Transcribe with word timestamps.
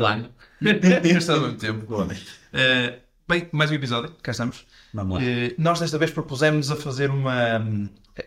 Olá. 0.00 0.12
Ao 0.14 1.40
mesmo 1.42 1.58
tempo. 1.58 1.94
Uh, 1.94 3.00
bem, 3.28 3.46
mais 3.52 3.70
um 3.70 3.74
episódio, 3.74 4.10
cá 4.22 4.32
estamos. 4.32 4.66
Vamos 4.94 5.18
lá. 5.18 5.20
Uh, 5.20 5.54
nós 5.58 5.78
desta 5.78 5.98
vez 5.98 6.10
propusemos 6.10 6.70
a 6.70 6.76
fazer 6.76 7.10
uma. 7.10 7.56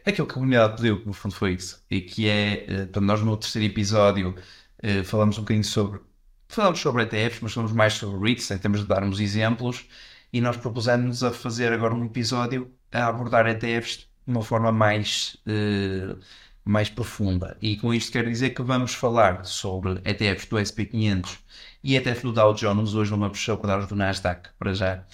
Aquilo 0.05 0.27
que 0.27 0.33
a 0.33 0.35
comunidade 0.35 0.75
pediu, 0.75 1.01
no 1.03 1.13
fundo 1.13 1.33
foi 1.33 1.53
isso. 1.53 1.83
E 1.89 2.01
que 2.01 2.29
é. 2.29 2.63
Uh, 2.69 2.75
portanto, 2.75 3.01
nós 3.01 3.21
no 3.21 3.35
terceiro 3.35 3.73
episódio 3.73 4.35
uh, 4.83 5.03
falamos 5.03 5.39
um 5.39 5.41
bocadinho 5.41 5.63
sobre. 5.63 5.99
Falamos 6.47 6.79
sobre 6.79 7.01
ETFs, 7.05 7.39
mas 7.41 7.53
falamos 7.53 7.75
mais 7.75 7.93
sobre 7.93 8.19
REITs, 8.23 8.51
em 8.51 8.57
termos 8.59 8.81
de 8.81 8.85
darmos 8.85 9.19
exemplos. 9.19 9.83
E 10.31 10.39
nós 10.41 10.55
propusemos 10.55 11.23
a 11.23 11.31
fazer 11.31 11.73
agora 11.73 11.95
um 11.95 12.05
episódio 12.05 12.71
a 12.91 13.07
abordar 13.07 13.47
ETFs 13.47 13.97
de 13.97 14.07
uma 14.27 14.43
forma 14.43 14.71
mais. 14.71 15.37
uh, 15.47 16.19
mais 16.65 16.89
profunda. 16.89 17.57
E 17.61 17.77
com 17.77 17.93
isto 17.93 18.11
quero 18.11 18.29
dizer 18.29 18.51
que 18.51 18.61
vamos 18.61 18.93
falar 18.93 19.45
sobre 19.45 20.01
ETFs 20.05 20.45
do 20.47 20.57
SP500 20.57 21.37
e 21.83 21.95
ETF 21.95 22.23
do 22.23 22.33
Dow 22.33 22.53
Jones. 22.53 22.93
Hoje 22.93 23.11
vamos 23.11 23.49
abordar 23.49 23.79
os 23.79 23.87
do 23.87 23.95
Nasdaq, 23.95 24.49
para 24.57 24.73
já. 24.73 25.05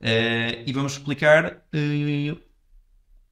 Eh, 0.00 0.64
e 0.66 0.72
vamos 0.72 0.92
explicar 0.92 1.62
eh, 1.72 2.36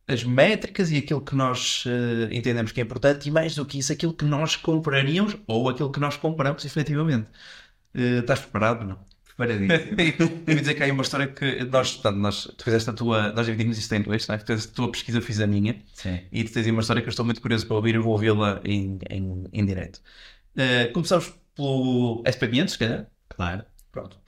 as 0.07 0.25
métricas 0.25 0.91
e 0.91 0.99
aquilo 0.99 1.21
que 1.21 1.35
nós 1.35 1.85
eh, 1.87 2.35
entendemos 2.35 2.73
que 2.73 2.81
é 2.81 2.85
importante 2.85 3.29
e 3.29 3.33
mais 3.33 3.55
do 3.55 3.67
que 3.67 3.79
isso, 3.79 3.93
aquilo 3.93 4.15
que 4.15 4.25
nós 4.25 4.57
compraríamos 4.57 5.37
ou 5.47 5.69
aquilo 5.69 5.91
que 5.91 6.01
nós 6.01 6.17
compramos 6.17 6.65
efetivamente. 6.65 7.29
Estás 7.95 8.41
preparado? 8.41 8.85
Não? 8.85 9.14
Preparadíssimo. 9.37 9.93
Eu 10.47 10.55
ia 10.55 10.61
dizer 10.61 10.75
que 10.75 10.83
há 10.83 10.87
aí 10.87 10.93
uma 10.93 11.03
história 11.03 11.27
que 11.27 11.65
nós, 11.65 11.93
portanto, 11.95 12.17
nós, 12.19 12.45
tu 12.57 12.65
fizeste 12.65 12.91
a 12.91 12.93
tua, 12.93 13.33
nós 13.33 13.47
dividimos 13.47 13.79
isto 13.79 13.93
em 13.95 14.03
dois, 14.03 14.27
não 14.29 14.35
é? 14.35 14.39
Tu 14.39 14.47
fizeste 14.47 14.73
a 14.73 14.75
tua 14.75 14.93
pesquisa, 14.93 15.21
fiz 15.21 15.41
a 15.41 15.47
minha. 15.47 15.83
Sim. 15.95 16.21
E 16.31 16.45
tu 16.45 16.53
tens 16.53 16.67
aí 16.67 16.71
uma 16.73 16.81
história 16.81 17.03
que 17.03 17.09
eu 17.09 17.11
estou 17.11 17.25
muito 17.25 17.41
curioso 17.41 17.67
para 17.67 17.77
ouvir 17.77 17.95
e 17.95 17.99
vou 17.99 18.13
ouvi-la 18.13 18.61
em, 18.65 18.99
em, 19.11 19.45
em 19.53 19.67
direto. 19.67 20.01
Eh, 20.57 20.87
começamos 20.89 21.33
pelo 21.55 22.23
SP500, 22.25 22.69
se 22.69 22.79
calhar. 22.79 23.07
Claro. 23.29 23.65
Pronto. 23.91 24.19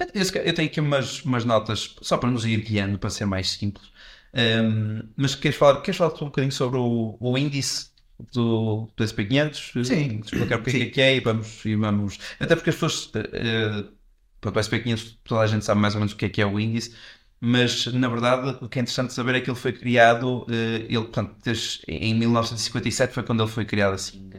Eu, 0.44 0.54
tenho 0.54 0.68
aqui 0.68 0.80
umas, 0.80 1.24
umas 1.24 1.44
notas 1.44 1.96
só 2.00 2.16
para 2.18 2.30
nos 2.30 2.44
ir 2.44 2.60
guiando, 2.62 2.98
para 2.98 3.10
ser 3.10 3.26
mais 3.26 3.50
simples. 3.50 3.90
Ehm, 4.32 5.02
mas 5.16 5.34
queres 5.34 5.56
falar, 5.56 5.80
queres 5.82 5.96
falar 5.98 6.14
um 6.14 6.26
bocadinho 6.26 6.52
sobre 6.52 6.78
o, 6.78 7.16
o 7.20 7.38
índice 7.38 7.90
do, 8.32 8.88
do 8.96 9.04
SP500? 9.04 9.84
Sim. 9.84 10.20
Explicar 10.24 10.58
porque 10.58 10.76
é 10.78 10.86
que 10.90 11.00
é 11.00 11.16
e 11.16 11.20
vamos, 11.20 11.64
e 11.64 11.74
vamos. 11.76 12.18
Até 12.38 12.54
porque 12.54 12.70
as 12.70 12.76
pessoas. 12.76 13.10
eh, 13.14 13.84
pronto, 14.52 14.56
o 14.56 14.60
SP500, 14.60 15.18
toda 15.24 15.40
a 15.42 15.46
gente 15.46 15.64
sabe 15.64 15.80
mais 15.80 15.94
ou 15.94 16.00
menos 16.00 16.12
o 16.12 16.16
que 16.16 16.24
é 16.26 16.28
que 16.28 16.40
é 16.42 16.46
o 16.46 16.58
índice. 16.60 16.94
Mas, 17.38 17.86
na 17.86 18.08
verdade, 18.08 18.56
o 18.64 18.68
que 18.68 18.78
é 18.78 18.82
interessante 18.82 19.12
saber 19.12 19.34
é 19.34 19.40
que 19.42 19.50
ele 19.50 19.58
foi 19.58 19.72
criado, 19.72 20.46
eh, 20.50 20.86
ele, 20.88 21.02
portanto, 21.02 21.36
em 21.86 22.14
1957 22.14 23.12
foi 23.12 23.22
quando 23.22 23.42
ele 23.42 23.50
foi 23.50 23.66
criado 23.66 23.92
assim, 23.94 24.30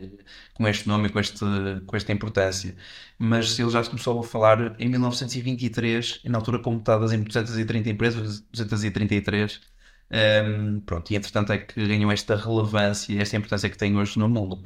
com 0.53 0.67
este 0.67 0.87
nome 0.87 1.07
e 1.07 1.11
com, 1.11 1.19
este, 1.19 1.39
com 1.85 1.95
esta 1.95 2.11
importância. 2.11 2.75
Mas 3.17 3.57
ele 3.59 3.69
já 3.69 3.83
se 3.83 3.89
começou 3.89 4.19
a 4.19 4.23
falar 4.23 4.75
em 4.79 4.89
1923, 4.89 6.21
e 6.23 6.29
na 6.29 6.37
altura 6.39 6.59
computadas 6.59 7.13
em 7.13 7.21
230 7.23 7.89
empresas, 7.89 8.41
233. 8.51 9.61
Ehm, 10.09 10.79
pronto, 10.85 11.11
e 11.11 11.15
entretanto 11.15 11.51
é 11.51 11.57
que 11.59 11.85
ganhou 11.85 12.11
esta 12.11 12.35
relevância 12.35 13.21
esta 13.21 13.35
importância 13.35 13.69
que 13.69 13.77
tem 13.77 13.95
hoje 13.97 14.17
no 14.17 14.27
mundo. 14.29 14.61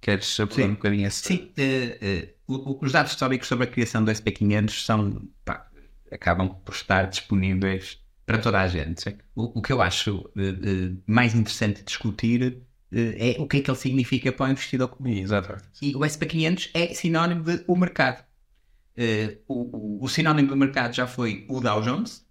Queres 0.00 0.26
Sim. 0.26 0.64
um 0.64 0.74
bocadinho 0.74 1.06
esse? 1.06 1.22
Sim, 1.26 1.52
o- 1.56 1.58
o- 1.58 2.39
os 2.80 2.92
dados 2.92 3.12
históricos 3.12 3.48
sobre 3.48 3.64
a 3.64 3.70
criação 3.70 4.04
do 4.04 4.10
SP500 4.10 4.84
são, 4.84 5.28
pá, 5.44 5.68
acabam 6.10 6.48
por 6.64 6.74
estar 6.74 7.04
disponíveis 7.08 7.98
para 8.26 8.38
toda 8.38 8.60
a 8.60 8.68
gente. 8.68 9.16
O, 9.34 9.58
o 9.58 9.62
que 9.62 9.72
eu 9.72 9.80
acho 9.82 10.30
eh, 10.36 10.40
eh, 10.50 10.92
mais 11.06 11.34
interessante 11.34 11.82
discutir 11.82 12.62
eh, 12.92 13.36
é 13.36 13.40
o 13.40 13.46
que 13.46 13.58
é 13.58 13.60
que 13.62 13.70
ele 13.70 13.78
significa 13.78 14.32
para 14.32 14.46
o 14.46 14.50
investidor 14.52 14.88
comum. 14.88 15.10
Exatamente. 15.10 15.68
E 15.82 15.94
o 15.96 16.00
SP500 16.00 16.70
é 16.74 16.94
sinónimo 16.94 17.42
de 17.44 17.64
o 17.66 17.76
mercado. 17.76 18.24
O, 19.48 19.98
o- 20.00 20.04
o 20.04 20.08
sinónimo 20.08 20.48
do 20.48 20.56
mercado 20.56 20.94
já 20.94 21.06
foi 21.06 21.46
o 21.48 21.60
Dow 21.60 21.80
Jones, 21.80 22.26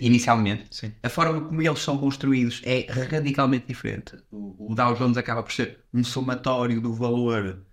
inicialmente. 0.00 0.66
Sim. 0.70 0.92
A 1.02 1.08
forma 1.08 1.40
como 1.40 1.62
eles 1.62 1.78
são 1.78 1.96
construídos 1.96 2.60
é 2.64 2.86
radicalmente 2.90 3.66
diferente. 3.66 4.16
O, 4.30 4.72
o 4.72 4.74
Dow 4.74 4.94
Jones 4.94 5.16
acaba 5.16 5.42
por 5.42 5.52
ser 5.52 5.80
um 5.94 6.02
somatório 6.04 6.80
do 6.80 6.92
valor 6.92 7.64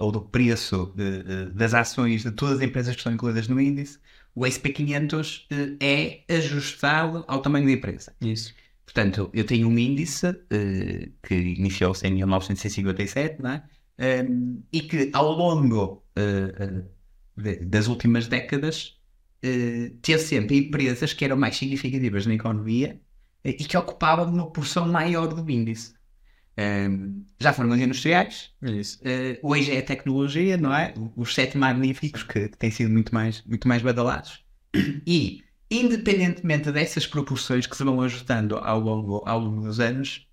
ou 0.00 0.12
do 0.12 0.20
preço 0.22 0.94
eh, 0.98 1.24
eh, 1.26 1.44
das 1.54 1.74
ações 1.74 2.22
de 2.22 2.30
todas 2.32 2.58
as 2.58 2.62
empresas 2.62 2.94
que 2.94 3.00
estão 3.00 3.12
incluídas 3.12 3.48
no 3.48 3.60
índice. 3.60 3.98
O 4.34 4.44
SP500 4.44 5.46
eh, 5.80 6.24
é 6.28 6.36
ajustado 6.36 7.24
ao 7.28 7.40
tamanho 7.42 7.66
da 7.66 7.72
empresa. 7.72 8.14
Isso. 8.20 8.54
Portanto, 8.84 9.30
eu 9.32 9.44
tenho 9.44 9.68
um 9.68 9.78
índice 9.78 10.26
eh, 10.50 11.10
que 11.22 11.34
iniciou-se 11.34 12.06
em 12.06 12.12
1957, 12.14 13.40
não 13.42 13.50
é? 13.50 13.64
E 14.72 14.80
que 14.82 15.10
ao 15.12 15.30
longo 15.32 16.04
eh, 16.16 16.84
eh, 17.44 17.64
das 17.64 17.86
últimas 17.88 18.28
décadas 18.28 18.98
eh, 19.42 19.92
teve 20.02 20.18
sempre 20.22 20.58
empresas 20.58 21.12
que 21.12 21.24
eram 21.24 21.36
mais 21.36 21.56
significativas 21.56 22.26
na 22.26 22.34
economia 22.34 23.00
eh, 23.44 23.50
e 23.50 23.64
que 23.64 23.76
ocupavam 23.76 24.32
uma 24.32 24.50
porção 24.52 24.86
maior 24.88 25.28
do 25.28 25.48
índice. 25.50 25.94
Já 27.38 27.52
foram 27.52 27.70
os 27.70 27.80
industriais, 27.80 28.50
eh, 29.02 29.38
hoje 29.42 29.72
é 29.72 29.78
a 29.78 29.82
tecnologia, 29.82 30.56
não 30.56 30.74
é? 30.74 30.92
Os 31.16 31.34
sete 31.34 31.56
magníficos 31.56 32.22
que, 32.22 32.48
que 32.48 32.58
têm 32.58 32.70
sido 32.70 32.90
muito 32.90 33.14
mais, 33.14 33.42
muito 33.46 33.66
mais 33.66 33.82
badalados. 33.82 34.44
E, 35.06 35.42
independentemente 35.70 36.70
dessas 36.70 37.06
proporções 37.06 37.66
que 37.66 37.76
se 37.76 37.84
vão 37.84 38.00
ajustando 38.02 38.56
ao 38.58 38.78
longo, 38.80 39.22
ao 39.26 39.38
longo 39.38 39.62
dos 39.62 39.80
anos, 39.80 40.26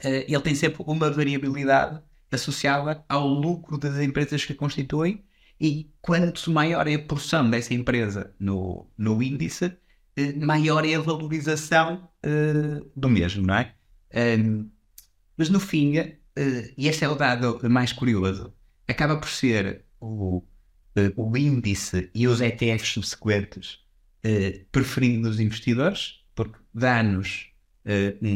eh, 0.00 0.26
ele 0.28 0.42
tem 0.42 0.54
sempre 0.54 0.82
uma 0.86 1.10
variabilidade 1.10 2.02
associada 2.30 3.04
ao 3.08 3.26
lucro 3.28 3.78
das 3.78 3.98
empresas 3.98 4.44
que 4.44 4.52
a 4.52 4.56
constituem 4.56 5.24
e 5.60 5.90
quanto 6.00 6.50
maior 6.50 6.86
é 6.88 6.94
a 6.94 7.02
porção 7.02 7.48
dessa 7.48 7.72
empresa 7.72 8.34
no, 8.38 8.90
no 8.98 9.22
índice, 9.22 9.76
eh, 10.16 10.32
maior 10.34 10.84
é 10.84 10.94
a 10.94 11.00
valorização 11.00 12.08
do 12.94 13.08
mesmo, 13.08 13.44
não 13.44 13.54
é? 13.54 13.74
Ehm, 14.12 14.70
mas 15.36 15.48
no 15.50 15.60
fim, 15.60 15.96
eh, 15.98 16.18
e 16.76 16.88
este 16.88 17.04
é 17.04 17.08
o 17.08 17.14
dado 17.14 17.60
mais 17.70 17.92
curioso, 17.92 18.52
acaba 18.88 19.16
por 19.16 19.28
ser 19.28 19.84
o, 20.00 20.42
eh, 20.96 21.12
o 21.16 21.36
índice 21.36 22.10
e 22.14 22.26
os 22.26 22.40
ETFs 22.40 22.88
subsequentes 22.94 23.80
eh, 24.22 24.64
preferidos 24.72 25.30
dos 25.32 25.40
investidores, 25.40 26.20
porque 26.34 26.58
dá-nos 26.74 27.48
eh, 27.84 28.16
um, 28.22 28.28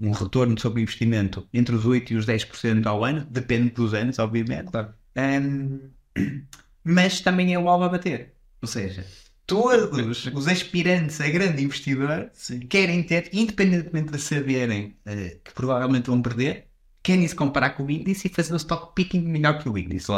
um- 0.00 0.08
um 0.08 0.10
retorno 0.12 0.58
sobre 0.58 0.80
o 0.80 0.82
investimento 0.82 1.46
entre 1.52 1.74
os 1.74 1.84
8% 1.84 2.10
e 2.12 2.16
os 2.16 2.26
10% 2.26 2.86
ao 2.86 3.04
ano, 3.04 3.26
depende 3.30 3.70
dos 3.70 3.92
anos, 3.94 4.18
obviamente. 4.18 4.70
Claro. 4.70 4.94
Ahm, 5.16 5.90
mas 6.84 7.20
também 7.20 7.52
é 7.54 7.58
o 7.58 7.68
alvo 7.68 7.84
a 7.84 7.88
bater. 7.90 8.34
Ou 8.62 8.68
seja, 8.68 9.04
todos 9.50 10.26
os 10.26 10.46
aspirantes 10.46 11.20
a 11.20 11.28
grande 11.28 11.64
investidor 11.64 12.30
Sim. 12.32 12.60
querem 12.60 13.02
ter, 13.02 13.28
independentemente 13.32 14.12
de 14.12 14.20
saberem 14.20 14.96
eh, 15.04 15.38
que 15.44 15.52
provavelmente 15.52 16.06
vão 16.06 16.22
perder, 16.22 16.68
querem 17.02 17.26
se 17.26 17.34
comparar 17.34 17.70
com 17.70 17.82
o 17.82 17.90
índice 17.90 18.28
e 18.28 18.30
fazer 18.30 18.52
o 18.52 18.56
stock 18.56 18.94
picking 18.94 19.22
melhor 19.22 19.60
que 19.60 19.68
o 19.68 19.76
índice. 19.76 20.12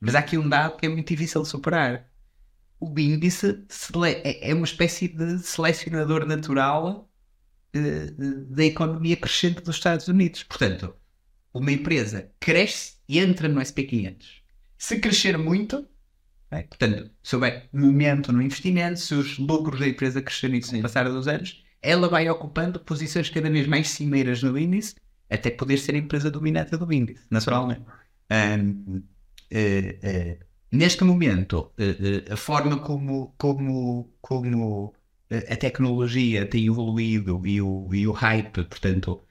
Mas 0.00 0.14
há 0.14 0.20
aqui 0.20 0.38
um 0.38 0.48
dado 0.48 0.76
que 0.76 0.86
é 0.86 0.88
muito 0.88 1.08
difícil 1.08 1.42
de 1.42 1.48
superar. 1.48 2.08
O 2.78 2.88
índice 2.96 3.64
é 4.24 4.50
é 4.50 4.54
uma 4.54 4.64
espécie 4.64 5.08
de 5.08 5.40
selecionador 5.40 6.24
natural 6.24 7.10
eh, 7.74 8.12
da 8.48 8.64
economia 8.64 9.16
crescente 9.16 9.62
dos 9.62 9.74
Estados 9.74 10.06
Unidos. 10.06 10.44
Portanto, 10.44 10.94
uma 11.52 11.72
empresa 11.72 12.30
cresce 12.38 12.98
e 13.08 13.18
entra 13.18 13.48
no 13.48 13.60
SP500. 13.60 14.42
Se 14.78 15.00
crescer 15.00 15.36
muito, 15.36 15.88
é, 16.50 16.62
portanto, 16.62 17.10
se 17.22 17.34
houver 17.34 17.68
momento 17.72 18.32
no 18.32 18.40
investimento, 18.40 19.00
se 19.00 19.14
os 19.14 19.38
lucros 19.38 19.80
da 19.80 19.88
empresa 19.88 20.22
crescerem 20.22 20.60
com 20.60 20.76
o 20.78 20.82
passar 20.82 21.08
dos 21.08 21.26
anos, 21.26 21.64
ela 21.82 22.08
vai 22.08 22.28
ocupando 22.28 22.80
posições 22.80 23.28
cada 23.30 23.50
vez 23.50 23.66
mais 23.66 23.88
cimeiras 23.90 24.42
no 24.42 24.56
índice, 24.58 24.94
até 25.28 25.50
poder 25.50 25.78
ser 25.78 25.94
a 25.94 25.98
empresa 25.98 26.30
dominante 26.30 26.76
do 26.76 26.92
índice, 26.92 27.26
naturalmente. 27.30 27.82
Ahm, 28.30 29.02
eh, 29.50 29.98
eh, 30.02 30.38
neste 30.70 31.04
momento, 31.04 31.72
eh, 31.78 32.24
a 32.32 32.36
forma 32.36 32.78
como, 32.78 33.34
como, 33.36 34.12
como 34.20 34.94
a 35.30 35.56
tecnologia 35.56 36.46
tem 36.46 36.66
evoluído 36.66 37.44
e 37.46 37.60
o, 37.60 37.88
e 37.92 38.06
o 38.06 38.12
hype, 38.12 38.64
portanto, 38.64 39.24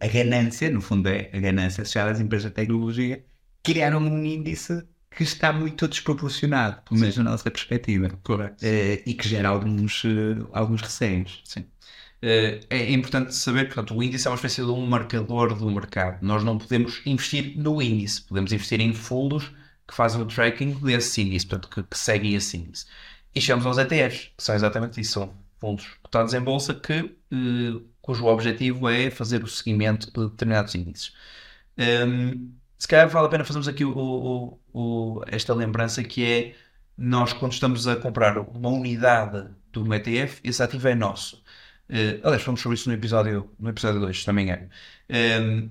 a 0.00 0.06
ganância, 0.06 0.70
no 0.70 0.80
fundo 0.80 1.08
é 1.08 1.30
a 1.32 1.40
ganância 1.40 1.82
associada 1.82 2.10
às 2.12 2.20
empresas 2.20 2.50
de 2.50 2.54
tecnologia, 2.54 3.24
criaram 3.62 3.98
um 4.00 4.24
índice 4.24 4.82
que 5.16 5.24
está 5.24 5.52
muito 5.52 5.88
desproporcionado, 5.88 6.82
pelo 6.84 7.00
menos 7.00 7.16
na 7.18 7.24
nossa 7.24 7.50
perspectiva, 7.50 8.10
Correto. 8.22 8.56
eh, 8.62 9.02
e 9.06 9.14
que 9.14 9.28
gera 9.28 9.48
alguns, 9.50 10.04
eh, 10.04 10.08
alguns 10.52 10.82
receios. 10.82 11.42
Sim. 11.44 11.66
Eh, 12.22 12.60
é 12.70 12.92
importante 12.92 13.34
saber 13.34 13.68
que 13.68 13.74
portanto, 13.74 13.94
o 13.96 14.02
índice 14.02 14.26
é 14.26 14.30
uma 14.30 14.36
espécie 14.36 14.62
de 14.62 14.70
um 14.70 14.86
marcador 14.86 15.54
do 15.56 15.70
mercado. 15.70 16.22
Nós 16.22 16.44
não 16.44 16.58
podemos 16.58 17.02
investir 17.06 17.56
no 17.58 17.82
índice, 17.82 18.22
podemos 18.22 18.52
investir 18.52 18.80
em 18.80 18.94
fundos 18.94 19.52
que 19.88 19.94
fazem 19.94 20.20
o 20.22 20.26
tracking 20.26 20.74
desse 20.80 21.22
índice, 21.22 21.46
portanto, 21.46 21.70
que, 21.74 21.82
que 21.84 21.98
seguem 21.98 22.34
esse 22.34 22.56
índice. 22.58 22.86
E 23.34 23.40
chegamos 23.40 23.66
aos 23.66 23.78
ETFs, 23.78 24.32
que 24.36 24.42
são 24.44 24.54
exatamente 24.54 25.00
isso, 25.00 25.12
são 25.14 25.34
fundos 25.60 25.86
cotados 26.02 26.34
em 26.34 26.40
bolsa 26.40 26.74
que, 26.74 27.16
cujo 28.02 28.26
objetivo 28.26 28.88
é 28.88 29.10
fazer 29.10 29.42
o 29.44 29.48
seguimento 29.48 30.06
de 30.12 30.30
determinados 30.30 30.74
índices. 30.74 31.12
Um, 31.78 32.54
se 32.78 32.88
calhar 32.88 33.08
vale 33.08 33.26
a 33.26 33.30
pena 33.30 33.44
fazermos 33.44 33.68
aqui 33.68 33.84
o, 33.84 33.90
o- 33.96 34.60
o- 34.78 35.22
esta 35.26 35.54
lembrança 35.54 36.02
que 36.04 36.24
é 36.24 36.54
nós 36.98 37.32
quando 37.32 37.52
estamos 37.52 37.86
a 37.86 37.96
comprar 37.96 38.38
uma 38.38 38.68
unidade 38.68 39.48
de 39.72 39.78
um 39.78 39.92
ETF, 39.94 40.40
esse 40.44 40.62
ativo 40.62 40.88
é 40.88 40.94
nosso. 40.94 41.42
Eh, 41.88 42.20
aliás, 42.22 42.42
falamos 42.42 42.60
sobre 42.60 42.74
isso 42.76 42.88
no 42.88 42.94
episódio, 42.94 43.50
no 43.58 43.68
episódio 43.70 44.00
2, 44.00 44.20
se 44.22 44.26
não 44.26 44.34
me 44.34 44.42
engano. 44.42 44.68
Um, 45.10 45.70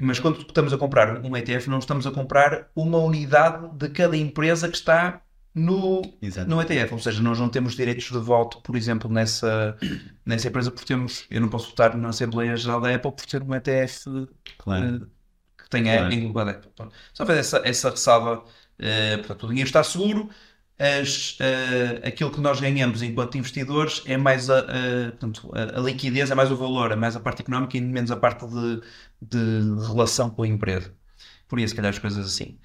mas 0.00 0.18
quando 0.20 0.40
estamos 0.40 0.72
a 0.72 0.78
comprar 0.78 1.24
um 1.24 1.36
ETF, 1.36 1.68
não 1.70 1.78
estamos 1.78 2.06
a 2.06 2.10
comprar 2.10 2.68
uma 2.76 2.98
unidade 2.98 3.68
de 3.76 3.88
cada 3.88 4.16
empresa 4.16 4.68
que 4.68 4.76
está 4.76 5.20
no, 5.54 6.02
Exato. 6.20 6.48
no 6.50 6.60
ETF. 6.60 6.92
Ou 6.94 6.98
seja, 6.98 7.22
nós 7.22 7.38
não 7.38 7.48
temos 7.48 7.74
direitos 7.76 8.04
de 8.10 8.18
voto, 8.18 8.60
por 8.62 8.74
exemplo, 8.76 9.08
nessa, 9.10 9.76
nessa 10.26 10.48
empresa, 10.48 10.70
porque 10.70 10.86
temos. 10.86 11.24
Eu 11.30 11.40
não 11.40 11.48
posso 11.48 11.68
votar 11.70 11.96
na 11.96 12.08
Assembleia 12.08 12.56
Geral 12.56 12.80
da 12.80 12.94
Apple 12.94 13.12
por 13.12 13.26
ter 13.26 13.42
um 13.42 13.54
ETF 13.54 14.04
Claro. 14.58 15.00
que 15.00 15.06
tenha 15.72 15.98
Claro. 15.98 16.14
englobado. 16.14 16.68
Pronto. 16.76 16.94
Só 17.14 17.26
fazer 17.26 17.40
essa, 17.40 17.62
essa 17.64 17.90
ressalva. 17.90 18.44
eh, 18.78 19.16
portanto, 19.18 19.44
o 19.44 19.48
dinheiro 19.48 19.68
está 19.68 19.82
seguro. 19.84 20.28
As, 20.78 21.36
eh, 21.40 22.00
aquilo 22.08 22.30
que 22.32 22.40
nós 22.40 22.60
ganhamos 22.60 23.02
enquanto 23.02 23.36
investidores 23.38 24.02
é 24.06 24.16
mais 24.16 24.50
a, 24.50 24.60
a- 24.60 25.10
portanto, 25.12 25.50
a, 25.54 25.78
a 25.78 25.82
liquidez, 25.82 26.30
é 26.30 26.34
mais 26.34 26.50
o 26.50 26.56
valor, 26.56 26.90
é 26.92 26.96
mais 26.96 27.14
a 27.16 27.20
parte 27.20 27.42
económica 27.42 27.76
e 27.76 27.80
menos 27.80 28.10
a 28.10 28.16
parte 28.16 28.44
de, 28.46 28.82
de 29.20 29.86
relação 29.86 30.30
com 30.30 30.42
a 30.42 30.48
empresa. 30.48 30.92
Por 31.48 31.58
isso, 31.60 31.70
se 31.70 31.76
calhar, 31.76 31.90
as 31.90 31.98
coisas 32.00 32.26
assim. 32.26 32.58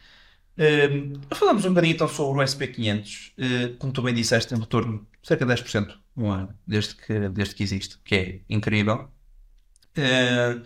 Eh, 0.58 0.90
falamos 1.36 1.66
um 1.66 1.70
bocadinho 1.70 1.94
então 1.96 2.08
sobre 2.08 2.42
o 2.42 2.44
SP500. 2.44 3.34
Eh, 3.38 3.76
como 3.80 3.94
tu 3.94 4.02
bem 4.02 4.14
disseste, 4.14 4.50
tem 4.50 4.58
um 4.58 4.62
retorno 4.62 5.08
de 5.22 5.28
cerca 5.28 5.46
de 5.46 5.50
10% 5.54 6.00
no 6.16 6.32
ano, 6.32 6.54
desde 6.66 6.96
que, 6.96 7.30
desde 7.30 7.54
que 7.56 7.64
existe, 7.64 8.00
que 8.04 8.16
é 8.16 8.42
incrível. 8.50 9.10
Eh, 9.96 10.62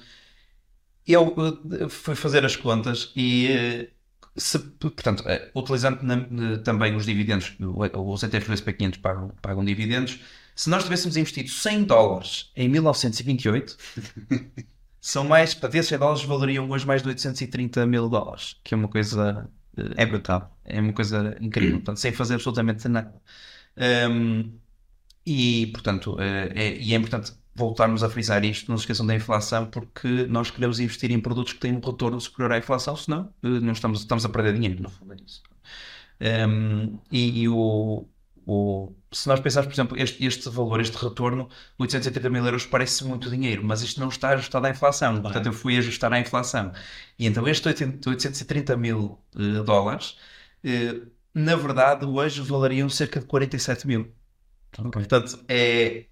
eu 1.07 1.36
eh, 1.81 1.89
fui 1.89 2.15
fazer 2.15 2.45
as 2.45 2.56
contas 2.56 3.12
e, 3.15 3.48
eh, 3.48 3.89
se, 4.36 4.59
portanto, 4.59 5.24
eh, 5.27 5.51
utilizando 5.56 6.00
também 6.63 6.95
os 6.95 7.06
dividendos, 7.06 7.56
os 7.59 8.24
ETFs 8.24 8.48
do 8.48 8.53
SP500 8.53 9.00
pagam, 9.01 9.30
pagam 9.42 9.65
dividendos, 9.65 10.19
se 10.56 10.69
nós 10.69 10.83
tivéssemos 10.83 11.18
investido 11.18 11.50
100 11.50 11.83
dólares 11.86 12.51
em 12.56 12.69
1928, 12.69 13.77
são 15.01 15.24
mais, 15.25 15.53
para 15.53 15.69
esses 15.77 15.88
100 15.89 15.98
dólares 16.00 16.24
valeriam 16.24 16.69
hoje 16.69 16.86
mais 16.86 17.01
de 17.01 17.09
830 17.09 17.86
mil 17.88 18.07
dólares, 18.09 18.59
que 18.63 18.74
é 18.74 18.77
uma 18.77 18.88
coisa 18.88 19.50
É 19.98 20.06
brutal. 20.06 20.57
é 20.65 20.80
uma 20.81 20.94
coisa 20.94 21.38
incrível, 21.42 21.77
portanto, 21.77 21.98
sem 22.00 22.12
fazer 22.13 22.36
absolutamente 22.36 22.88
nada. 22.88 23.13
Um, 24.09 24.59
e, 25.25 25.68
portanto, 25.74 26.18
eh, 26.19 26.51
é, 26.56 26.77
e 26.77 26.94
é 26.94 26.98
importante 26.98 27.33
voltarmos 27.56 28.03
a 28.03 28.09
frisar 28.09 28.44
isto, 28.45 28.69
não 28.71 28.77
se 28.77 28.83
esqueçam 28.83 29.06
da 29.06 29.15
inflação, 29.15 29.65
porque 29.69 30.07
nós 30.27 30.50
queremos 30.51 30.80
investir 30.80 31.12
em 31.12 31.19
produtos 31.19 31.53
que 31.53 31.59
têm 31.59 31.74
um 31.75 31.80
retorno 31.81 32.19
superior 32.21 32.51
à 32.53 32.57
inflação, 32.57 32.95
senão 32.95 33.33
eh, 33.44 33.48
não 33.48 33.74
estamos, 33.74 34.00
estamos 34.01 34.25
a 34.25 34.30
perder 34.30 34.53
dinheiro, 34.53 34.81
no 34.83 34.89
fundo 34.89 35.13
é 35.13 35.18
isso. 35.25 35.42
Um, 36.21 37.00
e 37.12 37.42
e 37.44 37.50
o, 37.50 38.07
o- 38.45 38.95
se 39.12 39.27
nós 39.27 39.39
pensarmos, 39.39 39.68
por 39.69 39.74
exemplo, 39.75 39.98
este, 40.00 40.24
este 40.25 40.50
valor, 40.50 40.80
este 40.80 40.95
retorno, 40.98 41.50
880 41.80 42.30
mil 42.30 42.45
euros 42.45 42.65
parece 42.65 43.03
muito 43.06 43.30
dinheiro, 43.30 43.63
mas 43.63 43.81
isto 43.81 44.00
não 44.00 44.09
está 44.09 44.30
ajustado 44.30 44.65
à 44.68 44.69
inflação. 44.69 45.21
Portanto, 45.21 45.48
eu 45.48 45.53
fui 45.53 45.77
ajustar 45.77 46.13
à 46.13 46.19
inflação. 46.19 46.71
E 47.18 47.25
então, 47.27 47.48
estes 47.48 47.65
80 47.65 48.09
830 48.09 48.77
mil 48.77 49.19
eh, 49.36 49.63
dólares, 49.63 50.18
eh, 50.63 51.01
na 51.33 51.56
verdade, 51.56 52.06
hoje 52.06 52.42
valeriam 52.42 52.88
cerca 52.89 53.19
de 53.19 53.25
47 53.25 53.88
mil. 53.88 54.13
Portanto, 54.94 55.44
é, 55.50 56.07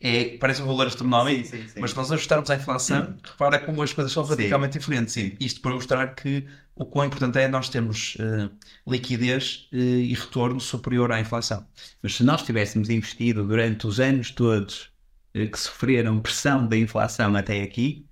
é, 0.00 0.38
parece 0.38 0.62
um 0.62 0.66
valor 0.66 0.86
astronómico, 0.86 1.46
Sim, 1.46 1.62
sim, 1.62 1.68
sim. 1.68 1.80
mas 1.80 1.90
se 1.90 1.96
nós 1.96 2.10
ajustarmos 2.10 2.50
à 2.50 2.56
inflação, 2.56 3.16
repara 3.22 3.58
como 3.58 3.82
as 3.82 3.92
coisas 3.92 4.12
são 4.12 4.22
radicalmente 4.24 4.78
diferentes. 4.78 5.12
Sim. 5.14 5.36
Isto 5.38 5.60
para 5.60 5.72
mostrar 5.72 6.14
que 6.14 6.46
o 6.74 6.86
quão 6.86 7.04
importante 7.06 7.38
é 7.38 7.46
nós 7.48 7.68
termos 7.68 8.16
eh, 8.18 8.48
liquidez 8.86 9.68
eh, 9.72 9.76
e 9.76 10.14
retorno 10.14 10.58
superior 10.58 11.12
à 11.12 11.20
inflação. 11.20 11.66
Mas 12.02 12.14
se 12.16 12.24
nós 12.24 12.42
tivéssemos 12.42 12.88
investido 12.88 13.46
durante 13.46 13.86
os 13.86 14.00
anos 14.00 14.30
todos 14.30 14.90
eh, 15.34 15.46
que 15.46 15.58
sofreram 15.58 16.20
pressão 16.20 16.66
da 16.66 16.76
inflação 16.78 17.36
até 17.36 17.62
aqui, 17.62 18.08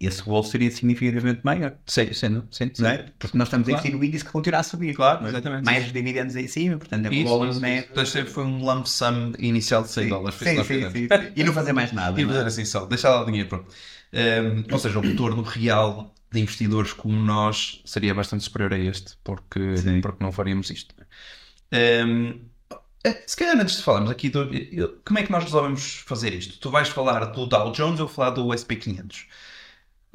esse 0.00 0.22
rolo 0.22 0.42
seria 0.44 0.70
significativamente 0.70 1.40
maior. 1.44 1.74
Sim, 1.86 2.12
sim, 2.12 2.42
sim. 2.50 2.70
Não 2.78 2.88
é? 2.88 3.06
Porque 3.18 3.36
nós 3.36 3.48
estamos 3.48 3.68
a 3.68 3.70
Claro. 3.72 3.80
investir 3.86 3.98
no 3.98 4.04
índice 4.04 4.24
que 4.24 4.30
continua 4.30 4.60
a 4.60 4.62
subir. 4.62 4.94
Claro, 4.94 5.24
é? 5.26 5.28
exatamente. 5.28 5.64
Mais 5.64 5.86
os 5.86 5.92
dividendos 5.92 6.36
em 6.36 6.46
cima, 6.48 6.76
portanto, 6.78 7.06
é 7.06 7.22
rolo 7.22 7.50
isso. 7.50 7.60
Então, 7.64 8.26
foi 8.26 8.44
um 8.44 8.64
lump 8.64 8.86
sum 8.86 9.32
inicial 9.38 9.82
de 9.82 9.90
100 9.90 10.08
dólares. 10.08 10.38
Sim, 10.38 10.64
sim, 10.64 10.64
sim, 10.64 10.90
sim. 10.90 11.08
E 11.36 11.44
não 11.44 11.52
fazer 11.52 11.72
mais 11.72 11.92
nada. 11.92 12.20
E 12.20 12.24
é? 12.24 12.26
fazer 12.26 12.46
assim 12.46 12.64
só, 12.64 12.86
deixar 12.86 13.10
lá 13.10 13.22
o 13.22 13.26
dinheiro 13.26 13.48
pronto. 13.48 13.66
Um, 14.12 14.72
ou 14.72 14.78
seja, 14.78 14.98
o 14.98 15.02
retorno 15.02 15.42
real 15.42 16.14
de 16.32 16.40
investidores 16.40 16.92
como 16.92 17.16
nós 17.16 17.82
seria 17.84 18.14
bastante 18.14 18.44
superior 18.44 18.72
a 18.72 18.78
este, 18.78 19.14
porque, 19.22 19.76
Sim. 19.76 20.00
porque 20.00 20.22
não 20.22 20.32
faríamos 20.32 20.70
isto. 20.70 20.94
Um, 21.72 22.40
eh, 23.04 23.22
se 23.26 23.36
calhar 23.36 23.58
antes 23.58 23.76
de 23.76 23.82
falarmos 23.82 24.10
aqui, 24.10 24.28
do, 24.28 24.42
eu- 24.54 25.00
como 25.04 25.18
é 25.18 25.22
que 25.22 25.30
nós 25.30 25.44
resolvemos 25.44 26.02
fazer 26.06 26.32
isto? 26.34 26.58
Tu 26.58 26.70
vais 26.70 26.88
falar 26.88 27.24
do 27.26 27.46
Dow 27.46 27.72
Jones 27.72 28.00
ou 28.00 28.08
falar 28.08 28.30
do 28.30 28.46
SP500? 28.48 29.24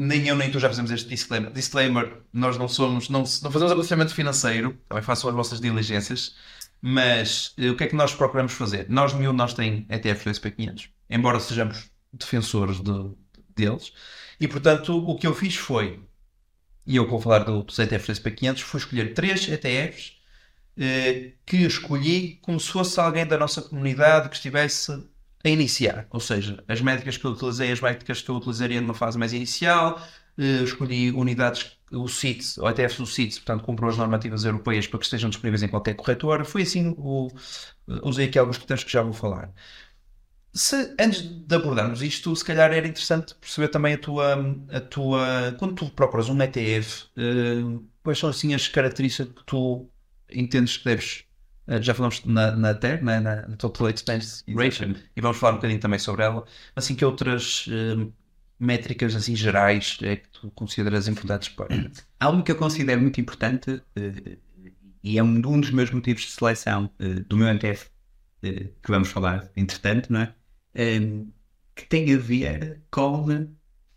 Nem 0.03 0.27
eu 0.27 0.36
nem 0.36 0.50
tu 0.51 0.59
já 0.59 0.68
fizemos 0.69 0.89
este 0.92 1.07
disclaimer. 1.09 1.51
Disclaimer, 1.51 2.24
nós 2.33 2.57
não 2.57 2.68
somos, 2.68 3.07
não, 3.09 3.19
não 3.19 3.51
fazemos 3.51 3.71
aconselhamento 3.71 4.15
financeiro, 4.15 4.77
também 4.89 5.03
façam 5.03 5.30
as 5.30 5.36
vossas 5.36 5.62
diligências, 5.62 6.36
mas 6.81 7.53
eh, 7.57 7.69
o 7.69 7.77
que 7.77 7.83
é 7.83 7.88
que 7.88 7.95
nós 7.95 8.13
procuramos 8.13 8.53
fazer? 8.53 8.89
Nós, 8.89 9.13
nenhum 9.13 9.33
nós 9.33 9.53
tem 9.53 9.86
ETF 9.89 10.25
do 10.25 10.31
SP500, 10.31 10.89
embora 11.09 11.39
sejamos 11.39 11.92
defensores 12.13 12.80
de- 12.81 13.15
deles, 13.56 13.94
e 14.39 14.48
portanto 14.48 14.98
o 14.98 15.15
que 15.18 15.27
eu 15.27 15.36
fiz 15.36 15.56
foi, 15.56 16.00
e 16.86 16.95
eu 16.95 17.07
vou 17.07 17.21
falar 17.21 17.39
do, 17.39 17.63
dos 17.63 17.77
ETFs 17.80 18.07
do 18.07 18.12
SP500, 18.13 18.59
foi 18.62 18.80
escolher 18.80 19.13
três 19.13 19.48
ETFs 19.48 20.13
eh, 20.77 21.33
que 21.45 21.57
escolhi 21.57 22.38
como 22.42 22.59
se 22.59 22.69
fosse 22.69 23.00
alguém 23.00 23.25
da 23.25 23.38
nossa 23.38 23.62
comunidade 23.62 24.30
que 24.30 24.36
estivesse 24.36 24.92
a 25.43 25.49
iniciar. 25.49 26.07
Ou 26.09 26.19
seja, 26.19 26.63
as 26.67 26.81
métricas 26.81 27.17
que 27.17 27.25
eu 27.25 27.31
utilizei, 27.31 27.71
as 27.71 27.81
métricas 27.81 28.21
que 28.21 28.29
eu 28.29 28.35
utilizaria 28.35 28.81
numa 28.81 28.93
fase 28.93 29.17
mais 29.17 29.33
inicial, 29.33 30.01
eh, 30.38 30.63
escolhi 30.63 31.12
unidades, 31.12 31.77
o 31.91 32.07
CITES, 32.07 32.57
o 32.57 32.69
ETF 32.69 32.98
do 32.98 33.05
CITES, 33.05 33.39
portanto, 33.39 33.63
comprou 33.63 33.89
as 33.89 33.98
normativas 33.98 34.45
europeias 34.45 34.88
para 34.88 35.00
que 35.00 35.05
estejam 35.05 35.29
disponíveis 35.29 35.63
em 35.63 35.67
qualquer 35.67 35.95
corretora. 35.95 36.45
Foi 36.45 36.62
assim, 36.63 36.95
o, 36.98 37.29
usei 38.03 38.27
aqui 38.27 38.39
alguns 38.39 38.57
critérios 38.57 38.83
que 38.83 38.91
já 38.91 39.01
vou 39.01 39.13
falar. 39.13 39.51
Se, 40.53 40.95
antes 41.00 41.21
de 41.21 41.55
abordarmos 41.55 42.01
isto, 42.01 42.36
se 42.36 42.43
calhar 42.43 42.71
era 42.74 42.88
interessante 42.88 43.36
perceber 43.36 43.69
também 43.69 43.93
a 43.93 43.98
tua, 43.98 44.36
a 44.69 44.81
tua 44.81 45.55
quando 45.57 45.75
tu 45.75 45.89
procuras 45.91 46.27
um 46.27 46.41
ETF, 46.41 47.05
eh, 47.17 47.79
quais 48.03 48.19
são 48.19 48.29
assim 48.29 48.53
as 48.53 48.67
características 48.67 49.33
que 49.33 49.45
tu 49.45 49.89
entendes 50.29 50.77
que 50.77 50.86
deves 50.86 51.24
eh, 51.24 51.30
já 51.80 51.94
falamos 51.94 52.25
na, 52.25 52.56
na 52.56 52.74
TER, 52.74 53.04
na, 53.04 53.22
na 53.22 53.56
Total 53.56 53.90
Expense 53.90 54.44
Ratio, 54.54 54.96
e 55.16 55.22
vamos 55.22 55.38
falar 55.38 55.54
um 55.54 55.56
bocadinho 55.58 55.80
também 55.80 56.00
sobre 56.00 56.24
ela, 56.24 56.44
assim 56.75 56.96
que 56.96 57.06
outras 57.06 57.68
eh, 57.70 58.08
métricas 58.60 59.16
assim 59.16 59.36
gerais 59.36 59.98
é 60.01 60.18
que 60.18 60.30
tu 60.30 60.51
consideras 60.51 61.08
importantes 61.08 61.50
para 61.50 61.68
Algo 62.20 62.44
que 62.44 62.51
eu 62.51 62.56
considero 62.56 63.01
muito 63.01 63.22
importante 63.22 63.82
eh, 63.96 64.38
e 65.04 65.18
é 65.18 65.24
um, 65.24 65.36
um 65.36 65.60
dos 65.60 65.72
meus 65.72 65.92
motivos 65.92 66.24
de 66.24 66.32
seleção 66.32 66.90
eh, 67.00 67.22
do 67.28 67.38
meu 67.38 67.48
NTF, 67.48 67.90
eh, 68.44 68.70
que 68.82 68.92
vamos 68.92 69.10
falar 69.10 69.50
entretanto, 69.56 70.12
não 70.12 70.22
é? 70.22 70.36
Eh, 70.75 71.25
que 71.75 71.86
tem 71.86 72.13
a 72.13 72.18
ver 72.18 72.82
com 72.92 73.25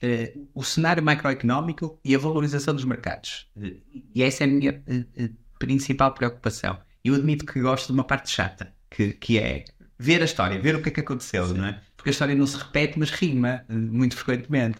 eh, 0.00 0.37
o 0.54 0.62
cenário 0.62 1.02
macroeconómico 1.02 1.99
e 2.04 2.14
a 2.14 2.19
valorização 2.19 2.75
dos 2.75 2.85
mercados. 2.85 3.50
Eh, 3.61 3.76
e 4.14 4.23
essa 4.23 4.45
é 4.45 4.47
a 4.47 4.50
minha 4.50 4.83
eh, 4.87 5.04
eh, 5.16 5.31
principal 5.59 6.12
preocupação. 6.14 6.78
Eu 7.04 7.14
admito 7.14 7.44
que 7.44 7.61
gosto 7.61 7.88
de 7.88 7.92
uma 7.92 8.04
parte 8.04 8.30
chata, 8.30 8.75
que, 8.90 9.12
que 9.12 9.38
é 9.38 9.66
ver 9.99 10.23
a 10.23 10.25
história, 10.25 10.58
ver 10.58 10.75
o 10.75 10.82
que 10.82 10.88
é 10.88 10.92
que 10.92 11.00
aconteceu, 11.00 11.46
não 11.49 11.66
é? 11.66 11.80
Porque 11.96 12.08
a 12.08 12.12
história 12.12 12.34
não 12.34 12.46
se 12.46 12.56
repete, 12.56 12.99
mas 12.99 13.11
rima 13.11 13.62
eh, 13.68 13.75
muito 13.75 14.16
frequentemente. 14.16 14.78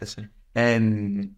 Um, 0.57 1.31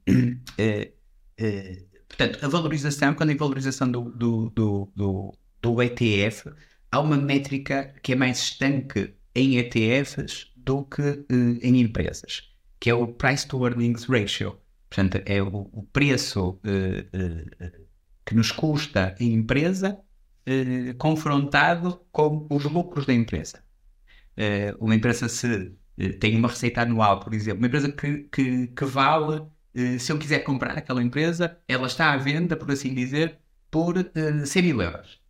eh, 0.59 0.93
eh, 1.39 1.83
portanto, 2.09 2.45
a 2.45 2.49
valorização, 2.49 3.15
quando 3.15 3.33
é 3.33 3.35
valorização 3.35 3.91
do, 3.91 4.11
do, 4.11 4.51
do, 4.51 4.93
do, 4.95 5.35
do 5.61 5.83
ETF, 5.83 6.53
há 6.93 7.01
uma 7.01 7.17
métrica 7.17 7.93
que 8.01 8.13
é 8.13 8.17
mais 8.17 8.39
estanque 8.39 9.13
em 9.35 9.59
ETFs 9.59 10.53
do 10.57 10.85
que 10.85 11.03
eh, 11.03 11.25
em 11.63 11.81
empresas, 11.81 12.51
que 12.79 12.91
é 12.91 12.95
o 12.95 13.09
Price 13.09 13.47
to 13.47 13.67
Earnings 13.67 14.05
Ratio. 14.05 14.57
Portanto, 14.89 15.21
é 15.27 15.43
o, 15.43 15.69
o 15.73 15.83
preço 15.93 16.61
eh, 16.65 17.07
que 18.25 18.37
nos 18.37 18.53
custa 18.53 19.17
a 19.19 19.23
empresa 19.25 19.99
eh, 20.47 20.95
confrontado 20.99 22.07
com 22.13 22.47
os 22.51 22.65
lucros 22.65 23.07
da 23.07 23.13
empresa. 23.15 23.63
Eh, 24.37 24.75
uma 24.81 24.95
empresa 24.95 25.29
se 25.29 25.77
eh, 25.99 26.11
tem 26.15 26.37
uma 26.37 26.49
receita 26.49 26.83
anual, 26.83 27.21
por 27.21 27.35
exemplo, 27.35 27.59
uma 27.61 27.67
empresa 27.69 27.93
que, 27.93 28.25
que, 28.25 28.69
que 28.69 28.85
vale, 28.85 29.43
se 30.01 30.11
eu 30.13 30.19
quiser 30.19 30.41
comprar 30.41 30.77
aquela 30.79 31.03
empresa, 31.03 31.59
ela 31.69 31.87
está 31.87 32.13
à 32.13 32.17
venda, 32.17 32.57
por 32.57 32.71
assim 32.71 32.95
dizer, 32.95 33.39
por 33.71 33.97
eh, 33.99 34.47
100 34.47 34.63
mil 34.63 34.83
euros. 34.83 35.21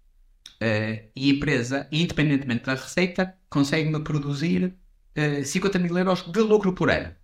E 1.14 1.30
a 1.30 1.34
empresa, 1.34 1.88
independentemente 1.92 2.64
da 2.64 2.74
receita, 2.74 3.34
consegue-me 3.48 4.00
produzir 4.02 4.76
eh, 5.14 5.44
50 5.44 5.78
mil 5.78 5.96
euros 5.98 6.22
de 6.30 6.40
lucro 6.40 6.72
por 6.74 6.90
ano. 6.90 7.14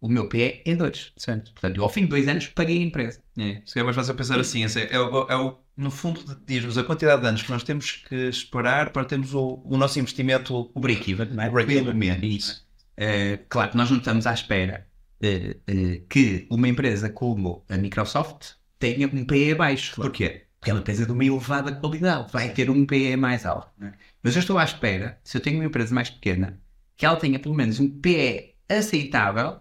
o 0.00 0.08
meu 0.08 0.28
PE 0.28 0.76
dois. 0.76 1.12
Certo. 1.16 1.52
Portanto, 1.52 1.76
eu, 1.78 1.84
ao 1.84 1.90
fim 1.90 2.02
de 2.02 2.08
dois 2.08 2.28
anos 2.28 2.48
paguei 2.48 2.78
a 2.80 2.82
empresa. 2.82 3.22
É, 3.38 3.62
se 3.66 3.78
é 3.80 3.82
mais 3.82 3.96
fácil 3.96 4.14
pensar 4.16 4.40
assim, 4.40 4.64
é, 4.64 4.94
é 4.96 5.00
o, 5.00 5.28
é 5.30 5.36
o- 5.36 5.58
no 5.80 5.90
fundo, 5.90 6.20
diz-nos 6.46 6.78
a 6.78 6.84
quantidade 6.84 7.22
de 7.22 7.28
anos 7.28 7.42
que 7.42 7.50
nós 7.50 7.62
temos 7.62 7.92
que 7.92 8.14
esperar 8.28 8.90
para 8.92 9.04
termos 9.04 9.34
o, 9.34 9.62
o 9.64 9.76
nosso 9.76 9.98
investimento. 9.98 10.70
O 10.74 10.80
break-even, 10.80 11.26
não 11.34 11.42
é? 11.44 11.48
O 11.48 11.52
break-even. 11.52 12.36
Isso. 12.36 12.66
Eh, 12.96 13.38
claro 13.48 13.70
que 13.70 13.76
nós 13.76 13.90
não 13.90 13.98
estamos 13.98 14.26
à 14.26 14.34
espera 14.34 14.86
eh, 15.22 15.56
eh, 15.66 16.02
que 16.08 16.46
uma 16.50 16.68
empresa 16.68 17.08
como 17.10 17.64
a 17.68 17.76
Microsoft 17.76 18.52
tenha 18.78 19.06
um 19.08 19.24
PE 19.24 19.54
baixo. 19.54 19.96
Porquê? 19.96 20.46
Porque 20.60 20.70
é 20.70 20.74
uma 20.74 20.80
empresa 20.80 21.06
de 21.06 21.12
uma 21.12 21.24
elevada 21.24 21.72
qualidade. 21.74 22.30
Vai 22.32 22.52
ter 22.52 22.68
um 22.70 22.84
PE 22.84 23.16
mais 23.16 23.46
alto. 23.46 23.68
é? 23.82 23.92
Mas 24.22 24.36
eu 24.36 24.40
estou 24.40 24.58
à 24.58 24.64
espera, 24.64 25.18
se 25.24 25.36
eu 25.38 25.40
tenho 25.40 25.56
uma 25.58 25.64
empresa 25.64 25.94
mais 25.94 26.10
pequena, 26.10 26.60
que 26.96 27.06
ela 27.06 27.16
tenha 27.16 27.38
pelo 27.38 27.54
menos 27.54 27.80
um 27.80 27.88
PE 28.00 28.54
aceitável 28.68 29.60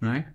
não 0.00 0.12
é? 0.14 0.32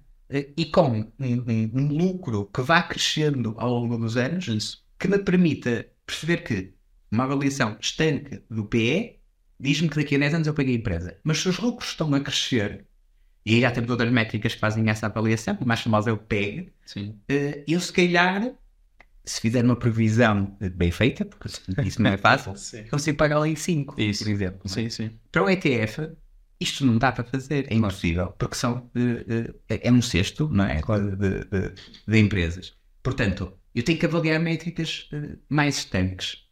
E 0.58 0.66
com 0.66 0.90
um, 0.90 1.12
um- 1.20 1.72
um 1.74 1.88
lucro 1.90 2.50
que 2.54 2.62
vá 2.62 2.82
crescendo 2.82 3.54
ao 3.58 3.70
longo 3.70 3.98
dos 3.98 4.18
anos 4.18 4.83
que 5.04 5.10
me 5.10 5.20
permita 5.20 5.86
perceber 6.06 6.38
que 6.44 6.74
uma 7.12 7.26
avaliação 7.26 7.76
estanque 7.78 8.42
do 8.50 8.64
PE 8.64 9.20
diz-me 9.60 9.90
que 9.90 9.98
daqui 9.98 10.16
a 10.16 10.20
10 10.20 10.34
anos 10.36 10.48
eu 10.48 10.54
paguei 10.54 10.76
a 10.76 10.78
empresa. 10.78 11.18
Mas 11.26 11.40
se 11.40 11.50
os 11.50 11.60
lucros 11.60 11.90
estão 11.90 12.14
a 12.16 12.22
crescer, 12.22 12.86
e 13.46 13.56
aí 13.56 13.60
já 13.62 13.70
temos 13.72 13.90
outras 13.90 14.10
métricas 14.10 14.54
que 14.54 14.60
fazem 14.62 14.90
essa 14.90 15.08
avaliação, 15.08 15.58
o 15.60 15.66
mais 15.68 15.82
famoso 15.82 16.08
é 16.10 16.14
o 16.14 16.18
PEG, 16.18 16.72
Sim. 16.86 17.20
eh, 17.28 17.66
eu 17.68 17.82
se 17.82 17.92
calhar, 17.92 18.54
se 19.26 19.42
fizer 19.42 19.66
uma 19.66 19.76
previsão 19.76 20.56
eh, 20.62 20.70
bem 20.70 20.90
feita, 20.90 21.26
porque 21.26 21.50
isso 21.86 22.02
não 22.02 22.12
é 22.12 22.18
fácil, 22.18 22.54
consigo 22.90 23.18
pagar 23.18 23.40
lá 23.40 23.48
em 23.50 23.58
5, 23.58 24.00
Isso. 24.00 24.24
por 24.24 24.32
exemplo. 24.32 24.62
é? 24.64 24.70
Sim, 24.70 24.90
sim. 24.90 25.12
Para 25.34 25.44
o 25.44 25.50
ETF, 25.50 26.12
isto 26.62 26.86
não 26.86 26.98
dá 26.98 27.12
para 27.12 27.26
fazer, 27.26 27.68
é 27.70 27.76
impossível, 27.76 28.28
porque 28.40 28.56
são, 28.56 28.90
eh, 28.96 29.54
eh, 29.70 29.82
é 29.84 29.92
um 29.92 30.02
cesto 30.02 30.48
não 30.48 30.64
é? 30.64 30.80
de- 30.82 31.44
de- 31.44 31.74
de 32.08 32.18
empresas. 32.20 32.74
Portanto, 33.04 33.58
eu 33.76 33.84
tenho 33.84 34.00
que 34.00 34.06
avaliar 34.06 34.40
métricas 34.40 35.08
eh, 35.14 35.38
mais 35.50 35.78
estanques. 35.78 36.44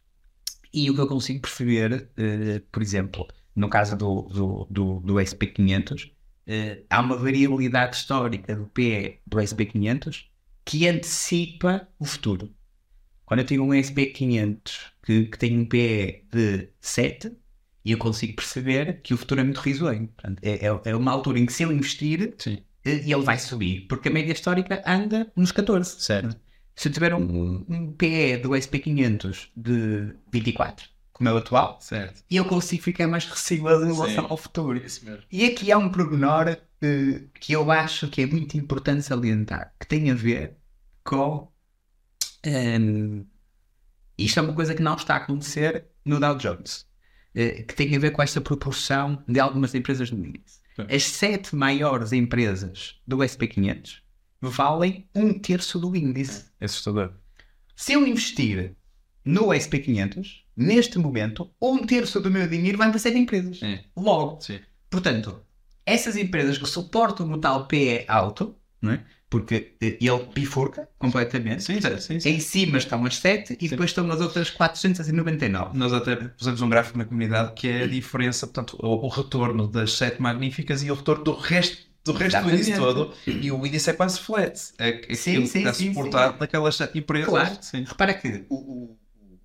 E 0.72 0.90
o 0.90 0.94
que 0.94 1.00
eu 1.00 1.06
consigo 1.06 1.40
perceber, 1.40 2.10
eh, 2.16 2.62
por 2.72 2.82
exemplo, 2.82 3.28
no 3.54 3.68
caso 3.68 3.96
do, 3.96 4.22
do, 4.22 4.66
do, 4.70 5.00
do 5.00 5.14
SP500, 5.20 6.12
eh, 6.46 6.82
há 6.90 7.00
uma 7.00 7.16
variabilidade 7.16 7.96
histórica 7.96 8.56
do 8.56 8.66
PE 8.66 9.20
do 9.26 9.38
SP500 9.40 10.26
que 10.64 10.88
antecipa 10.88 11.88
o 11.98 12.04
futuro. 12.04 12.54
Quando 13.24 13.40
eu 13.40 13.46
tenho 13.46 13.64
um 13.64 13.72
SP500 13.74 14.92
que, 15.02 15.26
que 15.26 15.38
tem 15.38 15.58
um 15.58 15.64
PE 15.66 16.24
de 16.32 16.68
7, 16.80 17.32
e 17.84 17.92
eu 17.92 17.98
consigo 17.98 18.36
perceber 18.36 19.00
que 19.02 19.12
o 19.12 19.16
futuro 19.16 19.40
é 19.40 19.44
muito 19.44 19.60
risonho. 19.60 20.08
É, 20.40 20.66
é- 20.66 20.80
é 20.90 20.96
uma 20.96 21.10
altura 21.10 21.38
em 21.38 21.46
que 21.46 21.52
se 21.52 21.64
eu 21.64 21.72
investir, 21.72 22.34
Sim. 22.38 22.58
ele 22.84 23.22
vai 23.22 23.38
subir, 23.38 23.86
porque 23.88 24.08
a 24.08 24.12
média 24.12 24.32
histórica 24.32 24.82
anda 24.86 25.30
nos 25.34 25.50
14. 25.52 26.00
Certo. 26.00 26.36
Se 26.74 26.88
eu 26.88 26.92
tiver 26.92 27.14
um, 27.14 27.64
um 27.68 27.92
PE 27.92 28.38
do 28.38 28.50
SP500 28.50 29.48
de 29.56 30.14
24, 30.32 30.88
como 31.12 31.28
é 31.28 31.32
o 31.32 31.36
atual, 31.36 31.78
Certo. 31.80 32.24
eu 32.30 32.44
consigo 32.44 32.82
ficar 32.82 33.06
mais 33.06 33.24
receoso 33.26 33.84
em 33.86 33.92
relação 33.94 34.26
ao 34.28 34.36
futuro. 34.36 34.80
Mesmo. 34.80 35.18
E 35.30 35.44
aqui 35.46 35.70
há 35.70 35.78
um 35.78 35.90
pormenor 35.90 36.48
eh, 36.48 37.22
que 37.40 37.52
eu 37.52 37.70
acho 37.70 38.08
que 38.08 38.22
é 38.22 38.26
muito 38.26 38.56
importante 38.56 39.02
salientar, 39.02 39.74
que 39.78 39.86
tem 39.86 40.10
a 40.10 40.14
ver 40.14 40.56
com. 41.04 41.52
ehm, 42.42 43.24
isto 44.18 44.38
é 44.40 44.42
uma 44.42 44.54
coisa 44.54 44.74
que 44.74 44.82
não 44.82 44.94
está 44.96 45.14
a 45.14 45.18
acontecer 45.18 45.86
no 46.04 46.18
Dow 46.18 46.36
Jones, 46.36 46.86
eh, 47.34 47.62
que 47.62 47.74
tem 47.74 47.94
a 47.94 47.98
ver 47.98 48.10
com 48.12 48.22
esta 48.22 48.40
proporção 48.40 49.22
de 49.28 49.38
algumas 49.40 49.74
empresas 49.74 50.10
no 50.10 50.24
índice. 50.24 50.60
As 50.90 51.04
sete 51.04 51.54
maiores 51.54 52.12
empresas 52.12 53.00
do 53.06 53.18
SP500 53.18 54.01
valem 54.42 55.08
um 55.14 55.38
terço 55.38 55.78
do 55.78 55.94
índice. 55.94 56.46
É 56.60 56.64
assustador. 56.64 57.12
Se 57.76 57.92
eu 57.92 58.06
investir 58.06 58.74
no 59.24 59.46
SP500, 59.46 60.42
neste 60.56 60.98
momento, 60.98 61.50
um 61.60 61.86
terço 61.86 62.20
do 62.20 62.30
meu 62.30 62.48
dinheiro 62.48 62.76
vai 62.76 62.90
para 62.90 62.98
sete 62.98 63.16
empresas. 63.16 63.62
É. 63.62 63.84
Logo, 63.96 64.40
Sim. 64.40 64.58
Portanto, 64.90 65.42
essas 65.86 66.16
empresas 66.16 66.58
que 66.58 66.66
suportam 66.66 67.30
o 67.32 67.38
tal 67.38 67.66
PE 67.66 68.04
alto, 68.06 68.54
não 68.80 68.92
é? 68.92 69.04
porque 69.32 69.74
eh, 69.80 69.96
ele 69.98 70.28
bifurca 70.34 70.86
completamente. 70.98 71.62
Sim, 71.62 71.80
sim, 71.80 72.20
sim. 72.20 72.28
Em 72.28 72.38
cima 72.38 72.76
estão 72.76 73.02
as 73.06 73.16
7 73.16 73.56
e 73.58 73.66
depois 73.66 73.88
estão 73.88 74.10
as 74.10 74.20
outras 74.20 74.50
499. 74.50 75.78
Nós 75.78 75.94
até 75.94 76.16
pusemos 76.16 76.60
um 76.60 76.68
gráfico 76.68 76.98
na 76.98 77.06
comunidade 77.06 77.54
que 77.54 77.66
é 77.66 77.84
a 77.84 77.86
diferença, 77.86 78.46
portanto, 78.46 78.76
o, 78.78 79.06
o 79.06 79.08
retorno 79.08 79.66
das 79.66 79.94
sete 79.94 80.20
magníficas 80.20 80.82
e 80.82 80.90
o 80.90 80.94
retorno 80.94 81.24
do 81.24 81.32
resto 81.32 81.90
do 82.04 82.12
resto 82.12 82.42
do 82.42 82.50
índice 82.50 82.72
Exatamente. 82.72 82.94
todo. 82.94 83.14
E 83.26 83.50
o 83.52 83.66
índice 83.66 83.90
é 83.90 83.92
quase 83.92 84.18
flat. 84.20 84.58
É 84.78 84.88
aquilo 84.88 85.16
Sim, 85.16 85.40
que 85.42 85.46
sim, 85.46 85.58
está 85.58 85.72
sim, 85.74 85.88
suportado 85.94 86.32
sim. 86.34 86.40
naquelas 86.40 86.76
sete 86.76 86.98
empresas. 86.98 87.28
Claro. 87.28 87.58
Sim. 87.60 87.84
Repara 87.84 88.14
que 88.14 88.44
o, 88.48 88.54
o 88.56 88.98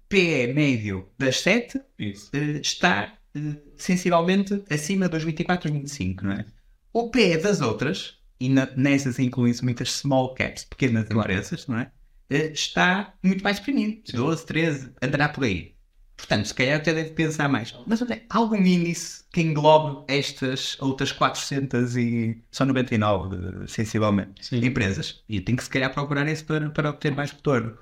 PE 0.10 0.54
médio 0.54 1.10
das 1.18 1.40
7 1.42 1.82
Isso. 2.00 2.30
eh, 2.34 2.60
está 2.62 3.14
eh, 3.36 3.40
sensivelmente 3.76 4.64
acima 4.70 5.10
dos 5.10 5.24
24 5.24 5.68
e 5.70 5.72
25, 5.72 6.26
não 6.26 6.32
é? 6.34 6.46
O 6.94 7.10
PE 7.10 7.38
das 7.38 7.62
outras, 7.62 8.18
e 8.40 8.50
na, 8.50 8.66
nessas 8.76 9.20
incluem-se 9.20 9.64
muitas 9.64 9.92
small 9.92 10.34
caps, 10.34 10.64
pequenas 10.66 11.10
empresas, 11.12 11.68
não 11.68 11.78
é? 11.80 11.92
Eh, 12.30 12.48
está 12.54 13.14
muito 13.24 13.44
mais 13.44 13.60
pequenino, 13.60 14.02
12, 14.12 14.46
13, 14.46 14.92
andará 15.02 15.30
por 15.30 15.44
aí. 15.44 15.77
Portanto, 16.18 16.48
se 16.48 16.54
calhar 16.54 16.78
até 16.78 16.94
deve 16.94 17.12
pensar 17.12 17.48
mais. 17.48 17.74
Mas 17.86 18.02
é? 18.02 18.24
Há 18.28 18.38
algum 18.38 18.56
índice 18.56 19.24
que 19.32 19.40
englobe 19.42 20.04
estas 20.12 20.76
outras 20.82 21.12
400 21.12 21.96
e 21.96 22.44
só 22.52 22.66
99, 22.66 23.36
eh, 23.64 23.68
sensivelmente, 23.68 24.44
Sim. 24.46 24.66
empresas? 24.66 25.24
E 25.30 25.40
tem 25.40 25.56
que 25.56 25.64
se 25.64 25.70
calhar 25.70 25.94
procurar 25.94 26.28
esse 26.28 26.44
para, 26.44 26.70
para 26.72 26.90
obter 26.90 27.16
mais 27.16 27.32
retorno. 27.32 27.78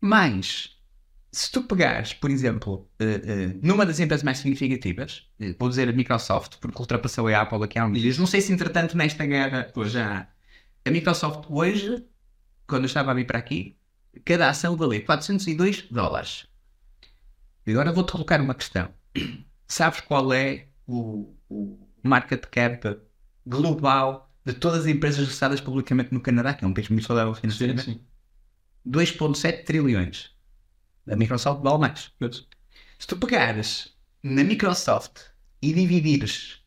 Mas, 0.00 0.76
se 1.32 1.50
tu 1.50 1.62
pegares, 1.64 2.12
por 2.12 2.30
exemplo, 2.30 2.88
eh, 2.98 3.20
eh, 3.24 3.56
numa 3.62 3.86
das 3.86 3.98
empresas 3.98 4.22
mais 4.22 4.38
significativas, 4.38 5.26
eh, 5.40 5.54
vou 5.58 5.68
dizer 5.70 5.88
a 5.88 5.92
Microsoft, 5.92 6.58
porque 6.60 6.78
ultrapassou 6.78 7.26
a 7.28 7.40
Apple 7.40 7.64
aqui 7.64 7.78
há 7.78 7.86
uns 7.86 8.00
dias, 8.00 8.18
não 8.18 8.26
sei 8.26 8.40
se 8.40 8.52
entretanto 8.52 8.96
nesta 8.96 9.24
guerra 9.26 9.72
já. 9.86 10.28
A 10.84 10.90
Microsoft 10.90 11.46
hoje, 11.48 12.04
quando 12.66 12.82
eu 12.82 12.86
estava 12.86 13.10
a 13.10 13.14
vir 13.14 13.26
para 13.26 13.38
aqui, 13.38 13.76
cada 14.24 14.48
ação 14.50 14.76
valia 14.76 15.00
402 15.04 15.88
dólares. 15.90 16.46
E 17.66 17.70
agora 17.72 17.92
vou-te 17.92 18.12
colocar 18.12 18.40
uma 18.40 18.54
questão. 18.54 18.92
Sabes 19.66 20.00
qual 20.00 20.32
é 20.32 20.68
o, 20.86 21.34
o 21.48 21.78
market 22.02 22.44
cap 22.46 23.00
global 23.46 24.30
de 24.44 24.52
todas 24.52 24.80
as 24.80 24.86
empresas 24.86 25.26
listadas 25.26 25.60
publicamente 25.60 26.12
no 26.12 26.20
Canadá, 26.20 26.54
que 26.54 26.64
é 26.64 26.68
um 26.68 26.74
país 26.74 26.88
muito 26.88 27.06
saudável 27.06 27.34
financeiramente? 27.34 27.84
Sim. 27.92 28.00
2,7 28.86 29.64
trilhões. 29.64 30.30
A 31.10 31.16
Microsoft 31.16 31.62
vale 31.62 31.78
mais. 31.78 32.12
Se 32.98 33.06
tu 33.06 33.16
pegares 33.16 33.94
na 34.22 34.44
Microsoft 34.44 35.20
e 35.60 35.72
dividires 35.72 36.62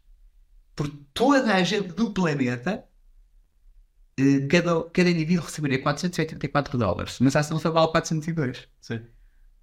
por 0.76 0.88
toda 1.14 1.56
a 1.56 1.64
gente 1.64 1.90
do 1.90 2.12
planeta, 2.14 2.88
eh, 4.18 4.48
cada, 4.48 4.84
cada 4.90 5.10
indivíduo 5.10 5.46
receberia 5.46 5.82
484 5.82 6.78
dólares, 6.78 7.20
mas 7.20 7.36
a 7.36 7.40
ação 7.42 7.60
só 7.60 7.72
vale 7.72 7.92
402. 7.92 8.68
Sim. 8.82 9.02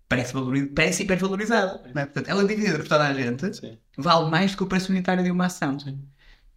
Parece, 0.08 0.32
parece 0.74 1.02
hipervalorizada. 1.02 1.82
não 1.94 2.02
é? 2.02 2.04
Portanto, 2.06 2.28
ela 2.28 2.44
dividida 2.44 2.78
por 2.78 2.86
toda 2.88 3.06
a 3.08 3.14
gente 3.14 3.56
Sim. 3.56 3.78
vale 3.96 4.30
mais 4.30 4.50
do 4.52 4.56
que 4.58 4.62
o 4.62 4.66
preço 4.66 4.92
unitário 4.92 5.24
de 5.24 5.30
uma 5.30 5.46
ação. 5.46 5.76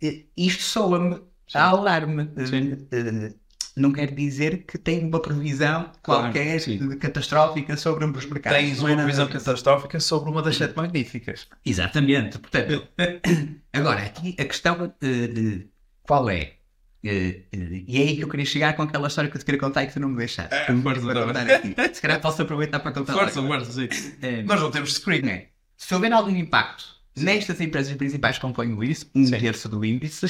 E 0.02 0.28
Isto 0.38 0.64
soa-me 0.64 1.22
a 1.54 1.64
alarme. 1.70 2.30
Eh, 2.36 2.98
eh, 3.30 3.34
Não 3.76 3.92
quer 3.94 4.12
dizer 4.14 4.66
que 4.66 4.78
tem 4.78 5.06
uma 5.08 5.22
previsão 5.22 5.92
Claro, 6.04 6.24
qualquer 6.24 6.60
sim. 6.60 6.98
catastrófica 7.00 7.78
sobre 7.78 8.06
os 8.06 8.26
mercados. 8.26 8.58
Tens 8.60 8.80
é 8.80 8.82
uma 8.82 8.96
nada 8.96 9.06
visão 9.08 9.26
disso. 9.28 9.38
catastrófica 9.40 10.00
sobre 10.00 10.30
uma 10.30 10.42
das 10.42 10.58
sete 10.58 10.76
magníficas. 10.76 11.48
Exatamente. 11.66 12.38
Portanto, 12.40 12.88
agora, 13.74 14.04
aqui 14.04 14.36
a 14.40 14.46
questão 14.46 14.94
eh, 15.02 15.28
de 15.28 15.68
qual 16.04 16.30
é? 16.30 16.57
Eh, 17.04 17.44
eh, 17.52 17.84
e 17.88 17.98
é 17.98 18.02
aí 18.02 18.16
que 18.18 18.24
eu 18.24 18.30
queria 18.30 18.46
chegar 18.46 18.76
com 18.76 18.82
aquela 18.82 19.08
história 19.08 19.30
que 19.30 19.38
eu 19.38 19.40
te 19.40 19.46
queria 19.46 19.60
contar 19.60 19.84
e 19.84 19.88
que 19.88 19.94
tu 19.94 20.00
não 20.00 20.10
me 20.10 20.18
deixaste. 20.18 20.56
força, 20.82 21.02
Para 21.02 21.14
tá 21.16 21.26
contar 21.26 21.56
aqui. 21.56 21.76
Se 21.96 22.02
calhar 22.02 22.22
posso 22.22 22.42
aproveitar 22.42 22.80
para 22.80 22.92
contar. 22.92 23.14
Força, 23.14 23.42
força, 23.42 23.72
sim. 23.72 23.88
Eh, 24.22 24.44
Nós 24.44 24.60
não 24.60 24.72
temos 24.72 24.94
screen. 24.94 25.30
é, 25.30 25.50
se 25.78 25.94
houver 25.94 26.12
algum 26.12 26.36
impacto 26.36 26.98
nestas 27.16 27.62
empresas 27.62 27.96
principais 27.96 28.36
que 28.36 28.42
compõem 28.42 28.74
o 28.74 28.84
índice, 28.84 29.08
um 29.16 29.26
Sim. 29.26 29.40
terço 29.40 29.68
do 29.70 29.84
índice, 29.84 30.28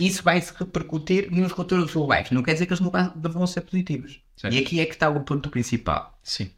isso 0.00 0.22
vai 0.22 0.40
se 0.40 0.52
repercutir 0.56 1.30
nos 1.30 1.52
retornos 1.52 1.92
globais. 1.92 2.30
Não 2.30 2.42
quer 2.42 2.54
dizer 2.54 2.66
que 2.66 2.72
eles 2.72 2.80
não 2.80 2.90
vão 2.90 3.46
ser 3.46 3.60
positivos. 3.62 4.20
Certo. 4.36 4.54
E 4.54 4.58
aqui 4.58 4.80
é 4.80 4.86
que 4.86 4.92
está 4.94 5.08
o 5.10 5.20
ponto 5.24 5.50
principal. 5.50 6.18
Sim. 6.22 6.50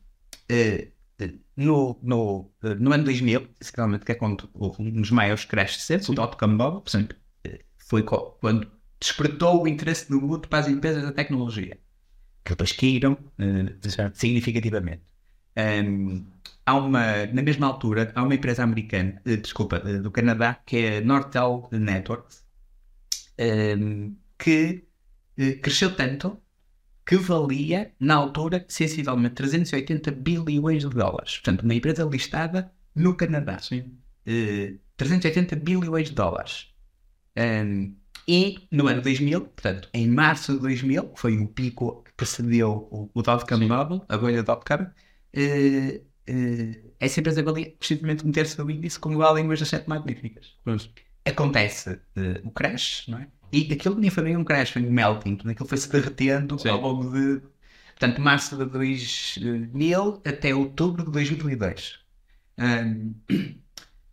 Eh, 0.48 0.88
no, 1.56 1.98
no, 2.02 2.50
no 2.80 2.92
ano 2.92 3.04
2000, 3.04 3.48
realmente 3.76 4.04
que 4.04 4.12
é 4.12 4.14
quando 4.14 4.48
um 4.78 5.00
dos 5.00 5.10
maiores 5.10 5.44
crashes 5.44 5.78
de 5.78 5.82
sempre, 5.84 6.10
o 6.10 6.14
dot-com 6.14 6.56
bubble, 6.56 6.82
foi 7.78 8.02
quando 8.02 8.66
despertou 9.00 9.62
o 9.62 9.68
interesse 9.68 10.08
do 10.08 10.20
mundo 10.20 10.48
para 10.48 10.60
as 10.60 10.68
empresas 10.68 11.02
da 11.02 11.12
tecnologia, 11.12 11.78
que 12.44 12.50
depois 12.50 12.72
caíram 12.72 13.18
eh, 13.38 14.10
significativamente. 14.14 15.02
Ahm, 15.56 16.24
há 16.66 16.74
uma, 16.74 17.26
na 17.26 17.42
mesma 17.42 17.66
altura, 17.66 18.12
há 18.14 18.22
uma 18.22 18.34
empresa 18.34 18.62
americana, 18.62 19.20
eh, 19.24 19.36
desculpa, 19.36 19.76
eh, 19.84 19.98
do 19.98 20.10
Canadá, 20.10 20.60
que 20.66 20.76
é 20.78 20.98
a 20.98 21.00
Nortel 21.00 21.68
Networks, 21.72 22.44
ehm, 23.38 24.14
que 24.38 24.84
cresceu 25.62 25.94
tanto 25.96 26.40
que 27.06 27.16
valia, 27.16 27.92
na 28.00 28.14
altura, 28.14 28.64
sensivelmente 28.68 29.34
380 29.34 30.10
bilhões 30.10 30.82
de 30.82 30.90
dólares. 30.90 31.34
Portanto, 31.38 31.62
uma 31.62 31.74
empresa 31.74 32.04
listada 32.04 32.72
no 32.94 33.14
Canadá. 33.16 33.58
Sim. 33.58 33.98
Eh, 34.26 34.76
380 34.96 35.56
bilhões 35.56 36.08
de 36.08 36.14
dólares. 36.14 36.72
Ehm, 37.36 37.96
e 38.26 38.66
no 38.70 38.86
ano 38.86 39.02
2000, 39.02 39.40
portanto, 39.42 39.88
em 39.92 40.08
março 40.08 40.54
de 40.54 40.60
2000, 40.60 41.10
que 41.10 41.20
foi 41.20 41.38
o 41.38 41.46
pico 41.48 42.02
que 42.04 42.12
precedeu 42.14 42.88
o, 42.90 43.10
o 43.12 43.22
dot-com 43.22 43.58
bubble, 43.68 44.02
a 44.08 44.16
bolha 44.16 44.42
dot-com, 44.42 44.86
eh, 45.32 46.00
eh, 46.26 46.80
essa 46.98 47.20
empresa 47.20 47.42
valia 47.42 47.74
precisamente 47.78 48.26
um 48.26 48.32
terço 48.32 48.62
do 48.62 48.70
índice 48.70 48.98
como 48.98 49.14
igual 49.14 49.36
em 49.38 49.44
uma 49.44 49.54
das 49.54 49.68
sete 49.68 49.88
magníficas. 49.88 50.56
Acontece 51.24 52.00
eh, 52.16 52.40
o 52.44 52.50
crash, 52.50 53.06
não 53.08 53.18
é? 53.18 53.28
E 53.52 53.72
aquilo 53.72 53.98
nem 53.98 54.10
foi 54.10 54.24
bem 54.24 54.36
um 54.36 54.44
crash, 54.44 54.70
foi 54.70 54.82
um 54.82 54.90
melting, 54.90 55.38
aquilo 55.46 55.68
foi-se 55.68 55.90
derretendo 55.90 56.58
Sim. 56.58 56.70
ao 56.70 56.80
longo 56.80 57.10
de, 57.12 57.40
portanto, 57.88 58.20
março 58.20 58.56
de 58.56 58.64
2000 58.64 60.22
até 60.24 60.54
outubro 60.54 61.04
de 61.04 61.12
2002. 61.12 62.00
Ahm, 62.58 63.12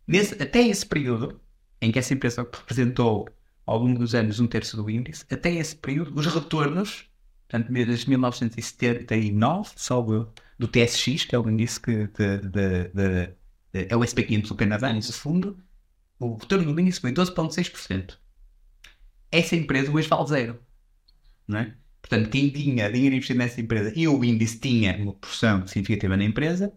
nesse, 0.06 0.40
até 0.40 0.60
esse 0.60 0.86
período, 0.86 1.40
em 1.80 1.90
que 1.90 1.98
essa 1.98 2.14
empresa 2.14 2.42
representou 2.42 3.28
ao 3.66 3.78
longo 3.78 3.98
dos 3.98 4.14
anos 4.14 4.40
um 4.40 4.46
terço 4.46 4.76
do 4.76 4.88
índice, 4.90 5.24
até 5.30 5.52
esse 5.54 5.76
período, 5.76 6.18
os 6.18 6.26
retornos, 6.26 7.06
portanto, 7.48 7.72
desde 7.72 8.08
1979, 8.08 9.70
salvo 9.76 10.32
do 10.58 10.68
TSX, 10.68 11.24
que 11.24 11.34
é 11.34 11.38
o 11.38 11.48
índice 11.48 11.80
que 11.80 12.06
de, 12.08 12.38
de, 12.38 12.88
de- 12.94 13.34
é 13.72 13.96
o 13.96 14.00
SP500 14.00 14.48
do 14.48 14.54
Canadá, 14.54 14.92
nesse 14.92 15.12
fundo, 15.12 15.58
o 16.18 16.36
retorno 16.36 16.72
do 16.74 16.80
índice 16.80 17.00
foi 17.00 17.12
12,6%. 17.12 18.18
Essa 19.30 19.56
empresa 19.56 19.90
hoje 19.90 20.08
vale 20.08 20.28
zero. 20.28 20.60
Não 21.48 21.58
é? 21.58 21.76
Portanto, 22.00 22.30
quem 22.30 22.50
tinha 22.50 22.90
dinheiro 22.92 23.14
investido 23.16 23.38
nessa 23.38 23.60
empresa 23.60 23.92
e 23.96 24.06
o 24.08 24.24
índice 24.24 24.58
tinha 24.60 24.96
uma 24.98 25.14
porção 25.14 25.66
significativa 25.66 26.16
na 26.16 26.24
empresa, 26.24 26.72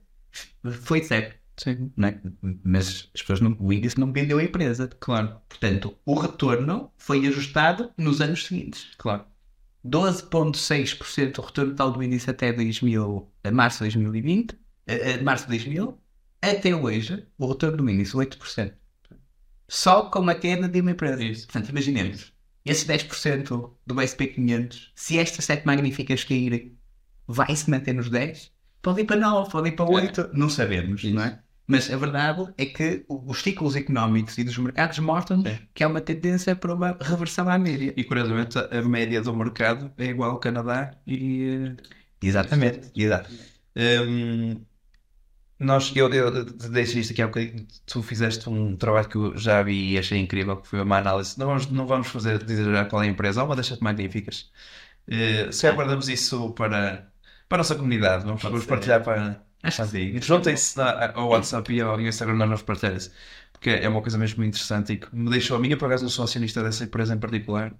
foi 0.84 1.04
zero. 1.04 1.34
Sim. 1.58 1.92
É? 2.04 2.20
Mas 2.64 3.10
as 3.14 3.22
pessoas 3.22 3.40
não, 3.42 3.56
o 3.60 3.72
índice 3.72 4.00
não 4.00 4.12
vendeu 4.12 4.38
a 4.40 4.44
empresa. 4.44 4.90
Claro, 5.00 5.40
Portanto, 5.48 5.98
o 6.06 6.14
retorno 6.20 6.92
foi 6.98 7.26
ajustado 7.28 7.92
nos 7.98 8.22
anos 8.22 8.46
seguintes. 8.46 8.88
claro. 8.98 9.26
12,6% 9.86 11.38
o 11.38 11.42
retorno 11.42 11.72
total 11.72 11.92
do 11.92 12.02
índice 12.04 12.30
até 12.30 12.52
2000, 12.52 13.32
a 13.44 13.52
março 13.52 13.78
de 13.78 13.84
2020, 13.92 14.58
a, 14.88 15.20
a 15.20 15.24
março 15.24 15.44
de 15.46 15.50
2000, 15.50 16.02
até 16.42 16.76
hoje, 16.76 17.28
o 17.38 17.48
retorno 17.48 17.78
do 17.78 17.90
índice 17.90 18.14
8%. 18.14 18.74
Só 19.68 20.10
com 20.10 20.28
a 20.30 20.36
queda 20.36 20.68
de 20.68 20.82
uma 20.82 20.92
empresa. 20.92 21.24
Isso. 21.24 21.48
Portanto, 21.48 21.70
imaginemos, 21.70 22.34
esse 22.64 22.86
10% 22.88 23.48
do 23.86 23.96
SP500, 23.96 24.90
se 24.96 25.18
estas 25.20 25.46
7 25.46 25.66
magníficas 25.66 26.24
caírem, 26.24 26.78
vai 27.28 27.56
se 27.56 27.70
manter 27.70 27.94
nos 27.94 28.10
10? 28.10 28.52
Pode 28.82 29.02
ir 29.02 29.06
para 29.06 29.16
9, 29.18 29.52
pode 29.52 29.70
ir 29.70 29.72
para 29.74 29.86
8, 29.86 30.30
não 30.34 30.50
sabemos, 30.50 31.04
Isso. 31.04 31.14
não 31.16 31.24
é? 31.24 31.42
Mas 31.68 31.92
a 31.92 31.98
verdade 31.98 32.54
é 32.58 32.66
que 32.66 33.06
os 33.08 33.42
ciclos 33.42 33.76
económicos 33.76 34.38
e 34.38 34.44
dos 34.44 34.58
mercados 34.58 35.00
mostram 35.00 35.42
Sim. 35.42 35.58
que 35.74 35.84
há 35.84 35.88
uma 35.88 36.02
tendência 36.02 36.56
para 36.56 36.74
uma 36.74 36.98
reversão 37.02 37.50
à 37.50 37.58
média. 37.58 37.94
E 37.98 38.04
curiosamente 38.04 38.58
a 38.60 38.82
média 38.84 39.22
do 39.22 39.36
mercado 39.36 39.92
é 39.98 40.06
igual 40.06 40.32
ao 40.32 40.40
Canadá 40.40 40.92
e 41.08 41.76
eh, 41.80 41.84
Exatamente, 42.22 42.92
exato. 42.96 43.30
Hum, 43.76 44.62
nós, 45.60 45.92
eu, 45.96 46.14
eu 46.14 46.44
deixo 46.44 47.00
isto 47.00 47.14
aqui 47.14 47.22
há 47.22 47.26
um 47.26 47.30
bocadinho. 47.30 47.68
Tu 47.86 48.04
fizeste 48.04 48.50
um 48.50 48.76
trabalho 48.76 49.08
que 49.08 49.16
eu 49.16 49.38
já 49.38 49.62
vi 49.64 49.94
e 49.94 49.98
achei 49.98 50.20
incrível, 50.20 50.58
que 50.58 50.68
foi 50.68 50.82
uma 50.82 50.98
análise. 50.98 51.38
Não 51.40 51.48
vamos, 51.48 51.68
não 51.72 51.88
vamos 51.88 52.08
fazer 52.08 52.44
dizer 52.44 52.66
já 52.72 52.86
qual 52.86 53.04
é 53.04 53.08
a 53.08 53.10
empresa, 53.10 53.42
há 53.42 53.44
uma 53.44 53.56
das 53.56 53.78
magníficas. 53.80 54.52
Uh, 55.08 55.52
se 55.54 55.72
guardamos 55.72 56.10
isso 56.10 56.52
para, 56.54 57.12
para 57.48 57.58
a 57.58 57.60
nossa 57.60 57.76
comunidade, 57.76 58.26
vamos, 58.26 58.66
partilhar 58.66 59.04
para. 59.04 59.44
Acho 59.64 59.84
que 59.84 59.90
sim. 59.90 60.22
Juntem-se 60.22 60.80
ao 61.14 61.30
WhatsApp 61.30 61.74
e 61.74 61.82
ao 61.82 62.00
Instagram, 62.00 62.38
vamos 62.38 62.62
partilhar 62.62 62.96
isso. 62.96 63.12
Porque 63.52 63.70
é 63.70 63.90
uma 63.90 64.02
coisa 64.02 64.18
mesmo 64.18 64.44
interessante 64.44 64.94
e 64.94 64.98
que 64.98 65.16
me 65.16 65.30
deixou 65.30 65.58
a 65.58 65.60
minha, 65.60 65.76
por 65.78 65.86
acaso 65.88 66.04
não 66.04 66.10
sou 66.10 66.26
acionista 66.26 66.62
dessa 66.62 66.84
empresa 66.84 67.16
em 67.16 67.18
particular, 67.18 67.74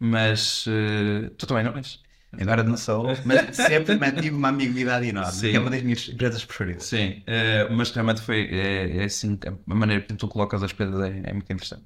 mas 0.00 0.66
uh, 0.66 1.30
tu 1.36 1.46
também 1.46 1.64
não 1.64 1.76
és. 1.76 2.00
Agora 2.38 2.62
não 2.62 2.76
sou, 2.76 3.06
mas 3.24 3.56
sempre 3.56 3.96
mantive 3.96 4.30
uma 4.30 4.48
amiguidade 4.48 5.06
enorme, 5.08 5.32
Sim. 5.32 5.50
que 5.50 5.56
é 5.56 5.60
uma 5.60 5.70
das 5.70 5.82
minhas 5.82 6.08
empresas 6.08 6.44
preferidas. 6.44 6.84
Sim, 6.84 7.22
eh, 7.26 7.66
mas 7.70 7.90
realmente 7.90 8.20
foi 8.20 8.48
é, 8.52 8.98
é 8.98 9.04
assim, 9.04 9.38
a 9.46 9.74
maneira 9.74 10.02
que 10.02 10.12
tu 10.12 10.28
colocas 10.28 10.62
as 10.62 10.72
coisas 10.72 11.00
é, 11.00 11.22
é 11.24 11.32
muito 11.32 11.50
interessante. 11.50 11.84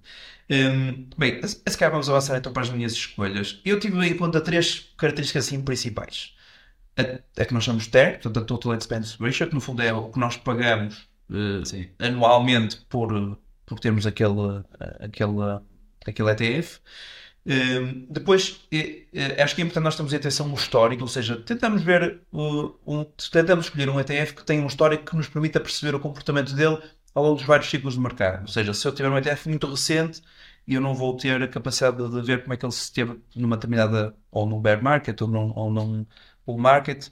Hum, 0.50 1.06
bem, 1.16 1.40
se 1.46 1.78
calhar 1.78 1.92
vamos 1.92 2.08
avançar 2.08 2.36
então 2.36 2.52
para 2.52 2.62
as 2.62 2.70
minhas 2.70 2.92
escolhas. 2.92 3.60
Eu 3.64 3.78
tive 3.78 4.04
em 4.04 4.16
conta 4.16 4.40
três 4.40 4.92
características 4.98 5.46
assim 5.46 5.62
principais. 5.62 6.34
A, 6.96 7.42
a 7.42 7.44
que 7.44 7.54
nós 7.54 7.64
chamamos 7.64 7.86
TER, 7.86 8.20
portanto 8.20 8.38
a 8.38 8.44
Total 8.44 8.74
Expense 8.74 9.16
Ratio, 9.18 9.48
que 9.48 9.54
no 9.54 9.60
fundo 9.60 9.82
é 9.82 9.92
o 9.92 10.10
que 10.10 10.18
nós 10.18 10.36
pagamos 10.36 11.08
eh, 11.30 11.88
anualmente 11.98 12.76
por, 12.88 13.38
por 13.64 13.80
termos 13.80 14.06
aquele, 14.06 14.62
aquele, 15.00 15.60
aquele 16.06 16.30
ETF. 16.30 16.80
Hum, 17.44 18.06
depois, 18.08 18.60
eh, 18.70 19.06
eh, 19.12 19.42
acho 19.42 19.54
que 19.56 19.62
é 19.62 19.64
importante 19.64 19.84
nós 19.84 19.96
termos 19.96 20.14
atenção 20.14 20.46
no 20.46 20.54
histórico, 20.54 21.02
ou 21.02 21.08
seja, 21.08 21.36
tentamos 21.36 21.82
ver, 21.82 22.20
uh, 22.32 22.72
um, 22.86 23.04
tentamos 23.32 23.66
escolher 23.66 23.88
um 23.88 23.98
ETF 23.98 24.34
que 24.34 24.44
tenha 24.44 24.62
um 24.62 24.66
histórico 24.68 25.04
que 25.04 25.16
nos 25.16 25.28
permita 25.28 25.58
perceber 25.58 25.94
o 25.94 26.00
comportamento 26.00 26.54
dele 26.54 26.78
ao 27.14 27.24
longo 27.24 27.36
dos 27.36 27.44
vários 27.44 27.68
ciclos 27.68 27.94
de 27.94 28.00
mercado. 28.00 28.42
Ou 28.42 28.48
seja, 28.48 28.72
se 28.72 28.86
eu 28.86 28.94
tiver 28.94 29.08
um 29.08 29.18
ETF 29.18 29.48
muito 29.48 29.66
recente, 29.68 30.22
eu 30.68 30.80
não 30.80 30.94
vou 30.94 31.16
ter 31.16 31.42
a 31.42 31.48
capacidade 31.48 31.96
de, 31.96 32.10
de 32.10 32.22
ver 32.22 32.42
como 32.42 32.54
é 32.54 32.56
que 32.56 32.64
ele 32.64 32.72
se 32.72 32.92
teve 32.92 33.18
numa 33.34 33.56
determinada, 33.56 34.14
ou 34.30 34.46
num 34.46 34.60
bear 34.60 34.82
market, 34.82 35.20
ou 35.20 35.28
num, 35.28 35.52
ou 35.56 35.70
num 35.72 36.06
bull 36.46 36.58
market, 36.58 37.08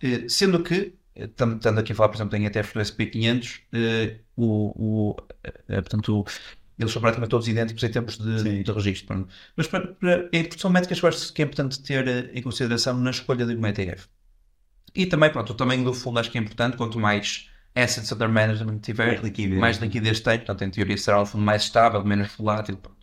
Eh, 0.00 0.28
sendo 0.28 0.62
que, 0.62 0.94
eh, 1.14 1.24
estando 1.24 1.78
aqui 1.80 1.92
a 1.92 1.94
falar, 1.94 2.10
por 2.10 2.16
exemplo, 2.16 2.36
em 2.36 2.44
ETFs 2.46 2.72
do 2.74 2.80
SP500, 2.80 3.62
eh, 3.72 4.20
o, 4.36 5.10
o, 5.12 5.16
portanto, 5.68 6.24
eles 6.78 6.92
são 6.92 7.00
praticamente 7.00 7.30
todos 7.30 7.48
idênticos 7.48 7.82
em 7.82 7.90
termos 7.90 8.18
de, 8.18 8.40
Sim. 8.40 8.62
de 8.62 8.72
registro. 8.72 9.06
pronto. 9.06 9.34
Mas 9.56 9.66
para, 9.66 9.88
para, 9.94 10.28
são 10.58 10.70
métricas 10.70 11.00
que 11.00 11.04
eu 11.06 11.08
acho 11.08 11.32
que 11.32 11.42
é 11.42 11.44
importante 11.46 11.82
ter 11.82 12.36
em 12.36 12.42
consideração 12.42 12.98
na 12.98 13.10
escolha 13.10 13.46
de 13.46 13.54
ETF. 13.54 14.08
E 14.94 15.06
também, 15.06 15.30
pronto, 15.30 15.50
o 15.52 15.56
tamanho 15.56 15.84
do 15.84 15.94
fundo 15.94 16.18
acho 16.18 16.30
que 16.30 16.38
é 16.38 16.40
importante, 16.40 16.76
quanto 16.76 16.98
mais 16.98 17.48
assets 17.74 18.10
under 18.12 18.28
management 18.28 18.78
tiver, 18.80 19.06
Mais 19.06 19.22
liquidez. 19.22 19.58
mais 19.60 19.76
liquidez 19.78 20.20
tem, 20.20 20.38
portanto, 20.38 20.62
em 20.64 20.70
teoria 20.70 20.96
será 20.98 21.20
um 21.22 21.26
fundo 21.26 21.44
mais 21.44 21.62
estável, 21.62 22.04
menos 22.04 22.34
volátil. 22.36 22.76
pronto. 22.78 22.96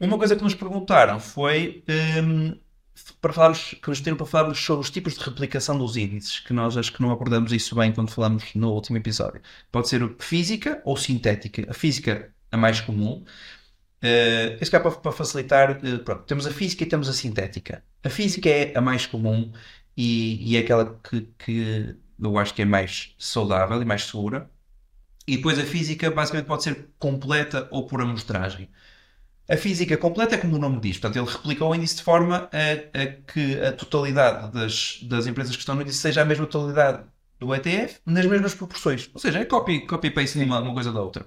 Uma 0.00 0.16
coisa 0.18 0.36
que 0.36 0.42
nos 0.42 0.54
perguntaram 0.54 1.18
foi 1.20 1.84
hum, 2.22 2.56
para 3.20 3.32
falarmos, 3.32 3.74
que 3.74 3.88
nos 3.88 3.98
pediram 3.98 4.16
para 4.16 4.26
falarmos 4.26 4.58
sobre 4.62 4.82
os 4.82 4.90
tipos 4.90 5.14
de 5.14 5.24
replicação 5.24 5.78
dos 5.78 5.96
índices, 5.96 6.40
que 6.40 6.52
nós 6.52 6.76
acho 6.76 6.92
que 6.92 7.02
não 7.02 7.10
abordamos 7.10 7.52
isso 7.52 7.74
bem 7.74 7.92
quando 7.92 8.10
falamos 8.10 8.44
no 8.54 8.72
último 8.72 8.96
episódio. 8.96 9.40
Pode 9.70 9.88
ser 9.88 10.14
física 10.18 10.80
ou 10.84 10.96
sintética. 10.96 11.66
A 11.70 11.74
física 11.74 12.32
é 12.50 12.56
mais 12.56 12.80
comum. 12.80 13.24
Uh, 14.02 14.56
isso 14.60 14.70
cá 14.70 14.80
para, 14.80 14.92
para 14.92 15.12
facilitar, 15.12 15.78
uh, 15.84 15.98
pronto, 16.04 16.22
temos 16.24 16.46
a 16.46 16.50
física 16.50 16.84
e 16.84 16.86
temos 16.86 17.08
a 17.08 17.12
sintética. 17.12 17.82
A 18.04 18.08
física 18.08 18.48
é 18.48 18.76
a 18.76 18.80
mais 18.80 19.06
comum 19.06 19.52
e, 19.96 20.52
e 20.52 20.56
é 20.56 20.60
aquela 20.60 20.98
que, 21.02 21.22
que 21.38 21.96
eu 22.20 22.38
acho 22.38 22.54
que 22.54 22.62
é 22.62 22.64
mais 22.64 23.14
saudável 23.18 23.80
e 23.82 23.84
mais 23.84 24.04
segura. 24.04 24.50
E 25.26 25.36
depois 25.36 25.58
a 25.58 25.64
física 25.64 26.10
basicamente 26.10 26.46
pode 26.46 26.62
ser 26.64 26.88
completa 26.98 27.68
ou 27.70 27.86
por 27.86 28.00
amostragem. 28.00 28.68
A 29.50 29.56
física 29.56 29.96
completa 29.96 30.34
é 30.34 30.38
como 30.38 30.56
o 30.56 30.58
nome 30.58 30.78
diz, 30.78 30.98
portanto, 30.98 31.24
ele 31.24 31.34
replica 31.34 31.64
o 31.64 31.74
índice 31.74 31.96
de 31.96 32.02
forma 32.02 32.50
a, 32.52 33.02
a 33.02 33.06
que 33.06 33.58
a 33.62 33.72
totalidade 33.72 34.52
das, 34.52 35.00
das 35.04 35.26
empresas 35.26 35.56
que 35.56 35.60
estão 35.60 35.74
no 35.74 35.82
índice 35.82 35.98
seja 35.98 36.20
a 36.20 36.24
mesma 36.24 36.46
totalidade 36.46 37.04
do 37.40 37.54
ETF, 37.54 38.00
nas 38.04 38.26
mesmas 38.26 38.54
proporções. 38.54 39.08
Ou 39.14 39.20
seja, 39.20 39.38
é 39.38 39.44
copy, 39.46 39.86
copy 39.86 40.10
de 40.10 40.44
uma, 40.44 40.60
uma 40.60 40.74
coisa 40.74 40.92
da 40.92 41.00
outra. 41.00 41.24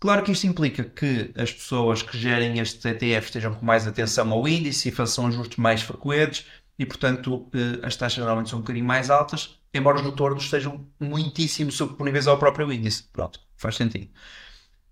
Claro 0.00 0.24
que 0.24 0.32
isto 0.32 0.46
implica 0.46 0.82
que 0.82 1.30
as 1.36 1.52
pessoas 1.52 2.02
que 2.02 2.18
gerem 2.18 2.58
estes 2.58 2.84
ETFs 2.84 3.26
estejam 3.26 3.54
com 3.54 3.64
mais 3.64 3.86
atenção 3.86 4.32
ao 4.32 4.48
índice 4.48 4.88
e 4.88 4.92
façam 4.92 5.26
ajustes 5.26 5.58
mais 5.58 5.82
frequentes 5.82 6.46
e, 6.78 6.86
portanto, 6.86 7.48
eh, 7.54 7.86
as 7.86 7.94
taxas 7.96 8.18
normalmente 8.18 8.48
são 8.48 8.58
um 8.58 8.62
bocadinho 8.62 8.86
mais 8.86 9.10
altas, 9.10 9.60
embora 9.74 9.98
os 9.98 10.02
retornos 10.02 10.48
sejam 10.48 10.86
muitíssimo 10.98 11.70
sobreponíveis 11.70 12.26
ao 12.26 12.38
próprio 12.38 12.72
índice. 12.72 13.04
Pronto, 13.12 13.38
faz 13.56 13.76
sentido. 13.76 14.10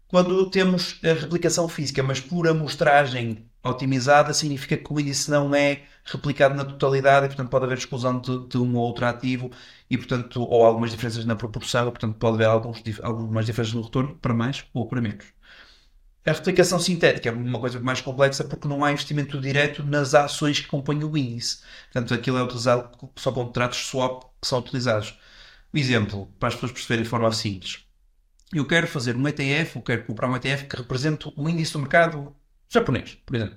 Quando 0.08 0.48
temos 0.50 0.98
a 1.04 1.12
replicação 1.12 1.68
física, 1.68 2.02
mas 2.02 2.18
por 2.18 2.48
amostragem 2.48 3.46
otimizada, 3.62 4.32
significa 4.32 4.76
que 4.76 4.92
o 4.92 4.98
índice 4.98 5.30
não 5.30 5.54
é 5.54 5.82
replicado 6.04 6.54
na 6.54 6.64
totalidade 6.64 7.26
e, 7.26 7.28
portanto, 7.28 7.50
pode 7.50 7.64
haver 7.66 7.76
exclusão 7.76 8.18
de, 8.18 8.48
de 8.48 8.56
um 8.56 8.74
ou 8.76 8.84
outro 8.86 9.04
ativo 9.04 9.50
e, 9.90 9.98
portanto, 9.98 10.42
ou 10.42 10.64
algumas 10.64 10.90
diferenças 10.90 11.26
na 11.26 11.36
proporção, 11.36 11.88
e, 11.88 11.90
portanto, 11.90 12.16
pode 12.16 12.36
haver 12.36 12.46
alguns, 12.46 12.82
algumas 13.02 13.44
diferenças 13.44 13.74
no 13.74 13.82
retorno 13.82 14.16
para 14.16 14.32
mais 14.32 14.64
ou 14.72 14.86
para 14.88 15.00
menos. 15.02 15.26
A 16.24 16.32
replicação 16.32 16.78
sintética 16.78 17.28
é 17.28 17.32
uma 17.32 17.58
coisa 17.60 17.80
mais 17.80 18.00
complexa 18.00 18.44
porque 18.44 18.68
não 18.68 18.84
há 18.84 18.92
investimento 18.92 19.40
direto 19.40 19.82
nas 19.82 20.14
ações 20.14 20.60
que 20.60 20.68
compõem 20.68 21.04
o 21.04 21.16
índice. 21.16 21.60
Portanto, 21.92 22.14
aquilo 22.14 22.38
é 22.38 22.42
utilizado 22.42 23.10
só 23.16 23.30
com 23.32 23.44
contratos 23.44 23.78
swap 23.86 24.24
que 24.40 24.48
são 24.48 24.58
utilizados. 24.58 25.18
Um 25.72 25.78
exemplo, 25.78 26.26
para 26.38 26.48
as 26.48 26.54
pessoas 26.54 26.72
perceberem 26.72 27.04
de 27.04 27.10
forma 27.10 27.30
simples. 27.32 27.87
Eu 28.52 28.66
quero 28.66 28.86
fazer 28.86 29.16
um 29.16 29.28
ETF, 29.28 29.76
eu 29.76 29.82
quero 29.82 30.04
comprar 30.04 30.28
um 30.28 30.36
ETF 30.36 30.66
que 30.66 30.76
represente 30.76 31.30
o 31.36 31.48
índice 31.48 31.72
do 31.72 31.80
mercado 31.80 32.34
japonês, 32.68 33.18
por 33.26 33.36
exemplo. 33.36 33.56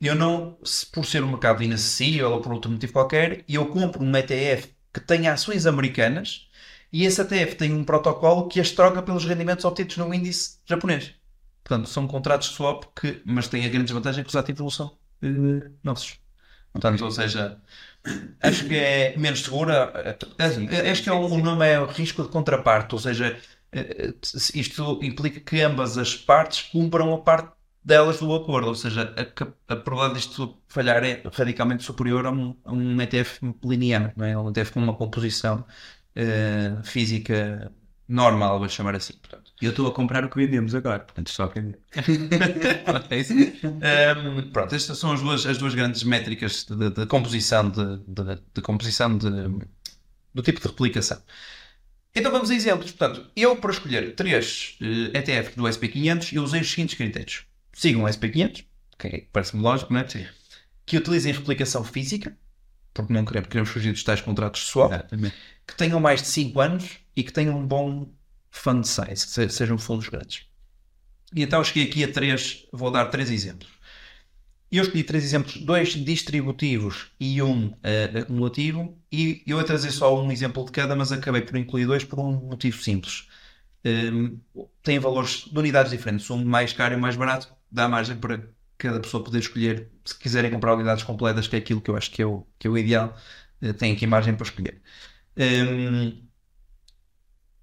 Eu 0.00 0.14
não, 0.14 0.58
se 0.62 0.84
por 0.86 1.06
ser 1.06 1.22
um 1.24 1.30
mercado 1.30 1.62
inacessível 1.62 2.30
ou 2.32 2.40
por 2.40 2.52
outro 2.52 2.70
motivo 2.70 2.92
qualquer, 2.92 3.44
eu 3.48 3.66
compro 3.66 4.02
um 4.02 4.16
ETF 4.16 4.74
que 4.92 5.00
tenha 5.00 5.32
ações 5.32 5.66
americanas 5.66 6.48
e 6.92 7.04
esse 7.04 7.20
ETF 7.20 7.56
tem 7.56 7.72
um 7.72 7.84
protocolo 7.84 8.48
que 8.48 8.60
as 8.60 8.70
troca 8.70 9.02
pelos 9.02 9.24
rendimentos 9.24 9.64
obtidos 9.64 9.96
no 9.96 10.12
índice 10.12 10.58
japonês. 10.66 11.14
Portanto, 11.64 11.88
são 11.88 12.06
contratos 12.06 12.50
de 12.50 12.54
swap 12.54 12.84
que, 12.94 13.22
mas 13.24 13.48
têm 13.48 13.64
a 13.66 13.68
grande 13.68 13.86
desvantagem 13.86 14.22
que 14.22 14.30
os 14.30 14.36
ativos 14.36 14.76
são 14.76 14.86
uh, 15.22 15.70
nossos. 15.82 16.18
Portanto, 16.72 17.04
ou 17.04 17.10
seja, 17.10 17.58
acho 18.40 18.66
que 18.68 18.76
é 18.76 19.16
menos 19.16 19.42
segura. 19.42 20.16
Acho 20.90 21.02
que 21.02 21.08
é 21.08 21.12
um, 21.12 21.24
o 21.24 21.38
nome 21.38 21.66
é 21.66 21.80
o 21.80 21.86
risco 21.86 22.22
de 22.22 22.28
contraparte, 22.28 22.94
ou 22.94 23.00
seja, 23.00 23.28
eh, 23.28 23.40
isto 24.54 25.00
implica 25.02 25.40
que 25.40 25.60
ambas 25.60 25.98
as 25.98 26.14
partes 26.14 26.62
cumpram 26.62 27.12
a 27.14 27.18
parte 27.18 27.56
delas 27.84 28.18
do 28.18 28.34
acordo, 28.34 28.66
ou 28.68 28.74
seja, 28.74 29.14
a, 29.16 29.72
a 29.72 29.76
probabilidade 29.76 30.26
disto 30.26 30.58
falhar 30.66 31.04
é 31.04 31.22
radicalmente 31.32 31.84
superior 31.84 32.26
a 32.26 32.32
um, 32.32 32.56
a 32.64 32.72
um 32.72 33.00
ETF 33.00 33.54
linear, 33.64 34.12
não 34.16 34.26
é? 34.26 34.36
um 34.36 34.50
ETF 34.50 34.72
com 34.72 34.80
uma 34.80 34.94
composição 34.94 35.64
uh, 36.16 36.82
física 36.82 37.72
normal, 38.08 38.58
vou 38.58 38.68
chamar 38.68 38.96
assim. 38.96 39.14
Portanto. 39.14 39.52
Eu 39.62 39.70
estou 39.70 39.86
a 39.86 39.92
comprar 39.92 40.24
o 40.24 40.28
que 40.28 40.36
vendemos 40.36 40.74
agora, 40.74 40.98
portanto 41.00 41.30
só 41.30 41.46
vender. 41.46 41.78
um, 43.64 44.50
pronto, 44.50 44.74
estas 44.74 44.98
são 44.98 45.12
as 45.12 45.20
duas, 45.20 45.46
as 45.46 45.58
duas 45.58 45.74
grandes 45.74 46.02
métricas 46.02 46.64
de, 46.64 46.90
de 46.90 47.06
composição, 47.06 47.70
de, 47.70 47.98
de, 48.06 48.42
de 48.54 48.62
composição 48.62 49.16
de, 49.16 49.30
do 50.34 50.42
tipo 50.42 50.60
de 50.60 50.66
replicação. 50.66 51.18
Então 52.16 52.32
vamos 52.32 52.50
a 52.50 52.54
exemplos. 52.54 52.90
Portanto, 52.90 53.30
eu 53.36 53.56
para 53.56 53.70
escolher 53.70 54.14
três 54.14 54.76
uh, 54.80 55.10
eh, 55.14 55.18
ETFs 55.18 55.54
do 55.54 55.64
SP500, 55.64 56.32
eu 56.32 56.42
usei 56.42 56.62
os 56.62 56.70
seguintes 56.70 56.94
critérios. 56.94 57.44
Sigam 57.74 58.04
o 58.04 58.06
SP500, 58.06 58.64
que 58.98 59.28
parece-me 59.30 59.62
lógico, 59.62 59.92
não 59.92 60.00
é? 60.00 60.08
Sim. 60.08 60.26
Que 60.86 60.96
utilizem 60.96 61.32
replicação 61.32 61.84
física, 61.84 62.34
porque 62.94 63.12
não 63.12 63.24
queremos, 63.24 63.48
queremos 63.48 63.68
fugir 63.68 63.92
dos 63.92 64.02
tais 64.02 64.22
contratos 64.22 64.62
de 64.62 64.66
swap, 64.68 64.92
que 65.66 65.76
tenham 65.76 66.00
mais 66.00 66.22
de 66.22 66.28
5 66.28 66.58
anos 66.58 66.98
e 67.14 67.22
que 67.22 67.32
tenham 67.32 67.58
um 67.58 67.66
bom 67.66 68.08
fund 68.50 68.86
size, 68.86 69.26
que 69.26 69.52
sejam 69.52 69.76
fundos 69.76 70.08
grandes. 70.08 70.46
E 71.34 71.42
então 71.42 71.62
cheguei 71.62 71.84
aqui 71.84 72.04
a 72.04 72.10
três, 72.10 72.66
vou 72.72 72.90
dar 72.90 73.06
três 73.06 73.30
exemplos. 73.30 73.68
Eu 74.76 74.82
escolhi 74.82 75.02
três 75.04 75.24
exemplos, 75.24 75.56
dois 75.56 75.90
distributivos 75.94 77.10
e 77.18 77.40
um 77.42 77.68
uh, 77.68 78.18
acumulativo, 78.20 78.98
e 79.10 79.42
eu 79.46 79.58
ia 79.58 79.64
trazer 79.64 79.90
só 79.90 80.22
um 80.22 80.30
exemplo 80.30 80.64
de 80.66 80.72
cada, 80.72 80.94
mas 80.94 81.10
acabei 81.12 81.40
por 81.40 81.56
incluir 81.56 81.86
dois 81.86 82.04
por 82.04 82.18
um 82.20 82.32
motivo 82.32 82.82
simples. 82.82 83.26
Um, 83.84 84.38
ehm, 84.54 84.66
têm 84.82 84.98
valores 84.98 85.44
de 85.50 85.58
unidades 85.58 85.90
diferentes, 85.92 86.28
um 86.30 86.44
mais 86.44 86.72
caro 86.74 86.94
e 86.94 86.96
um 86.98 87.00
mais 87.00 87.16
barato, 87.16 87.54
dá 87.70 87.88
margem 87.88 88.16
para 88.16 88.46
cada 88.76 89.00
pessoa 89.00 89.24
poder 89.24 89.38
escolher, 89.38 89.90
se 90.04 90.18
quiserem 90.18 90.50
comprar 90.50 90.74
unidades 90.74 91.04
completas, 91.04 91.48
que 91.48 91.56
é 91.56 91.58
aquilo 91.58 91.80
que 91.80 91.90
eu 91.90 91.96
acho 91.96 92.10
que 92.10 92.20
é 92.20 92.26
o, 92.26 92.46
que 92.58 92.66
é 92.66 92.70
o 92.70 92.76
ideal, 92.76 93.16
uh, 93.62 93.72
tem 93.74 93.92
aqui 93.94 94.06
margem 94.06 94.34
para 94.34 94.44
escolher. 94.46 94.82
Um, 95.36 95.42
ehm, 95.42 96.25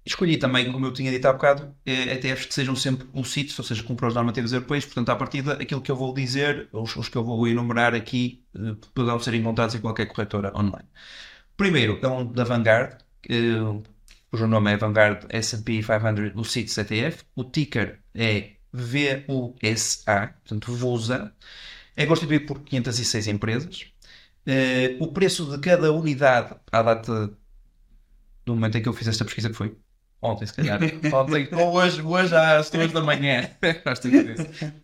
Escolhi 0.06 0.36
também, 0.36 0.70
como 0.70 0.84
eu 0.84 0.92
tinha 0.92 1.10
dito 1.10 1.24
há 1.26 1.32
bocado, 1.32 1.74
ETFs 1.86 2.44
que 2.46 2.54
sejam 2.54 2.76
sempre 2.76 3.08
um 3.14 3.24
sítio, 3.24 3.54
ou 3.58 3.64
seja, 3.64 3.82
cumpram 3.82 4.08
as 4.08 4.14
normativas 4.14 4.52
europeias, 4.52 4.84
portanto, 4.84 5.08
à 5.08 5.16
partida, 5.16 5.54
aquilo 5.54 5.80
que 5.80 5.90
eu 5.90 5.96
vou 5.96 6.12
dizer, 6.12 6.68
os, 6.72 6.94
os 6.94 7.08
que 7.08 7.16
eu 7.16 7.24
vou 7.24 7.48
enumerar 7.48 7.94
aqui, 7.94 8.44
eh, 8.54 8.74
poderão 8.94 9.18
ser 9.18 9.32
encontrados 9.34 9.74
em 9.74 9.80
qualquer 9.80 10.06
corretora 10.06 10.52
online. 10.54 10.86
Primeiro 11.56 11.98
é 12.02 12.08
um 12.08 12.30
da 12.30 12.44
Vanguard, 12.44 12.98
cujo 14.30 14.46
nome 14.46 14.72
é 14.72 14.76
Vanguard 14.76 15.24
S&P 15.30 15.82
500 15.82 16.32
UCITS 16.36 16.78
ETF, 16.78 17.24
o 17.34 17.44
ticker 17.44 18.00
é 18.14 18.56
VUSA, 18.72 20.34
portanto, 20.44 20.72
VUSA, 20.74 21.34
é 21.96 22.04
constituído 22.06 22.46
por 22.46 22.60
506 22.60 23.26
empresas, 23.28 23.86
o 25.00 25.08
preço 25.12 25.50
de 25.50 25.58
cada 25.60 25.92
unidade 25.92 26.54
à 26.70 26.82
data 26.82 27.34
do 28.44 28.54
momento 28.54 28.76
em 28.76 28.82
que 28.82 28.88
eu 28.88 28.92
fiz 28.92 29.08
esta 29.08 29.24
pesquisa, 29.24 29.48
que 29.48 29.54
foi 29.56 29.76
ontem, 30.24 30.46
se 30.46 30.54
calhar. 30.54 30.80
ontem, 31.12 31.48
ou 31.52 31.74
hoje, 31.74 32.00
hoje 32.02 32.34
às 32.34 32.70
3 32.70 32.90
da 32.92 33.00
manhã. 33.02 33.50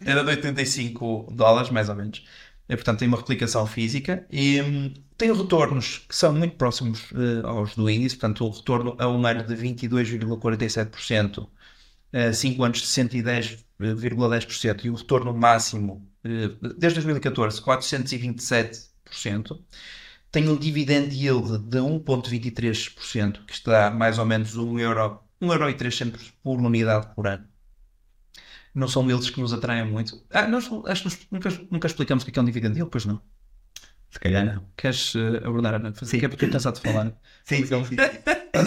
Era 0.04 0.22
de 0.22 0.30
85 0.30 1.32
dólares, 1.32 1.70
mais 1.70 1.88
ou 1.88 1.94
menos. 1.96 2.24
E, 2.68 2.76
portanto, 2.76 2.98
tem 3.00 3.08
uma 3.08 3.16
replicação 3.16 3.66
física 3.66 4.24
e 4.30 4.60
hum, 4.62 4.92
tem 5.18 5.32
retornos 5.32 6.04
que 6.08 6.14
são 6.14 6.32
muito 6.32 6.54
próximos 6.56 7.10
uh, 7.10 7.44
aos 7.44 7.74
do 7.74 7.90
índice. 7.90 8.16
Portanto, 8.16 8.44
o 8.46 8.50
retorno 8.50 8.94
a 8.98 9.08
um 9.08 9.26
ano 9.26 9.42
de 9.42 9.54
22,47%, 9.56 11.48
a 12.12 12.32
5 12.32 12.62
anos 12.62 12.78
de 12.80 12.86
110,10% 12.86 14.84
e 14.84 14.90
o 14.90 14.94
retorno 14.94 15.34
máximo 15.34 16.06
uh, 16.24 16.74
desde 16.78 17.00
2014, 17.00 17.60
427% 17.60 19.58
tem 20.30 20.48
um 20.48 20.56
dividend 20.56 21.14
yield 21.14 21.58
de 21.58 21.78
1,23%, 21.78 23.44
que 23.46 23.52
está 23.52 23.90
mais 23.90 24.18
ou 24.18 24.24
menos 24.24 24.56
1 24.56 24.78
euro, 24.78 25.20
1 25.40 25.52
euro 25.52 25.70
e 25.70 25.74
3 25.74 25.96
centos 25.96 26.32
por 26.42 26.60
unidade 26.60 27.08
por 27.14 27.26
ano. 27.26 27.44
Não 28.74 28.86
são 28.86 29.08
eles 29.10 29.30
que 29.30 29.40
nos 29.40 29.52
atraem 29.52 29.84
muito. 29.84 30.24
Ah, 30.30 30.46
nós 30.46 30.70
acho 30.86 31.08
que 31.08 31.26
nunca, 31.30 31.50
nunca 31.70 31.86
explicamos 31.86 32.22
o 32.22 32.26
que 32.26 32.38
é 32.38 32.42
um 32.42 32.44
dividend 32.44 32.76
yield, 32.76 32.90
pois 32.90 33.04
não. 33.04 33.20
Se 34.10 34.18
calhar 34.18 34.44
não. 34.44 34.64
Queres 34.76 35.14
uh, 35.14 35.36
abordar, 35.44 35.74
Ana? 35.74 35.92
Sim. 35.94 36.18
Que 36.18 36.26
é 36.26 36.28
porque 36.28 36.44
estás 36.44 36.66
a 36.66 36.72
te 36.72 36.80
falar. 36.80 37.12
sim, 37.44 37.64
sim, 37.64 37.84
sim. 37.84 37.96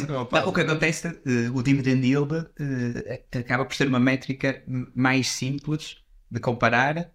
não, 0.07 0.23
o 0.47 0.53
que 0.53 0.61
acontece, 0.61 1.07
uh, 1.07 1.55
o 1.55 1.61
dividend 1.61 2.05
yield 2.05 2.33
uh, 2.33 3.37
acaba 3.37 3.65
por 3.65 3.75
ser 3.75 3.87
uma 3.87 3.99
métrica 3.99 4.63
mais 4.95 5.29
simples 5.29 5.97
de 6.31 6.39
comparar 6.39 7.11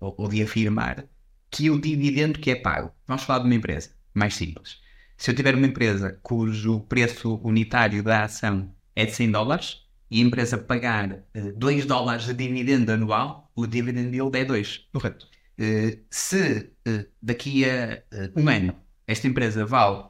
ou, 0.00 0.14
ou 0.16 0.28
de 0.28 0.42
afirmar 0.42 1.04
que 1.50 1.70
o 1.70 1.80
dividendo 1.80 2.38
que 2.38 2.50
é 2.50 2.56
pago. 2.56 2.92
Vamos 3.06 3.24
falar 3.24 3.40
de 3.40 3.46
uma 3.46 3.54
empresa 3.54 3.90
mais 4.14 4.34
simples. 4.34 4.80
Se 5.16 5.30
eu 5.30 5.34
tiver 5.34 5.54
uma 5.54 5.66
empresa 5.66 6.18
cujo 6.22 6.80
preço 6.80 7.40
unitário 7.42 8.02
da 8.02 8.24
ação 8.24 8.74
é 8.94 9.06
de 9.06 9.12
100 9.12 9.30
dólares 9.30 9.82
e 10.10 10.20
a 10.20 10.24
empresa 10.24 10.58
pagar 10.58 11.24
2 11.56 11.84
uh, 11.84 11.88
dólares 11.88 12.26
de 12.26 12.34
dividendo 12.34 12.92
anual, 12.92 13.50
o 13.54 13.66
dividend 13.66 14.14
yield 14.14 14.36
é 14.36 14.44
2. 14.44 14.88
Correto. 14.92 15.26
Uh, 15.58 15.98
se 16.10 16.70
uh, 16.86 17.06
daqui 17.22 17.64
a 17.64 18.02
um 18.36 18.48
ano 18.48 18.76
esta 19.06 19.26
empresa 19.26 19.64
vale 19.64 20.04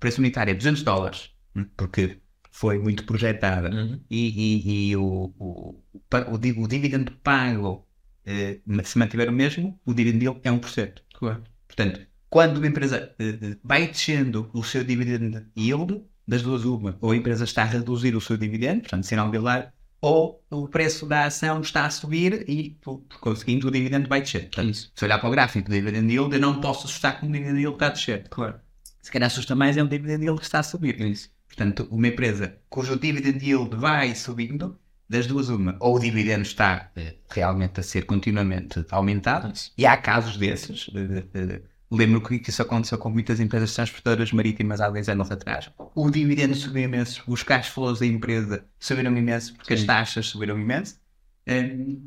preço 0.00 0.20
unitário 0.20 0.50
é 0.50 0.54
200 0.54 0.82
dólares, 0.82 1.30
hum, 1.54 1.64
porque 1.76 2.18
foi 2.50 2.78
muito 2.78 3.04
projetada 3.04 3.70
uhum. 3.70 4.00
e, 4.10 4.28
e, 4.28 4.90
e 4.90 4.96
o, 4.96 5.32
o, 5.38 5.82
o, 5.90 6.62
o, 6.62 6.68
dividendo 6.68 7.12
pago 7.22 7.86
eh, 8.24 8.60
se 8.84 8.98
mantiver 8.98 9.28
o 9.28 9.32
mesmo, 9.32 9.78
o 9.84 9.92
dividend 9.92 10.24
yield 10.24 10.40
é 10.44 10.50
1%. 10.50 11.02
Claro. 11.14 11.42
Portanto, 11.66 12.06
quando 12.34 12.56
uma 12.56 12.66
empresa 12.66 13.14
uh, 13.20 13.56
vai 13.62 13.86
descendo 13.86 14.50
o 14.52 14.64
seu 14.64 14.82
dividend 14.82 15.46
yield, 15.56 16.02
das 16.26 16.42
duas 16.42 16.64
uma, 16.64 16.98
ou 17.00 17.12
a 17.12 17.16
empresa 17.16 17.44
está 17.44 17.62
a 17.62 17.64
reduzir 17.64 18.16
o 18.16 18.20
seu 18.20 18.36
dividendo, 18.36 18.80
portanto, 18.80 19.04
sinal 19.04 19.30
de 19.30 19.38
lar, 19.38 19.72
ou 20.00 20.44
o 20.50 20.66
preço 20.66 21.06
da 21.06 21.26
ação 21.26 21.60
está 21.60 21.86
a 21.86 21.90
subir 21.90 22.44
e, 22.50 22.70
por, 22.82 23.04
conseguinte, 23.20 23.64
o 23.64 23.70
dividendo 23.70 24.08
vai 24.08 24.20
descer. 24.20 24.46
Portanto, 24.46 24.68
Isso. 24.68 24.90
se 24.92 25.04
olhar 25.04 25.20
para 25.20 25.28
o 25.28 25.30
gráfico 25.30 25.68
do 25.68 25.74
dividend 25.76 26.12
yield, 26.12 26.34
eu 26.34 26.40
não 26.40 26.60
posso 26.60 26.88
assustar 26.88 27.20
com 27.20 27.28
o 27.28 27.30
dividend 27.30 27.60
yield 27.60 27.74
está 27.74 27.86
a 27.86 27.90
descer. 27.90 28.26
Claro. 28.28 28.56
Se 29.00 29.12
calhar 29.12 29.28
assusta 29.28 29.54
mais 29.54 29.76
é 29.76 29.84
um 29.84 29.86
dividend 29.86 30.24
yield 30.24 30.40
que 30.40 30.46
está 30.46 30.58
a 30.58 30.64
subir. 30.64 31.00
Isso. 31.02 31.30
Portanto, 31.46 31.86
uma 31.88 32.08
empresa 32.08 32.58
cujo 32.68 32.98
dividend 32.98 33.46
yield 33.46 33.76
vai 33.76 34.12
subindo, 34.16 34.76
das 35.08 35.28
duas, 35.28 35.50
uma, 35.50 35.76
ou 35.78 35.94
o 35.94 36.00
dividendo 36.00 36.42
está 36.42 36.90
uh, 36.96 37.00
realmente 37.30 37.78
a 37.78 37.82
ser 37.84 38.06
continuamente 38.06 38.84
aumentado, 38.90 39.52
e 39.78 39.86
há 39.86 39.96
casos 39.96 40.36
desses. 40.36 40.88
Uh, 40.88 41.73
lembro 41.90 42.20
que 42.20 42.40
isso 42.48 42.62
aconteceu 42.62 42.98
com 42.98 43.10
muitas 43.10 43.40
empresas 43.40 43.74
transportadoras 43.74 44.32
marítimas 44.32 44.80
há 44.80 44.90
10 44.90 45.10
anos 45.10 45.30
atrás. 45.30 45.70
O 45.94 46.10
dividendo 46.10 46.54
subiu 46.54 46.84
imenso, 46.84 47.22
os 47.26 47.42
cash 47.42 47.68
flows 47.68 48.00
da 48.00 48.06
empresa 48.06 48.64
subiram 48.78 49.16
imenso, 49.16 49.54
porque 49.54 49.76
Sim. 49.76 49.82
as 49.82 49.86
taxas 49.86 50.26
subiram 50.26 50.58
imenso. 50.58 50.98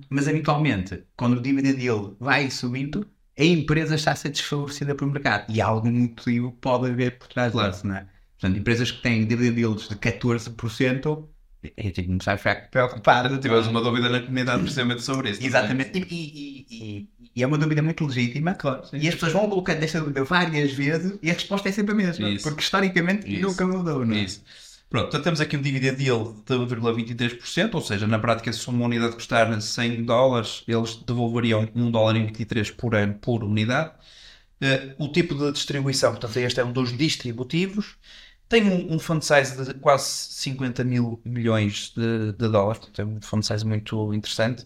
mas 0.10 0.28
habitualmente, 0.28 1.04
quando 1.16 1.38
o 1.38 1.42
dividend 1.42 1.80
yield 1.80 2.16
vai 2.20 2.50
subindo, 2.50 3.08
a 3.40 3.44
empresa 3.44 3.96
está 3.96 4.12
a 4.12 4.16
ser 4.16 4.30
desfavorecida 4.30 4.96
pelo 4.96 5.12
mercado. 5.12 5.52
E 5.54 5.62
algum 5.62 5.92
motivo 5.92 6.52
pode 6.54 6.90
haver 6.90 7.20
por 7.20 7.28
trás 7.28 7.54
disso, 7.54 7.86
não 7.86 7.96
é? 7.96 8.08
Portanto, 8.40 8.60
empresas 8.60 8.92
que 8.92 9.02
têm 9.02 9.26
dividend 9.26 9.60
yields 9.60 9.90
de 9.90 9.96
14% 9.96 11.28
eu 11.64 11.72
tenho 11.76 11.94
que 11.94 12.06
começar 12.06 12.34
a 12.34 12.38
ficar 12.38 12.70
preocupado. 12.70 13.38
Tivemos 13.40 13.68
uma 13.68 13.82
dúvida 13.82 14.10
na 14.10 14.22
comunidade 14.22 14.62
precisamente 14.62 15.02
sobre 15.02 15.32
isso. 15.32 15.44
Exatamente. 15.44 15.98
E, 15.98 16.02
e, 16.02 16.66
e, 16.70 17.10
e, 17.36 17.44
é 17.44 17.48
uma 17.48 17.58
dúvida 17.58 17.82
muito 17.82 18.06
legítima. 18.06 18.54
Claro, 18.54 18.84
e 18.94 19.08
as 19.08 19.16
pessoas 19.16 19.34
vão 19.34 19.50
colocando 19.50 19.84
esta 19.84 20.00
dúvida 20.00 20.24
várias 20.24 20.72
vezes 20.72 21.18
e 21.22 21.30
a 21.30 21.34
resposta 21.34 21.70
é 21.70 21.72
sempre 21.72 21.94
a 21.94 21.96
mesma. 21.96 22.30
Isso. 22.30 22.44
Porque 22.44 22.62
historicamente 22.62 23.32
isso. 23.32 23.42
nunca 23.42 23.66
mudou, 23.66 24.06
não 24.06 24.16
é? 24.16 24.20
Isso. 24.20 24.44
Pronto, 24.90 25.08
então 25.08 25.22
temos 25.22 25.42
aqui 25.42 25.58
um 25.58 25.62
dividend 25.62 26.02
yield 26.02 26.34
de 26.46 26.54
1,23%, 26.54 27.76
ou 27.76 27.82
seja, 27.82 28.08
na 28.08 28.18
prática, 28.18 28.54
se 28.54 28.70
uma 28.70 28.86
unidade 28.86 29.16
custar 29.16 29.62
100 29.62 30.06
dólares, 30.06 30.64
eles 30.66 30.96
devolveriam 30.96 31.68
1 31.76 31.92
dólar 31.92 32.16
e 32.16 32.26
23 32.26 32.72
por 32.72 32.96
ano 32.96 33.16
por 33.16 33.44
unidade. 33.44 33.92
Uh, 34.62 35.04
o 35.04 35.10
tipo 35.10 35.36
de 35.36 35.52
distribuição, 35.52 36.12
portanto, 36.12 36.38
este 36.38 36.62
é 36.62 36.64
um 36.64 36.72
dos 36.72 36.98
distributivos. 36.98 37.98
Tem 38.50 38.64
um, 38.64 38.96
um 38.96 39.00
fund 39.00 39.22
size 39.24 39.66
de 39.66 39.74
quase 39.76 40.06
50 40.06 40.84
mil 40.84 41.22
milhões 41.26 41.94
de, 41.96 42.32
de 42.34 42.50
dólares, 42.50 42.80
portanto 42.80 43.00
é 43.00 43.06
um 43.06 43.22
fund 43.22 43.46
size 43.46 43.66
muito 43.66 44.14
interessante. 44.14 44.66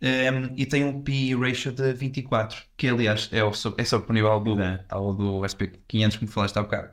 Um, 0.00 0.54
e 0.56 0.66
tem 0.66 0.84
um 0.84 1.02
PE 1.02 1.34
ratio 1.34 1.72
de 1.72 1.92
24, 1.94 2.62
que 2.76 2.86
aliás 2.86 3.30
é, 3.32 3.42
o, 3.42 3.50
é 3.78 3.84
sobre 3.84 4.10
o 4.10 4.12
nível 4.12 4.38
do, 4.40 4.56
ao 4.90 5.14
do 5.14 5.40
SP500 5.40 6.18
que 6.18 6.24
me 6.26 6.30
falaste 6.30 6.56
há 6.58 6.62
bocado. 6.62 6.90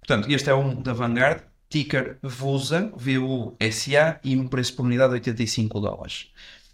Portanto, 0.00 0.30
este 0.30 0.50
é 0.50 0.54
um 0.54 0.82
da 0.82 0.92
Vanguard, 0.92 1.42
ticker 1.68 2.18
VUSA, 2.22 2.92
VUSA, 2.96 4.20
e 4.24 4.36
um 4.36 4.48
preço 4.48 4.74
por 4.74 4.84
unidade 4.84 5.10
de 5.10 5.30
85 5.30 5.80
dólares. 5.80 6.32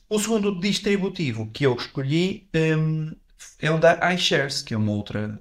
O 0.08 0.18
segundo 0.18 0.58
distributivo 0.58 1.50
que 1.50 1.66
eu 1.66 1.74
escolhi 1.74 2.48
um, 2.54 3.14
é 3.60 3.70
o 3.70 3.78
da 3.78 4.14
iShares, 4.14 4.62
que 4.62 4.72
é 4.72 4.76
uma 4.76 4.92
outra 4.92 5.38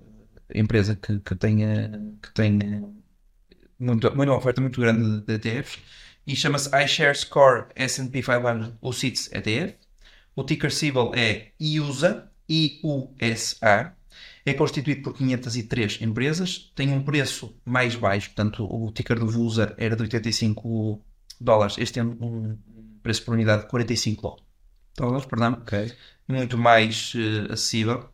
empresa 0.54 0.96
que, 0.96 1.20
que 1.20 1.36
tem, 1.36 1.60
que 2.22 2.34
tem 2.34 2.60
muito, 3.80 4.08
uma 4.10 4.36
oferta 4.36 4.62
muito 4.62 4.80
grande 4.80 5.22
de 5.22 5.34
ETFs 5.34 5.80
e 6.26 6.36
chama-se 6.36 6.70
iShares 6.84 7.24
Core 7.24 7.66
S&P 7.76 8.22
500 8.22 8.74
UCITS 8.82 9.32
ETF. 9.32 9.76
O 10.36 10.44
ticker 10.44 10.72
symbol 10.72 11.14
é 11.16 11.52
IUSA, 11.60 12.30
I-U-S-A. 12.48 13.94
É 14.46 14.54
constituído 14.54 15.02
por 15.02 15.18
503 15.18 16.02
empresas, 16.02 16.72
tem 16.76 16.92
um 16.92 17.04
preço 17.04 17.56
mais 17.66 17.96
baixo, 17.96 18.30
portanto 18.30 18.64
o 18.64 18.92
ticker 18.92 19.20
do 19.20 19.28
VUSA 19.28 19.74
era 19.78 19.96
de 19.96 20.04
85 20.04 21.02
dólares, 21.42 21.78
este 21.80 21.96
tem 21.96 22.04
um 22.04 22.58
preço 23.02 23.24
por 23.26 23.34
unidade 23.34 23.64
de 23.64 23.70
45 23.70 24.38
dólares, 24.96 25.26
perdão, 25.26 25.54
okay. 25.54 25.92
muito 26.28 26.58
mais 26.58 27.14
uh, 27.16 27.54
acessível, 27.54 28.10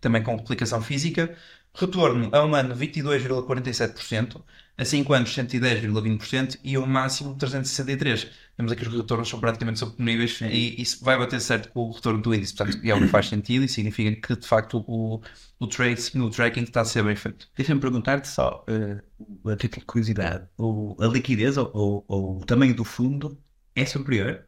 também 0.00 0.22
com 0.22 0.34
aplicação 0.34 0.82
física. 0.82 1.36
Retorno 1.74 2.30
a 2.32 2.44
um 2.44 2.54
ano 2.54 2.76
22,47%, 2.76 4.40
a 4.76 4.84
5 4.84 5.12
anos 5.12 5.30
110,20% 5.30 6.58
e 6.64 6.76
o 6.76 6.86
máximo 6.86 7.36
363%. 7.36 8.28
Temos 8.56 8.70
aqui 8.70 8.86
os 8.86 8.94
retornos 8.94 9.28
são 9.28 9.40
praticamente 9.40 9.78
subponíveis 9.80 10.40
e 10.42 10.80
isso 10.80 11.04
vai 11.04 11.18
bater 11.18 11.40
certo 11.40 11.70
com 11.70 11.80
o 11.88 11.92
retorno 11.92 12.20
do 12.20 12.34
índice. 12.34 12.54
Portanto, 12.54 12.80
é 12.84 12.94
o 12.94 13.00
que 13.00 13.08
faz 13.08 13.28
sentido 13.28 13.64
e 13.64 13.68
significa 13.68 14.28
que 14.28 14.40
de 14.40 14.46
facto 14.46 14.84
o, 14.86 15.20
o, 15.58 15.66
trade, 15.66 16.00
o 16.18 16.30
tracking 16.30 16.62
está 16.62 16.82
a 16.82 16.84
ser 16.84 17.02
bem 17.02 17.16
feito. 17.16 17.48
Deixa-me 17.56 17.80
perguntar-te 17.80 18.28
só, 18.28 18.64
uh, 18.68 19.48
a 19.48 19.56
título 19.56 19.80
de 19.80 19.86
curiosidade, 19.86 20.46
o, 20.56 20.96
a 21.00 21.06
liquidez 21.06 21.56
ou, 21.56 21.70
ou, 21.74 22.04
ou, 22.06 22.40
o 22.40 22.44
tamanho 22.44 22.74
do 22.74 22.84
fundo 22.84 23.40
é 23.74 23.84
superior 23.84 24.44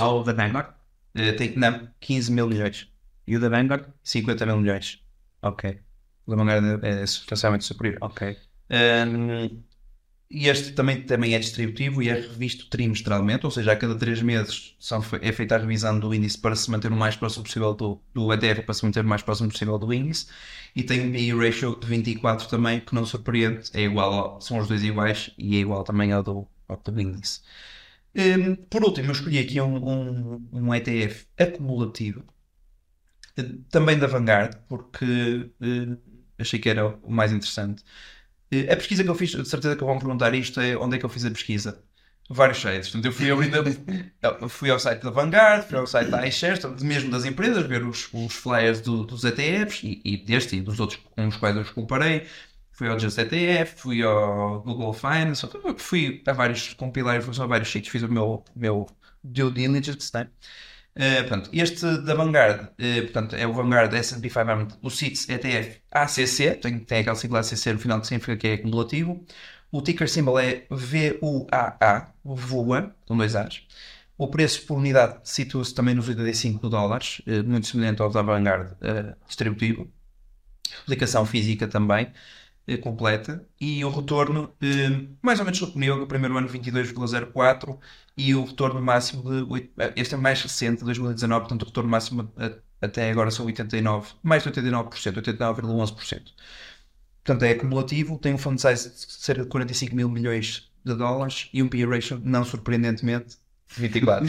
ao, 0.00 0.18
ao 0.18 0.24
da 0.24 0.32
Vanguard? 0.32 0.74
Uh, 1.16 1.36
tem, 1.36 1.56
não, 1.56 1.88
15 2.00 2.32
mil 2.32 2.48
milhões. 2.48 2.88
E 3.26 3.36
o 3.36 3.40
da 3.40 3.48
Vanguard? 3.48 3.86
50 4.02 4.46
mil 4.46 4.56
milhões. 4.58 5.00
Ok. 5.42 5.78
O 6.26 6.30
da 6.32 6.36
Vanguard 6.36 6.84
é 6.84 7.06
substancialmente 7.06 7.64
superior. 7.64 7.98
Ok. 8.00 8.36
Um, 8.70 9.62
e 10.30 10.46
este 10.46 10.72
também, 10.72 11.02
também 11.02 11.34
é 11.34 11.38
distributivo 11.38 12.02
e 12.02 12.10
é 12.10 12.14
revisto 12.14 12.68
trimestralmente, 12.68 13.46
ou 13.46 13.50
seja, 13.50 13.72
a 13.72 13.76
cada 13.76 13.94
três 13.94 14.20
meses 14.20 14.76
são, 14.78 15.02
é 15.22 15.32
feita 15.32 15.54
a 15.54 15.58
revisão 15.58 15.98
do 15.98 16.12
índice 16.12 16.36
para 16.38 16.54
se 16.54 16.70
manter 16.70 16.92
o 16.92 16.96
mais 16.96 17.16
próximo 17.16 17.44
possível 17.44 17.72
do, 17.74 17.98
do 18.12 18.30
ETF, 18.34 18.62
para 18.62 18.74
se 18.74 18.84
manter 18.84 19.04
o 19.04 19.08
mais 19.08 19.22
próximo 19.22 19.50
possível 19.50 19.78
do 19.78 19.90
índice. 19.92 20.26
E 20.76 20.82
tem 20.82 21.32
um 21.34 21.38
ratio 21.38 21.74
de 21.80 21.86
24 21.86 22.46
também, 22.48 22.80
que 22.80 22.94
não 22.94 23.06
surpreende, 23.06 23.70
é 23.72 23.82
igual 23.82 24.12
ao, 24.12 24.40
são 24.40 24.58
os 24.58 24.68
dois 24.68 24.82
iguais 24.84 25.30
e 25.38 25.56
é 25.56 25.60
igual 25.60 25.82
também 25.82 26.12
ao 26.12 26.22
do, 26.22 26.46
ao 26.68 26.76
do 26.76 27.00
índice. 27.00 27.40
Um, 28.14 28.54
por 28.56 28.84
último, 28.84 29.08
eu 29.08 29.12
escolhi 29.12 29.38
aqui 29.38 29.60
um, 29.60 29.76
um, 29.76 30.48
um 30.52 30.74
ETF 30.74 31.26
acumulativo, 31.38 32.24
também 33.70 33.98
da 33.98 34.06
Vanguard, 34.06 34.56
porque 34.68 35.04
uh, 35.60 35.98
achei 36.38 36.58
que 36.58 36.68
era 36.68 36.86
o 37.02 37.10
mais 37.10 37.32
interessante. 37.32 37.82
A 38.70 38.76
pesquisa 38.76 39.04
que 39.04 39.10
eu 39.10 39.14
fiz, 39.14 39.30
de 39.30 39.48
certeza 39.48 39.76
que 39.76 39.84
vão 39.84 39.98
perguntar 39.98 40.34
isto, 40.34 40.60
é 40.60 40.76
onde 40.76 40.96
é 40.96 40.98
que 40.98 41.04
eu 41.04 41.08
fiz 41.10 41.24
a 41.24 41.30
pesquisa. 41.30 41.82
Vários 42.30 42.58
sites. 42.58 42.90
Portanto, 42.90 43.06
eu 43.06 43.12
fui, 43.12 43.28
eu 44.22 44.48
fui 44.48 44.70
ao 44.70 44.78
site 44.78 45.02
da 45.02 45.10
Vanguard, 45.10 45.66
fui 45.66 45.78
ao 45.78 45.86
site 45.86 46.10
da 46.10 46.26
iShares, 46.26 46.60
mesmo 46.82 47.10
das 47.10 47.24
empresas, 47.24 47.66
ver 47.66 47.82
os, 47.84 48.08
os 48.12 48.34
flyers 48.34 48.80
do, 48.80 49.04
dos 49.04 49.24
ETFs 49.24 49.82
e, 49.82 50.00
e, 50.04 50.16
deste 50.16 50.56
e 50.56 50.60
dos 50.60 50.78
outros 50.78 51.00
com 51.14 51.26
os 51.26 51.36
quais 51.36 51.56
eu 51.56 51.62
os 51.62 51.70
comparei. 51.70 52.26
Fui 52.70 52.88
ao 52.88 52.98
Just 52.98 53.18
ETF, 53.18 53.80
fui 53.80 54.02
ao 54.02 54.62
Google 54.62 54.92
Finance, 54.92 55.44
fui 55.78 56.22
a 56.26 56.32
vários 56.32 56.74
compilar 56.74 57.20
fui 57.22 57.34
a 57.42 57.46
vários 57.46 57.70
sites, 57.70 57.90
fiz 57.90 58.02
o 58.02 58.08
meu, 58.08 58.44
meu 58.54 58.86
due 59.24 59.50
diligence, 59.50 60.10
né? 60.14 60.28
Uh, 60.98 61.20
portanto, 61.20 61.48
este 61.52 61.98
da 61.98 62.12
Vanguard, 62.12 62.64
uh, 62.64 63.02
portanto, 63.02 63.36
é 63.36 63.46
o 63.46 63.52
Vanguard 63.52 63.94
S&P 63.94 64.28
500, 64.28 64.78
o 64.82 64.90
CITES 64.90 65.28
ETF 65.28 65.80
ACC, 65.92 66.60
tem, 66.60 66.80
tem 66.80 66.98
aquela 66.98 67.14
sigla 67.14 67.38
ACC 67.38 67.72
no 67.72 67.78
final 67.78 68.00
que 68.00 68.08
significa 68.08 68.36
que 68.36 68.48
é 68.48 68.54
acumulativo. 68.54 69.24
O 69.70 69.80
ticker 69.80 70.08
symbol 70.08 70.40
é 70.40 70.66
VUAA, 70.68 72.12
VUA, 72.24 72.96
com 73.06 73.16
dois 73.16 73.36
A's. 73.36 73.62
O 74.16 74.26
preço 74.26 74.66
por 74.66 74.76
unidade 74.76 75.20
situa-se 75.22 75.72
também 75.72 75.94
nos 75.94 76.08
85 76.08 76.68
dólares, 76.68 77.22
uh, 77.28 77.48
muito 77.48 77.68
semelhante 77.68 78.02
ao 78.02 78.10
da 78.10 78.20
Vanguard 78.20 78.72
distributivo. 79.24 79.88
Aplicação 80.82 81.24
física 81.24 81.68
também 81.68 82.12
completa 82.82 83.42
e 83.58 83.82
o 83.82 83.88
retorno 83.88 84.52
mais 85.22 85.38
ou 85.38 85.46
menos 85.46 85.58
disponível 85.58 85.96
no 85.96 86.06
primeiro 86.06 86.36
ano 86.36 86.46
22,04 86.46 87.78
e 88.18 88.34
o 88.34 88.44
retorno 88.44 88.82
máximo 88.82 89.22
de 89.22 89.50
8, 89.50 89.70
este 89.94 90.14
é 90.14 90.18
mais 90.18 90.42
recente, 90.42 90.84
2019, 90.84 91.40
portanto 91.42 91.62
o 91.62 91.66
retorno 91.66 91.88
máximo 91.88 92.32
até 92.82 93.10
agora 93.10 93.30
são 93.30 93.46
89, 93.46 94.14
mais 94.22 94.42
de 94.42 94.50
89%, 94.50 95.22
89,11%. 95.22 96.22
Portanto 97.24 97.42
é 97.44 97.50
acumulativo, 97.52 98.18
tem 98.18 98.34
um 98.34 98.38
fund 98.38 98.60
size 98.60 98.88
de 98.88 99.12
cerca 99.12 99.42
de 99.42 99.48
45 99.48 99.94
mil 99.94 100.08
milhões 100.08 100.68
de 100.84 100.94
dólares 100.94 101.48
e 101.52 101.62
um 101.62 101.68
PE 101.68 101.84
ratio, 101.84 102.20
não 102.24 102.44
surpreendentemente, 102.44 103.36
24. 103.76 104.28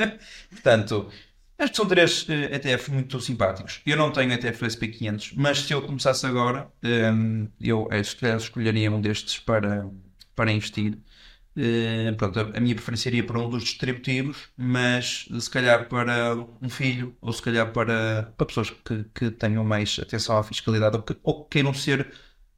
portanto, 0.50 1.10
estes 1.58 1.76
são 1.76 1.86
três 1.86 2.22
uh, 2.28 2.32
eh, 2.32 2.54
ETFs 2.54 2.88
muito 2.88 3.20
simpáticos. 3.20 3.80
Eu 3.84 3.96
não 3.96 4.12
tenho 4.12 4.32
ETF 4.32 4.60
do 4.60 4.66
SP500, 4.66 5.32
mas 5.36 5.62
se 5.62 5.72
eu 5.72 5.82
começasse 5.82 6.24
agora, 6.24 6.70
um, 6.82 6.88
ehm, 6.88 7.48
eu 7.60 7.88
escolheria 8.38 8.90
um 8.90 9.00
destes 9.00 9.40
para, 9.40 9.90
para 10.36 10.52
investir. 10.52 10.96
Uh, 11.58 12.14
pronto, 12.14 12.38
a, 12.38 12.42
a, 12.56 12.60
minha 12.60 12.74
preferência 12.76 13.08
iria 13.08 13.26
para 13.26 13.40
um 13.40 13.50
dos 13.50 13.64
distributivos, 13.64 14.48
mas 14.56 15.26
se 15.40 15.50
calhar 15.50 15.88
para 15.88 16.36
um 16.62 16.68
filho, 16.68 17.16
ou 17.20 17.32
se 17.32 17.42
calhar 17.42 17.72
para, 17.72 18.32
para 18.36 18.46
pessoas 18.46 18.70
que, 18.70 19.04
que 19.12 19.30
tenham 19.32 19.64
mais 19.64 19.98
atenção 20.00 20.38
à 20.38 20.44
fiscalidade 20.44 20.96
ou 20.96 21.02
que, 21.02 21.16
ou 21.20 21.42
que 21.42 21.50
queiram 21.50 21.74
ser 21.74 22.12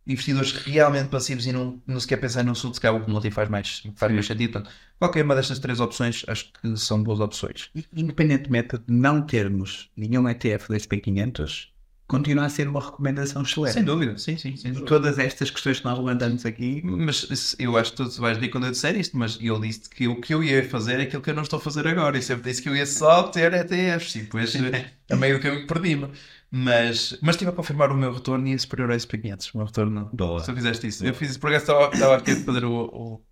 investidores 0.06 0.52
realmente 0.52 1.08
passivos 1.08 1.46
e 1.46 1.52
não, 1.52 1.80
não 1.86 1.98
sequer 1.98 2.18
pensar 2.18 2.44
no 2.44 2.54
sul, 2.54 2.74
se 2.74 2.80
calhar 2.80 3.02
o 3.02 3.10
multi 3.10 3.30
faz 3.30 3.48
mais, 3.48 3.82
faz 3.96 4.12
mais 4.12 4.26
sentido. 4.26 4.52
Portanto, 4.52 4.74
qualquer 4.98 5.24
uma 5.24 5.34
destas 5.34 5.58
três 5.58 5.80
opções 5.80 6.22
acho 6.28 6.52
que 6.52 6.76
são 6.76 7.02
boas 7.02 7.20
opções. 7.20 7.70
Independentemente 7.96 8.76
de 8.76 8.92
não 8.92 9.22
termos 9.22 9.90
nenhum 9.96 10.28
ETF 10.28 10.68
do 10.68 10.74
SP500, 10.74 11.68
continua 12.10 12.44
a 12.46 12.48
ser 12.48 12.66
uma 12.66 12.80
recomendação 12.80 13.42
excelente. 13.42 13.74
Sem 13.74 13.84
dúvida, 13.84 14.18
sim, 14.18 14.36
sim. 14.36 14.56
Sem 14.56 14.72
dúvida. 14.72 14.88
Todas 14.88 15.16
estas 15.16 15.48
questões 15.48 15.78
que 15.78 15.84
nós 15.84 15.96
levantamos 15.96 16.44
aqui. 16.44 16.82
Mas 16.84 17.54
eu 17.56 17.78
acho 17.78 17.92
que 17.92 17.98
tu 17.98 18.20
vais 18.20 18.36
rir 18.36 18.48
quando 18.48 18.66
eu 18.66 18.72
disser 18.72 18.96
isto, 18.98 19.16
mas 19.16 19.38
eu 19.40 19.60
disse 19.60 19.88
que 19.88 20.08
o 20.08 20.20
que 20.20 20.34
eu 20.34 20.42
ia 20.42 20.68
fazer 20.68 20.98
é 20.98 21.02
aquilo 21.04 21.22
que 21.22 21.30
eu 21.30 21.34
não 21.34 21.44
estou 21.44 21.58
a 21.58 21.62
fazer 21.62 21.86
agora. 21.86 22.18
E 22.18 22.22
sempre 22.22 22.50
disse 22.50 22.60
que 22.60 22.68
eu 22.68 22.74
ia 22.74 22.84
só 22.84 23.22
ter 23.28 23.52
ETFs. 23.54 24.16
E 24.16 24.22
depois 24.22 24.52
a 25.08 25.16
meio 25.16 25.38
que 25.38 25.46
eu 25.46 25.66
perdi-me. 25.68 26.08
Mas, 26.50 27.16
mas 27.22 27.36
estive 27.36 27.52
a 27.52 27.54
confirmar 27.54 27.92
o 27.92 27.94
meu 27.94 28.12
retorno 28.12 28.48
e 28.48 28.54
é 28.54 28.58
superior 28.58 28.90
a 28.90 28.96
SP500. 28.96 29.54
O 29.54 29.58
meu 29.58 29.66
retorno. 29.66 30.10
Boa. 30.12 30.40
Se 30.40 30.50
eu 30.50 30.54
fizeste 30.56 30.88
isso. 30.88 31.06
Eu 31.06 31.14
fiz 31.14 31.30
isso, 31.30 31.38
por 31.40 31.50
acaso 31.50 31.70
estava, 31.70 31.94
estava 31.94 32.16
aqui 32.16 32.32
a 32.32 32.36
fazer 32.36 32.64
o, 32.64 32.72
o. 32.72 33.22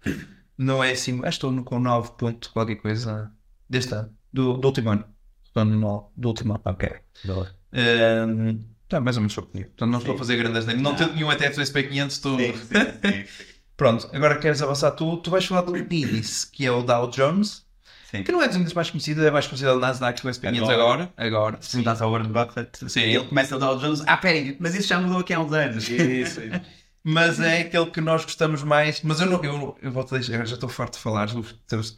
Não 0.56 0.84
é 0.84 0.92
assim. 0.92 1.18
Acho 1.24 1.40
que 1.40 1.46
estou 1.46 1.64
com 1.64 1.80
9 1.80 2.12
pontos, 2.16 2.48
qualquer 2.50 2.76
coisa 2.76 3.32
deste 3.68 3.92
ano. 3.92 4.14
Do, 4.32 4.56
do 4.56 4.68
último 4.68 4.90
ano. 4.90 5.04
Retorno 5.46 6.12
do 6.16 6.28
último 6.28 6.52
ano. 6.52 6.62
Ok. 6.64 6.88
Boa. 7.24 7.58
Um, 7.72 8.61
Está 8.85 9.00
mais 9.00 9.16
ou 9.18 9.20
menos 9.20 9.35
sobre 9.35 9.50
comigo. 9.50 9.68
Portanto, 9.68 9.90
não 9.90 9.98
sim. 9.98 10.04
estou 10.04 10.14
a 10.14 10.18
fazer 10.18 10.37
grandes 10.38 10.64
nem 10.64 10.76
Não, 10.76 10.92
não 10.92 10.96
tenho 10.96 11.12
nenhum 11.12 11.31
ETF 11.31 11.57
do 11.57 11.62
SP500, 11.62 12.07
estou. 12.07 12.38
Sim, 12.38 12.54
sim, 12.54 13.24
Pronto, 13.76 14.09
agora 14.12 14.38
queres 14.38 14.62
avançar 14.62 14.90
tu? 14.92 15.18
Tu 15.18 15.31
vais 15.31 15.44
falar 15.44 15.61
do 15.61 15.76
índice, 15.76 16.50
que 16.50 16.64
é 16.64 16.72
o 16.72 16.83
Dow 16.83 17.09
Jones. 17.11 17.66
Sim. 18.11 18.22
Que 18.22 18.33
não 18.33 18.42
é 18.42 18.48
dos 18.48 18.57
índices 18.57 18.72
mais 18.72 18.90
conhecidos, 18.90 19.22
é 19.22 19.31
mais 19.31 19.46
conhecido 19.46 19.72
o 19.72 19.78
Nasdaq 19.78 20.22
do 20.22 20.28
SP500 20.31 20.62
agora. 20.62 20.72
Agora. 20.74 21.12
agora. 21.16 21.59
Se 21.61 21.72
perguntasse 21.72 22.02
ao 22.02 22.11
Warren 22.11 22.33
Buffett, 22.33 22.90
sim. 22.90 23.00
ele 23.02 23.24
começa 23.24 23.54
o 23.54 23.59
Dow 23.59 23.78
Jones. 23.78 24.02
Ah, 24.07 24.16
peraí, 24.16 24.57
mas 24.59 24.74
isso 24.74 24.88
já 24.88 24.98
mudou 24.98 25.18
aqui 25.18 25.35
há 25.35 25.40
uns 25.40 25.52
anos. 25.52 25.87
Isso, 25.87 26.40
isso. 26.40 26.40
mas 27.04 27.38
é 27.38 27.61
aquele 27.61 27.87
que 27.90 28.00
nós 28.00 28.24
gostamos 28.24 28.62
mais. 28.62 29.02
Mas 29.02 29.20
eu 29.20 29.26
não, 29.26 29.44
eu, 29.44 29.76
eu 29.83 29.92
vou 29.92 30.02
te 30.02 30.12
deixar, 30.12 30.46
já 30.46 30.54
estou 30.54 30.70
farto 30.70 30.94
de 30.94 31.00
falar, 31.00 31.28
vou 31.28 31.44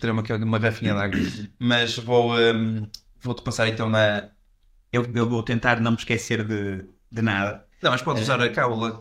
ter 0.00 0.11
uma, 0.11 0.22
uma 0.22 0.59
garrafinha 0.59 0.92
de 0.92 1.00
água. 1.00 1.20
mas 1.61 1.96
vou, 1.96 2.37
um, 2.37 2.88
vou-te 3.20 3.42
passar 3.42 3.68
então 3.68 3.88
na. 3.88 4.28
Eu, 4.92 5.07
eu 5.14 5.29
vou 5.29 5.42
tentar 5.42 5.81
não 5.81 5.92
me 5.92 5.96
esquecer 5.96 6.44
de, 6.44 6.85
de 7.11 7.22
nada. 7.22 7.64
Não, 7.83 7.90
mas 7.90 8.03
pode 8.03 8.20
usar 8.20 8.40
a 8.40 8.50
cábula. 8.50 9.00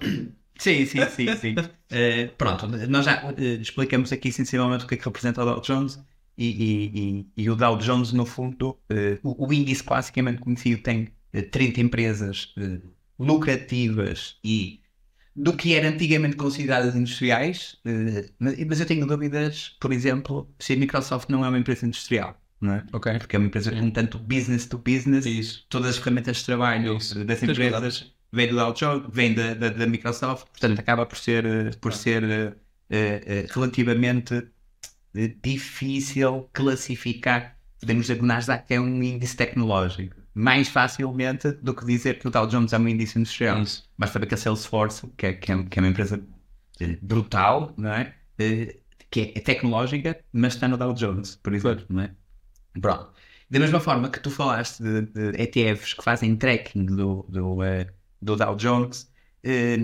Sim, 0.58 0.86
sim, 0.86 1.06
sim, 1.10 1.36
sim. 1.38 1.56
uh, 1.56 2.30
pronto, 2.38 2.67
nós 2.67 3.06
já 3.06 3.25
uh, 3.25 3.41
explicamos 3.62 4.12
aqui 4.12 4.32
sensivelmente 4.32 4.84
o 4.84 4.88
que 4.88 4.95
é 4.95 4.97
que 4.97 5.06
representa 5.06 5.41
o 5.41 5.45
Dow 5.45 5.62
Jones 5.62 5.99
e, 6.38 6.47
e, 6.47 6.99
e, 6.99 7.43
e 7.43 7.49
o 7.49 7.56
Dow 7.56 7.78
Jones, 7.78 8.12
no 8.12 8.25
fundo, 8.25 8.71
uh, 8.71 9.19
o, 9.23 9.47
o, 9.47 9.54
índice 9.54 9.84
classicamente 9.84 10.39
conhecido 10.39 10.82
tem 10.82 11.13
30 11.52 11.82
empresas 11.82 12.54
lucrativas 13.17 14.38
e 14.43 14.82
do 15.36 15.56
que 15.56 15.73
era 15.75 15.88
antigamente 15.88 16.36
consideradas 16.36 16.95
industriais, 16.95 17.78
mas 18.67 18.80
eu 18.80 18.86
tenho 18.86 19.06
dúvidas, 19.06 19.78
por 19.80 19.93
exemplo, 19.93 20.54
se 20.58 20.73
a 20.73 20.75
Microsoft 20.75 21.30
não 21.30 21.45
é 21.45 21.49
uma 21.49 21.60
empresa 21.60 21.86
industrial. 21.86 22.38
É? 22.63 22.84
Ok. 22.91 23.19
Porque 23.19 23.36
é 23.36 23.39
uma 23.39 23.48
empresa 23.48 23.72
com 23.72 23.89
tanto 23.89 24.19
business 24.19 24.65
to 24.65 24.78
business, 24.78 25.26
Isso. 25.26 25.65
todas 25.69 25.91
as 25.91 25.98
ferramentas 25.98 26.38
de 26.38 26.45
trabalho 26.45 26.98
Isso. 26.98 27.24
das 27.24 27.41
empresas 27.41 28.13
vêm 28.32 28.48
do 28.48 28.74
Jones, 28.74 29.04
vêm 29.12 29.34
da, 29.34 29.54
da, 29.54 29.69
da 29.69 29.88
Microsoft, 29.88 30.48
portanto 30.50 30.80
acaba 30.80 31.06
por 31.06 31.17
ser, 31.17 31.45
eh, 31.45 31.72
por 31.82 31.93
ser 31.93 32.24
eh, 32.24 32.54
eh, 32.89 33.48
relativamente 33.50 34.48
difícil 35.41 36.50
classificar. 36.54 37.58
Podemos 37.80 38.04
dizer 38.04 38.17
que 38.17 38.24
o 38.24 38.26
Nasdaq 38.26 38.74
é 38.74 38.80
um 38.80 39.02
índice 39.02 39.36
tecnológico 39.36 40.19
mais 40.34 40.69
facilmente 40.69 41.52
do 41.54 41.74
que 41.74 41.86
dizer 41.86 42.19
que 42.19 42.28
o 42.28 42.32
Dow 42.32 42.48
Jones 42.48 42.72
é 42.72 42.78
um 42.78 42.88
índice 42.88 43.17
industrial. 43.19 43.62
Isso. 43.62 43.84
Basta 43.98 44.13
saber 44.13 44.28
que 44.28 44.36
a 44.36 44.38
Salesforce, 44.38 45.08
que 45.17 45.26
é, 45.26 45.34
que 45.34 45.52
é, 45.52 45.63
que 45.63 45.80
é 45.80 45.82
uma 45.82 45.89
empresa 45.89 46.24
brutal, 47.02 47.74
não 47.78 47.91
é? 47.91 48.15
Que 49.10 49.34
é, 49.36 49.39
tecnológica, 49.41 50.17
mas 50.32 50.54
está 50.54 50.67
no 50.67 50.78
Dow 50.78 50.93
Jones, 50.93 51.36
por 51.36 51.54
exemplo, 51.54 51.86
não 51.89 52.04
é? 52.04 52.12
Pronto. 52.79 53.12
Da 53.49 53.60
mesma 53.60 53.79
forma 53.79 54.10
que 54.10 54.19
tu 54.19 54.29
falaste 54.29 54.84
de, 54.84 55.01
de 55.01 55.41
ETFs 55.41 55.93
que 55.93 56.03
fazem 56.03 56.36
tracking 56.36 56.86
do, 56.86 57.25
do, 57.27 57.63
eh, 57.63 57.88
do 58.21 58.36
Dow 58.36 58.55
Jones, 58.55 59.12
eh, 59.43 59.77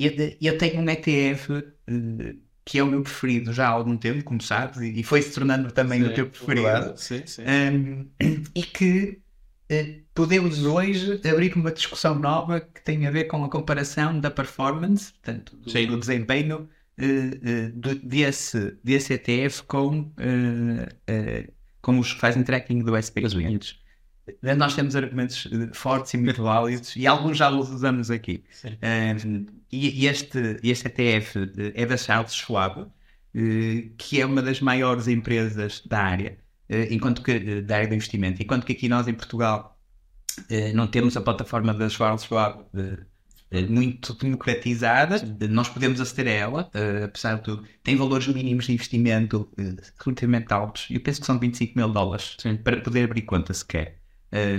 eu, 0.00 0.12
eu 0.40 0.58
tenho 0.58 0.80
um 0.80 0.88
ETF 0.90 1.52
eh, 1.86 2.34
que 2.64 2.78
é 2.78 2.82
o 2.82 2.86
meu 2.86 3.02
preferido 3.02 3.52
já 3.52 3.66
há 3.68 3.70
algum 3.70 3.96
tempo, 3.96 4.24
como 4.24 4.40
sabes, 4.42 4.80
e, 4.80 5.02
foi 5.02 5.20
se 5.20 5.32
tornando 5.32 5.70
também 5.70 6.02
o 6.02 6.14
teu 6.14 6.28
preferido. 6.28 6.96
Sim, 6.96 7.22
sim. 7.26 7.42
Um, 7.42 8.08
e 8.54 8.62
que 8.62 9.20
eh, 9.68 10.00
podemos 10.14 10.64
hoje 10.64 11.20
abrir 11.28 11.54
uma 11.56 11.70
discussão 11.70 12.18
nova 12.18 12.60
que 12.60 12.82
tem 12.82 13.06
a 13.06 13.10
ver 13.10 13.24
com 13.24 13.44
a 13.44 13.50
comparação 13.50 14.18
da 14.18 14.30
performance, 14.30 15.12
portanto, 15.12 15.56
do, 15.56 15.70
Sim. 15.70 15.86
do 15.86 15.98
desempenho 15.98 16.68
eh, 16.96 17.04
eh, 17.42 17.68
do- 17.74 17.94
desse, 17.96 18.78
desse 18.82 19.12
ETF 19.14 19.64
com, 19.64 20.10
eh, 21.06 21.50
eh, 21.90 21.94
com 21.94 21.98
os 21.98 22.12
que 22.12 22.20
fazem 22.20 22.42
tracking 22.42 22.80
do 22.82 22.96
SP 22.96 23.20
500. 23.22 23.80
Eh, 24.42 24.54
Nós 24.54 24.74
temos 24.74 24.96
argumentos 24.96 25.48
eh, 25.52 25.70
fortes 25.74 26.14
e 26.14 26.18
muito 26.18 26.42
válidos 26.42 26.96
e 26.96 27.06
alguns 27.06 27.36
já 27.36 27.50
os 27.50 27.70
usamos 27.70 28.10
aqui. 28.10 28.44
Um, 28.82 29.46
e 29.72 30.06
este, 30.06 30.58
este 30.62 30.88
ETF 30.88 31.38
eh, 31.58 31.72
é 31.82 31.86
da 31.86 31.96
Charles 31.96 32.34
Schwab, 32.34 32.86
eh, 33.34 33.90
que 33.98 34.20
é 34.20 34.26
uma 34.26 34.42
das 34.42 34.60
maiores 34.60 35.08
empresas 35.08 35.82
da 35.86 35.98
área, 36.00 36.38
enquanto 36.90 37.22
que, 37.22 37.60
da 37.62 37.76
área 37.76 37.88
de 37.88 37.94
investimento, 37.94 38.42
enquanto 38.42 38.64
que 38.66 38.72
aqui 38.72 38.88
nós 38.88 39.06
em 39.06 39.14
Portugal 39.14 39.78
não 40.74 40.86
temos 40.88 41.16
a 41.16 41.20
plataforma 41.20 41.72
da 41.74 41.88
Charles 41.88 42.24
Schwab 42.24 42.64
muito 43.62 44.14
democratizada, 44.14 45.16
Eh, 45.40 45.48
nós 45.48 45.68
podemos 45.68 46.00
aceder 46.00 46.26
a 46.28 46.30
ela, 46.30 46.70
eh, 46.74 47.04
apesar 47.04 47.36
de 47.36 47.42
tudo, 47.42 47.64
tem 47.82 47.96
valores 47.96 48.26
mínimos 48.28 48.66
de 48.66 48.72
investimento 48.72 49.50
eh, 49.58 49.76
relativamente 50.04 50.52
altos, 50.52 50.86
eu 50.90 51.00
penso 51.00 51.20
que 51.20 51.26
são 51.26 51.38
25 51.38 51.76
mil 51.78 51.88
dólares 51.92 52.36
para 52.64 52.80
poder 52.80 53.04
abrir 53.04 53.22
conta 53.22 53.52
sequer. 53.54 54.00
Eh, 54.32 54.58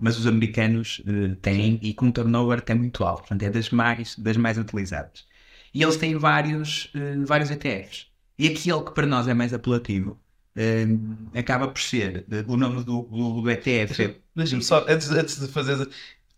mas 0.00 0.18
os 0.18 0.26
americanos 0.26 1.02
eh, 1.06 1.36
têm 1.42 1.78
e 1.82 1.94
com 1.94 2.06
um 2.06 2.12
turnover 2.12 2.58
até 2.58 2.74
muito 2.74 3.04
alto, 3.04 3.20
portanto 3.20 3.42
é 3.42 3.50
das 3.50 3.70
mais, 3.70 4.16
das 4.18 4.36
mais 4.36 4.58
utilizadas. 4.58 5.26
E 5.74 5.82
eles 5.82 5.96
têm 5.96 6.16
vários, 6.16 6.90
eh, 6.94 7.16
vários 7.24 7.50
ETFs. 7.50 8.06
E 8.38 8.46
aquele 8.48 8.82
que 8.84 8.92
para 8.92 9.06
nós 9.06 9.26
é 9.28 9.34
mais 9.34 9.52
apelativo 9.52 10.20
eh, 10.54 10.86
acaba 11.34 11.68
por 11.68 11.80
ser 11.80 12.24
eh, 12.30 12.44
o 12.46 12.56
nome 12.56 12.84
do, 12.84 13.02
do, 13.02 13.42
do 13.42 13.50
ETF. 13.50 14.20
Deixa-me 14.34 14.62
só, 14.62 14.84
antes, 14.88 15.10
antes 15.10 15.40
de 15.40 15.48
fazer 15.48 15.88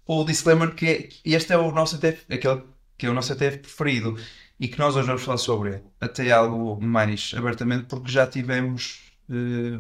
o 0.09 0.25
disclaimer, 0.25 0.75
que 0.75 0.87
é, 0.87 1.09
este 1.25 1.53
é 1.53 1.59
o 1.59 1.71
nosso 1.71 1.97
ETF, 1.97 2.25
aquele 2.33 2.63
que 2.97 3.07
é 3.07 3.11
o 3.11 3.15
nosso 3.15 3.33
ETF 3.33 3.59
preferido 3.59 4.19
e 4.59 4.67
que 4.67 4.79
nós 4.79 4.97
hoje 4.97 5.07
vamos 5.07 5.23
falar 5.23 5.37
sobre 5.37 5.69
ele, 5.75 5.83
até 6.01 6.33
algo 6.33 6.83
mais 6.83 7.33
abertamente, 7.37 7.85
porque 7.85 8.11
já 8.11 8.27
tivemos 8.27 9.13
eh, 9.31 9.79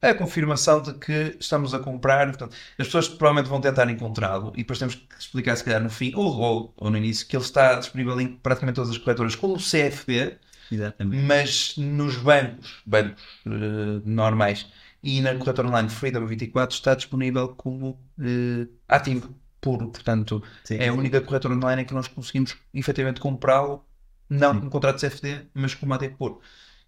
a 0.00 0.14
confirmação 0.14 0.80
de 0.80 0.94
que 0.94 1.36
estamos 1.38 1.74
a 1.74 1.80
comprar. 1.80 2.28
Portanto, 2.28 2.54
as 2.78 2.86
pessoas 2.86 3.08
provavelmente 3.08 3.50
vão 3.50 3.60
tentar 3.60 3.90
encontrá-lo 3.90 4.52
e 4.54 4.58
depois 4.58 4.78
temos 4.78 4.94
que 4.94 5.06
explicar, 5.18 5.56
se 5.56 5.64
calhar, 5.64 5.82
no 5.82 5.90
fim 5.90 6.14
ou, 6.14 6.38
ou, 6.38 6.74
ou 6.76 6.90
no 6.90 6.96
início, 6.96 7.26
que 7.26 7.36
ele 7.36 7.44
está 7.44 7.74
disponível 7.74 8.18
em 8.20 8.28
praticamente 8.36 8.76
todas 8.76 8.90
as 8.90 8.98
corretoras, 8.98 9.34
como 9.34 9.54
o 9.54 9.58
CFD, 9.58 10.38
Exatamente. 10.70 11.22
mas 11.24 11.74
nos 11.76 12.16
bancos, 12.16 12.80
bancos 12.86 13.22
eh, 13.44 14.00
normais 14.04 14.66
e 15.02 15.20
na 15.20 15.34
corretora 15.36 15.68
online 15.68 15.88
Freedom 15.88 16.26
24 16.26 16.74
está 16.74 16.94
disponível 16.94 17.48
como 17.54 18.00
eh, 18.20 18.66
ativo 18.88 19.34
puro. 19.60 19.90
Portanto, 19.90 20.42
Sim. 20.64 20.76
é 20.78 20.88
a 20.88 20.92
única 20.94 21.20
corretora 21.20 21.54
online 21.54 21.82
em 21.82 21.84
que 21.84 21.94
nós 21.94 22.08
conseguimos 22.08 22.56
efetivamente 22.74 23.20
comprá-lo, 23.20 23.84
não 24.28 24.60
com 24.60 24.70
contrato 24.70 25.00
CFD, 25.00 25.46
mas 25.54 25.74
como 25.74 25.94
ativo 25.94 26.16
puro. 26.16 26.40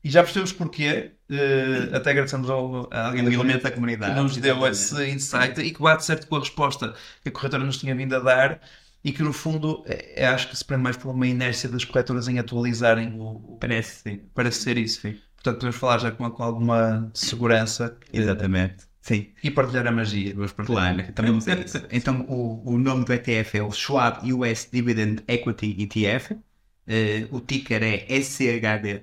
E 0.02 0.10
já 0.10 0.22
percebemos 0.22 0.52
porquê, 0.52 1.12
eh, 1.28 1.90
até 1.92 2.10
agradecemos 2.12 2.48
ao, 2.48 2.88
a 2.92 3.08
alguém 3.08 3.22
do 3.22 3.30
elemento 3.32 3.62
da 3.64 3.68
que 3.70 3.74
comunidade. 3.74 4.14
nos 4.20 4.36
deu 4.36 4.66
esse 4.66 5.06
insight 5.10 5.60
e 5.60 5.72
que 5.72 5.80
bate 5.82 6.04
certo 6.04 6.26
com 6.26 6.36
a 6.36 6.40
resposta 6.40 6.94
que 7.22 7.28
a 7.28 7.32
corretora 7.32 7.64
nos 7.64 7.76
tinha 7.78 7.94
vindo 7.94 8.14
a 8.16 8.18
dar 8.18 8.60
e 9.04 9.12
que 9.12 9.22
no 9.22 9.32
fundo 9.32 9.82
é, 9.86 10.22
é- 10.22 10.26
acho 10.28 10.48
que 10.48 10.56
se 10.56 10.64
prende 10.64 10.82
mais 10.82 10.96
por 10.96 11.10
uma 11.10 11.26
inércia 11.26 11.68
das 11.68 11.84
corretoras 11.84 12.28
em 12.28 12.38
atualizarem 12.38 13.18
o, 13.20 13.58
Parece 13.60 14.02
sim. 14.02 14.20
parece 14.34 14.62
ser 14.62 14.78
isso. 14.78 15.06
Portanto, 15.42 15.54
podemos 15.56 15.76
falar 15.76 15.98
já 15.98 16.10
com, 16.10 16.30
com 16.30 16.42
alguma 16.42 17.10
segurança 17.14 17.96
Exatamente. 18.12 18.84
Sim. 19.00 19.28
e 19.42 19.50
partilhar 19.50 19.86
a 19.86 19.90
magia. 19.90 20.34
Vamos 20.34 20.52
partilhar. 20.52 20.94
Claro, 20.94 21.12
também 21.14 21.30
vamos 21.32 21.46
isso. 21.46 21.82
Então, 21.90 22.20
o, 22.28 22.62
o 22.74 22.78
nome 22.78 23.04
do 23.06 23.12
ETF 23.12 23.56
é 23.58 23.62
o 23.62 23.70
Schwab 23.72 24.30
US 24.32 24.68
Dividend 24.70 25.22
Equity 25.26 25.82
ETF. 25.82 26.36
Eh, 26.86 27.26
o 27.30 27.40
ticker 27.40 27.82
é 27.82 28.04
SCHD. 28.20 29.02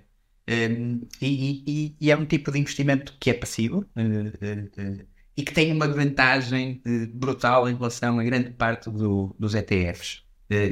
Um, 0.50 1.02
e, 1.22 1.64
e- 1.68 1.96
e 2.00 2.12
é 2.12 2.16
um 2.16 2.26
tipo 2.26 2.52
de 2.52 2.60
investimento 2.60 3.14
que 3.20 3.30
é 3.30 3.34
passivo 3.34 3.86
eh, 3.96 4.32
eh, 4.78 5.06
e 5.36 5.44
que 5.44 5.54
tem 5.54 5.74
uma 5.74 5.88
vantagem 5.88 6.82
brutal 7.14 7.68
em 7.68 7.76
relação 7.76 8.18
a 8.20 8.24
grande 8.24 8.52
parte 8.52 8.90
do- 8.90 9.36
dos 9.38 9.54
ETFs, 9.56 10.24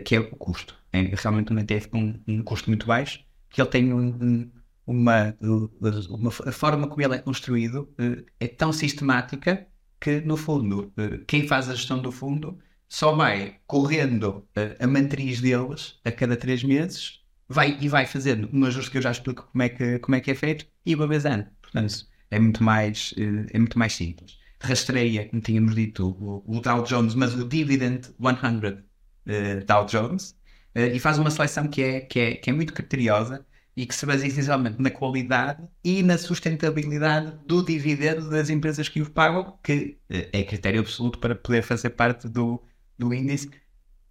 que 0.05 0.15
é 0.15 0.19
o 0.19 0.27
custo. 0.37 0.75
É 0.93 1.01
realmente 1.13 1.51
um 1.51 1.59
ETF 1.59 1.89
com 1.89 2.13
um 2.27 2.41
custo 2.43 2.69
muito 2.69 2.85
baixo, 2.87 3.19
que 3.49 3.59
ele 3.61 3.69
tem 3.69 3.91
um- 3.93 4.07
um- 4.21 4.51
uma, 4.85 5.35
uma, 5.41 6.29
a 6.45 6.51
forma 6.51 6.87
como 6.87 7.01
ele 7.01 7.15
é 7.15 7.19
construído 7.19 7.93
eh, 7.97 8.23
é 8.39 8.47
tão 8.47 8.71
sistemática 8.73 9.67
que, 9.99 10.21
no 10.21 10.37
fundo, 10.37 10.93
eh, 10.97 11.21
quem 11.27 11.47
faz 11.47 11.69
a 11.69 11.75
gestão 11.75 12.01
do 12.01 12.11
fundo 12.11 12.59
só 12.87 13.13
vai 13.15 13.59
correndo 13.67 14.47
eh, 14.55 14.77
a 14.79 14.87
matriz 14.87 15.41
deles 15.41 15.99
a 16.05 16.11
cada 16.11 16.37
três 16.37 16.63
meses 16.63 17.25
vai, 17.47 17.77
e 17.79 17.87
vai 17.87 18.05
fazendo 18.05 18.49
um 18.53 18.65
ajuste 18.65 18.91
que 18.91 18.97
eu 18.97 19.01
já 19.01 19.11
explico 19.11 19.47
como 19.51 19.63
é 19.63 19.69
que, 19.69 19.99
como 19.99 20.15
é, 20.15 20.21
que 20.21 20.31
é 20.31 20.35
feito 20.35 20.67
e 20.85 20.95
uma 20.95 21.07
vez 21.07 21.25
ano. 21.25 21.47
Portanto, 21.61 22.07
é 22.31 22.39
muito 22.39 22.63
mais, 22.63 23.13
eh, 23.17 23.47
é 23.53 23.59
muito 23.59 23.77
mais 23.79 23.93
simples. 23.93 24.37
Rastreia, 24.61 25.29
como 25.29 25.41
tínhamos 25.41 25.75
dito, 25.75 26.07
o, 26.09 26.43
o 26.57 26.59
Dow 26.61 26.83
Jones, 26.83 27.15
mas 27.15 27.33
o 27.35 27.47
Dividend 27.47 28.07
100 28.19 28.83
eh, 29.27 29.59
Dow 29.61 29.85
Jones 29.85 30.37
eh, 30.73 30.95
e 30.95 30.99
faz 30.99 31.17
uma 31.17 31.31
seleção 31.31 31.67
que 31.67 31.81
é, 31.81 32.01
que, 32.01 32.19
é, 32.19 32.35
que 32.35 32.49
é 32.49 32.53
muito 32.53 32.73
criteriosa 32.73 33.45
e 33.75 33.85
que 33.85 33.93
se 33.93 34.05
baseia 34.05 34.27
essencialmente 34.29 34.81
na 34.81 34.89
qualidade 34.89 35.67
e 35.83 36.01
na 36.01 36.17
sustentabilidade 36.17 37.33
do 37.45 37.61
dividendo 37.63 38.29
das 38.29 38.49
empresas 38.49 38.87
que 38.87 39.01
o 39.01 39.09
pagam, 39.09 39.57
que 39.61 39.97
eh, 40.09 40.29
é 40.31 40.43
critério 40.43 40.79
absoluto 40.81 41.19
para 41.19 41.35
poder 41.35 41.61
fazer 41.61 41.89
parte 41.91 42.29
do, 42.29 42.61
do 42.97 43.13
índice 43.13 43.51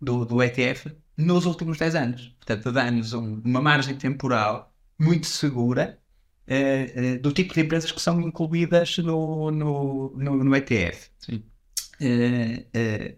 do, 0.01 0.25
do 0.27 0.43
ETF 0.43 0.95
nos 1.17 1.47
últimos 1.47 1.79
10 1.79 1.95
anos. 1.95 2.29
Portanto, 2.39 2.71
dá-nos 2.73 3.13
um- 3.15 3.41
uma 3.45 3.61
margem 3.63 3.97
temporal 3.97 4.75
muito 4.99 5.27
segura 5.27 5.99
eh, 6.47 6.93
eh, 6.95 7.19
do 7.19 7.33
tipo 7.33 7.55
de 7.55 7.61
empresas 7.61 7.91
que 7.91 8.01
são 8.03 8.21
incluídas 8.21 8.99
no, 8.99 9.51
no, 9.51 10.13
no, 10.17 10.45
no 10.45 10.57
ETF. 10.57 11.11
Sim. 11.19 11.43
Eh, 12.01 13.17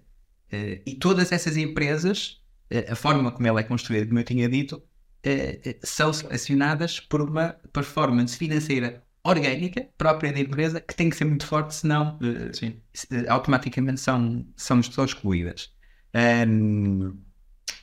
e 0.87 0.95
todas 0.95 1.33
essas 1.33 1.57
empresas, 1.57 2.41
a 2.89 2.95
forma 2.95 3.33
como 3.33 3.47
ela 3.47 3.61
é 3.61 3.65
construída, 3.65 4.07
como 4.07 4.19
eu 4.21 4.25
tinha 4.25 4.49
dito, 4.49 4.81
eh, 5.27 5.61
eh, 5.65 5.79
são 5.83 6.13
selecionadas 6.13 7.01
por 7.01 7.21
uma 7.21 7.57
performance 7.73 8.37
financeira 8.39 9.03
orgânica 9.25 9.89
própria 9.99 10.33
da 10.33 10.41
empresa 10.41 10.81
que 10.81 10.95
tem 10.95 11.11
que 11.11 11.17
ser 11.17 11.25
muito 11.25 11.47
forte, 11.47 11.75
senão 11.75 12.19
eh, 12.23 12.53
Sim. 12.53 12.81
automaticamente 13.29 14.01
são, 14.01 14.47
são, 14.57 14.83
são 14.83 15.05
excluídas. 15.05 15.71
Ahm, 16.15 17.13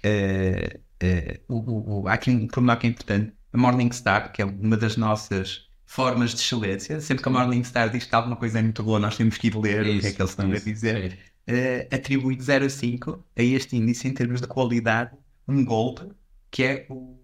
eh, 0.03 1.41
o, 1.49 2.07
há 2.07 2.13
aqui 2.13 2.31
um 2.31 2.47
pormenor 2.47 2.77
que 2.77 2.87
é 2.87 2.89
importante. 2.89 3.33
A 3.51 3.57
Morningstar, 3.57 4.31
que 4.31 4.41
é 4.41 4.45
uma 4.45 4.77
das 4.77 4.97
nossas 4.97 5.67
formas 5.85 6.31
de 6.31 6.37
excelência, 6.37 6.99
sempre 7.01 7.21
que 7.23 7.29
a 7.29 7.31
Morningstar 7.31 7.89
diz 7.91 8.05
que 8.05 8.15
alguma 8.15 8.35
coisa 8.35 8.59
é 8.59 8.61
muito 8.61 8.81
boa, 8.83 8.99
nós 8.99 9.15
temos 9.17 9.37
que 9.37 9.47
ir 9.47 9.55
ler 9.57 9.81
o 9.81 9.83
que 9.83 9.89
é 9.89 9.93
Isso, 9.93 10.15
que 10.15 10.21
eles 10.21 10.31
estão 10.31 10.51
a 10.51 10.55
isso. 10.55 10.65
dizer. 10.65 11.19
Eh, 11.45 11.87
atribui 11.91 12.35
de 12.37 12.43
0 12.43 12.65
a 12.65 12.69
5 12.69 13.25
a 13.37 13.43
este 13.43 13.75
índice 13.75 14.07
em 14.07 14.13
termos 14.13 14.39
de 14.41 14.47
qualidade 14.47 15.11
um 15.47 15.63
gold, 15.65 16.09
que 16.49 16.63
é 16.63 16.85
o, 16.89 17.19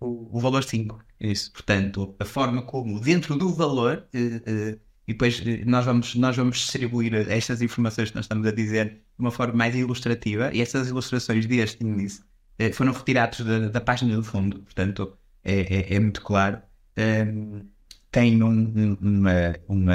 o, 0.00 0.36
o, 0.36 0.40
valor 0.40 0.62
5. 0.64 1.02
Isso. 1.20 1.52
Portanto, 1.52 2.14
a 2.18 2.24
forma 2.24 2.62
como 2.62 3.00
dentro 3.00 3.36
do 3.36 3.52
valor, 3.54 4.06
eh, 4.12 4.42
eh, 4.46 4.78
e 5.08 5.12
depois 5.12 5.42
eh, 5.46 5.64
nós 5.64 5.84
vamos, 5.84 6.14
nós 6.14 6.36
vamos 6.36 6.58
distribuir 6.58 7.14
estas 7.30 7.62
informações 7.62 8.10
que 8.10 8.16
nós 8.16 8.24
estamos 8.26 8.46
a 8.46 8.52
dizer 8.52 8.86
de 8.94 9.00
uma 9.18 9.30
forma 9.30 9.54
mais 9.54 9.74
ilustrativa, 9.74 10.50
e 10.54 10.60
essas 10.60 10.88
ilustrações 10.88 11.46
deste 11.46 11.84
índice 11.84 12.22
eh, 12.58 12.72
foram 12.72 12.92
retirados 12.92 13.40
da, 13.40 13.68
da 13.68 13.80
página 13.80 14.14
do 14.16 14.22
fundo, 14.24 14.60
portanto, 14.62 15.16
é, 15.44 15.60
é- 15.92 15.94
é 15.96 16.00
muito 16.00 16.20
claro. 16.22 16.60
Ehm, 16.96 17.62
tem 18.10 18.42
um- 18.42 18.48
um- 18.50 18.98
uma, 19.00 19.54
uma, 19.68 19.94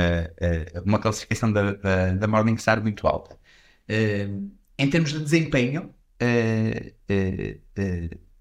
uma 0.86 1.00
classificação 1.00 1.52
da, 1.52 1.74
da, 1.74 2.14
da 2.14 2.28
Morningstar 2.28 2.82
muito 2.82 3.08
alta. 3.08 3.38
Eh, 3.88 4.28
em 4.78 4.90
termos 4.90 5.12
de 5.14 5.20
desempenho, 5.24 5.94
eh, 6.20 6.94
eh, 7.10 7.60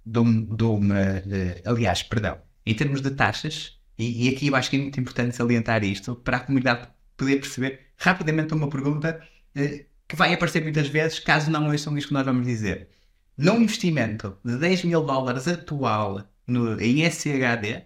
de 0.04 0.18
um- 0.18 0.44
de 0.56 0.64
uma, 0.64 0.98
eh, 0.98 1.62
aliás, 1.64 2.02
perdão, 2.02 2.38
em 2.66 2.74
termos 2.74 3.00
de 3.00 3.10
taxas, 3.10 3.78
e, 3.98 4.26
e 4.28 4.34
aqui 4.34 4.46
eu 4.48 4.56
acho 4.56 4.70
que 4.70 4.76
é 4.76 4.80
muito 4.80 4.98
importante 5.00 5.36
salientar 5.36 5.82
isto 5.84 6.14
para 6.16 6.38
a 6.38 6.40
comunidade 6.40 6.88
poder 7.16 7.36
perceber 7.40 7.80
rapidamente 7.96 8.54
uma 8.54 8.68
pergunta 8.68 9.20
eh, 9.54 9.86
que 10.08 10.16
vai 10.16 10.32
aparecer 10.32 10.62
muitas 10.62 10.88
vezes, 10.88 11.18
caso 11.20 11.50
não 11.50 11.68
ouçam 11.70 11.96
isto 11.98 12.08
que 12.08 12.14
nós 12.14 12.24
vamos 12.24 12.46
dizer. 12.46 12.88
Num 13.36 13.60
investimento 13.62 14.36
de 14.44 14.56
10 14.58 14.84
mil 14.84 15.02
dólares 15.04 15.46
atual 15.48 16.24
no, 16.46 16.80
em 16.80 17.02
SHD, 17.04 17.84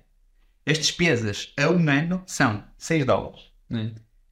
as 0.66 0.78
despesas 0.78 1.52
a 1.58 1.68
um 1.70 1.88
ano 1.88 2.22
são 2.26 2.64
6 2.78 3.04
dólares. 3.04 3.42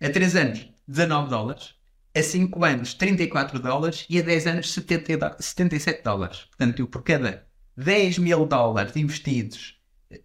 A 0.00 0.10
3 0.10 0.34
anos, 0.36 0.68
19 0.88 1.28
dólares. 1.30 1.74
A 2.14 2.22
5 2.22 2.64
anos, 2.64 2.94
34 2.94 3.58
dólares. 3.58 4.06
E 4.10 4.18
a 4.18 4.22
10 4.22 4.46
anos, 4.46 4.72
70 4.72 5.16
dó- 5.16 5.36
77 5.38 6.02
dólares. 6.02 6.40
Portanto, 6.50 6.80
eu 6.80 6.86
por 6.86 7.02
cada 7.02 7.46
10 7.76 8.18
mil 8.18 8.46
dólares 8.46 8.96
investidos, 8.96 9.76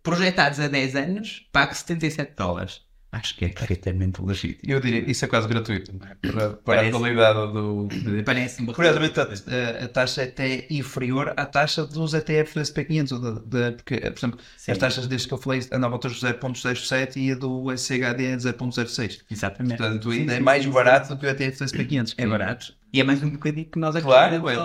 projetados 0.03 0.59
a 0.59 0.67
10 0.67 0.95
anos, 0.95 1.47
pago 1.51 1.73
77 1.73 2.33
dólares. 2.35 2.85
Acho 3.09 3.37
que 3.37 3.45
é 3.45 3.47
perfeitamente 3.49 4.21
legítimo. 4.21 4.69
Eu 4.71 4.81
diria, 4.81 5.09
isso 5.09 5.23
é 5.23 5.29
quase 5.29 5.47
gratuito, 5.47 5.93
não 5.97 6.05
é? 6.05 6.15
Para, 6.15 6.31
para 6.31 6.45
a 6.47 6.53
Parece. 6.57 6.91
qualidade 6.91 7.53
do. 7.53 7.87
Parece-me 8.25 8.73
Curiosamente, 8.73 9.17
a, 9.19 9.23
a- 9.23 9.85
a 9.85 9.87
taxa 9.87 10.23
é 10.23 10.25
até 10.25 10.67
inferior 10.69 11.33
à 11.37 11.45
taxa 11.45 11.85
dos 11.85 12.13
ETFs 12.13 12.53
do 12.53 12.59
SP500, 12.59 13.11
ou 13.13 13.19
da- 13.19 13.31
da- 13.69 13.71
porque, 13.77 13.97
por 14.01 14.17
exemplo, 14.19 14.39
Sim. 14.57 14.71
as 14.73 14.77
taxas 14.77 15.07
desde 15.07 15.25
que 15.25 15.33
eu 15.33 15.37
falei 15.37 15.61
andavam 15.71 15.85
à 15.87 15.89
volta 15.91 16.09
dos 16.09 16.19
0.07 16.21 17.15
e 17.15 17.31
a 17.31 17.35
do 17.35 17.71
SHD 17.71 18.25
é 18.25 18.35
0.06. 18.37 19.21
Exatamente. 19.31 19.77
Portanto, 19.77 20.09
ainda 20.11 20.33
é 20.33 20.39
mais 20.41 20.65
barato 20.65 21.15
do 21.15 21.17
que 21.19 21.25
o 21.25 21.29
ETF 21.29 21.59
do 21.59 21.65
SP500. 21.65 22.13
É 22.17 22.27
barato. 22.27 22.73
E 22.91 22.99
é 22.99 23.03
mais 23.05 23.23
um 23.23 23.29
bocadinho 23.29 23.65
que 23.67 23.79
nós 23.79 23.95
aqui 23.95 24.05
Claro, 24.05 24.33
é, 24.33 24.35
é, 24.35 24.53
é, 24.53 24.59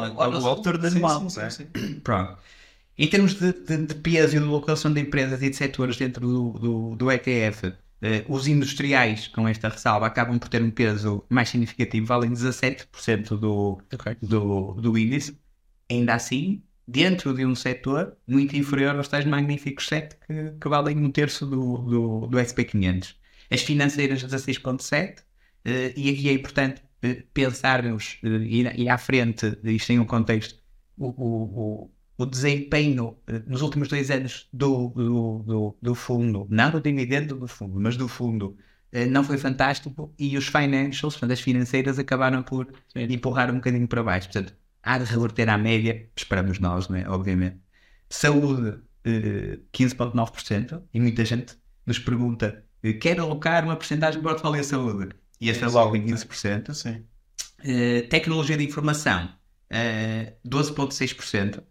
retorno 0.57 0.91
sim, 0.91 0.97
anual. 0.97 1.30
sim, 1.30 1.41
sim, 1.51 1.66
sim. 1.76 2.01
Pronto. 2.01 2.37
Em 2.99 3.09
termos 3.09 3.34
de, 3.34 3.53
de, 3.53 3.86
de 3.86 3.95
peso 3.97 4.36
e 4.36 4.38
de 4.38 4.45
locação 4.45 4.93
de 4.93 5.01
empresas 5.01 5.43
e 5.43 5.51
de 5.51 5.57
setores 5.57 5.97
dentro 5.97 6.26
do, 6.26 6.53
do, 6.59 6.97
do 6.97 7.11
ETF, 7.11 7.74
eh, 8.03 8.24
os 8.28 8.47
industriais, 8.47 9.28
com 9.28 9.49
esta 9.49 9.68
ressalva, 9.68 10.07
acabam 10.07 10.38
por 10.38 10.49
ter 10.49 10.62
um 10.62 10.70
peso 10.70 11.24
mais 11.28 11.49
significativo, 11.49 12.07
valem 12.07 12.32
17% 12.32 13.38
do, 13.38 13.80
do, 14.20 14.74
do 14.74 14.99
índice. 14.99 15.38
Ainda 15.90 16.14
assim, 16.14 16.62
dentro 16.86 17.34
de 17.34 17.45
um 17.47 17.55
setor 17.55 18.16
muito 18.26 18.57
inferior 18.57 18.97
aos 18.97 19.09
tais 19.09 19.24
magníficos 19.24 19.86
7 19.88 20.16
que, 20.26 20.53
que 20.61 20.68
valem 20.68 20.99
um 20.99 21.11
terço 21.11 21.47
do, 21.47 21.78
do, 21.78 22.26
do 22.26 22.38
SP500. 22.38 23.14
As 23.51 23.62
financeiras 23.62 24.22
16,7%, 24.24 25.22
eh, 25.64 25.93
e 25.97 26.11
aqui 26.11 26.28
é 26.28 26.32
importante 26.32 26.82
eh, 27.03 27.24
pensarmos 27.32 28.18
eh, 28.22 28.28
ir, 28.28 28.80
ir 28.80 28.88
à 28.88 28.99
frente, 28.99 29.59
isto 29.64 29.93
em 29.93 29.99
um 29.99 30.05
contexto, 30.05 30.59
o, 30.97 31.09
o, 31.09 31.90
o, 32.22 32.26
desempenho 32.26 33.16
eh, 33.26 33.42
nos 33.46 33.62
últimos 33.62 33.88
dois 33.88 34.10
anos 34.10 34.48
do, 34.52 34.88
do, 34.88 35.38
do, 35.46 35.76
do 35.82 35.94
fundo, 35.94 36.46
não 36.50 36.70
do 36.70 36.80
dividendo 36.80 37.36
do 37.36 37.46
fundo, 37.46 37.78
mas 37.80 37.96
do 37.96 38.08
fundo, 38.08 38.56
eh, 38.92 39.06
não 39.06 39.24
foi 39.24 39.38
fantástico 39.38 40.12
e 40.18 40.36
os 40.36 40.46
financials, 40.46 41.14
portanto, 41.14 41.32
as 41.32 41.40
financeiras, 41.40 41.98
acabaram 41.98 42.42
por 42.42 42.72
empurrar 42.94 43.50
um 43.50 43.56
bocadinho 43.56 43.88
para 43.88 44.02
baixo. 44.02 44.28
Portanto, 44.30 44.54
há 44.82 44.98
de 44.98 45.04
reverter 45.04 45.48
à 45.48 45.58
média, 45.58 46.08
esperamos 46.16 46.58
nós, 46.58 46.88
não 46.88 46.96
é? 46.96 47.08
Obviamente. 47.08 47.56
Saúde, 48.08 48.78
eh, 49.04 49.58
15,9%, 49.72 50.82
e 50.92 51.00
muita 51.00 51.24
gente 51.24 51.56
nos 51.86 51.98
pergunta: 51.98 52.64
eh, 52.82 52.92
quer 52.92 53.18
alocar 53.20 53.64
uma 53.64 53.76
porcentagem 53.76 54.20
do 54.20 54.28
portfólio 54.28 54.60
à 54.60 54.64
saúde? 54.64 55.14
E 55.40 55.50
esta 55.50 55.66
é 55.66 55.68
logo 55.68 55.96
em 55.96 56.04
15%. 56.04 56.74
Sim. 56.74 57.04
Eh, 57.64 58.02
tecnologia 58.02 58.56
de 58.56 58.64
informação, 58.64 59.28
eh, 59.70 60.34
12,6%. 60.44 61.62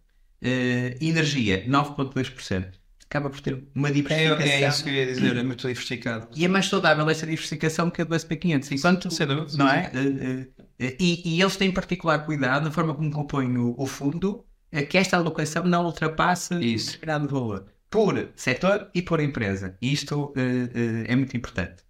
Eh, 0.41 0.97
energia, 1.01 1.63
9,2%. 1.67 2.79
Acaba 3.05 3.29
por 3.29 3.41
ter 3.41 3.61
uma 3.75 3.89
É, 3.89 3.91
diversificação. 3.91 4.45
é 4.45 4.69
isso 4.69 4.83
que 4.85 4.89
eu 4.89 4.93
ia 4.93 5.05
dizer, 5.05 5.37
é 5.37 5.43
muito 5.43 5.67
diversificado. 5.67 6.27
E 6.35 6.45
é 6.45 6.47
mais 6.47 6.67
saudável 6.67 7.07
essa 7.09 7.25
diversificação 7.25 7.89
que 7.91 8.01
a 8.01 8.05
do 8.05 8.15
SP500. 8.15 8.71
Enquanto, 8.71 9.11
Sem 9.11 9.27
dúvida, 9.27 9.57
não 9.57 9.67
é? 9.69 9.91
Eh, 9.93 10.47
eh, 10.79 10.95
E, 10.99 11.35
e 11.35 11.41
eles 11.41 11.57
têm 11.57 11.71
particular 11.71 12.25
cuidado 12.25 12.63
na 12.63 12.71
forma 12.71 12.95
como 12.95 13.11
compõem 13.11 13.57
o, 13.57 13.75
o 13.77 13.85
fundo, 13.85 14.45
que 14.89 14.97
esta 14.97 15.17
alocação 15.17 15.63
não 15.65 15.85
ultrapasse 15.85 16.53
um 16.53 16.59
Isso. 16.61 16.93
determinado 16.93 17.27
valor. 17.27 17.65
Por 17.89 18.29
setor 18.35 18.89
e 18.95 19.01
por 19.01 19.19
empresa. 19.19 19.77
E 19.81 19.91
isto 19.91 20.33
é 21.05 21.13
muito 21.15 21.35
importante. 21.35 21.83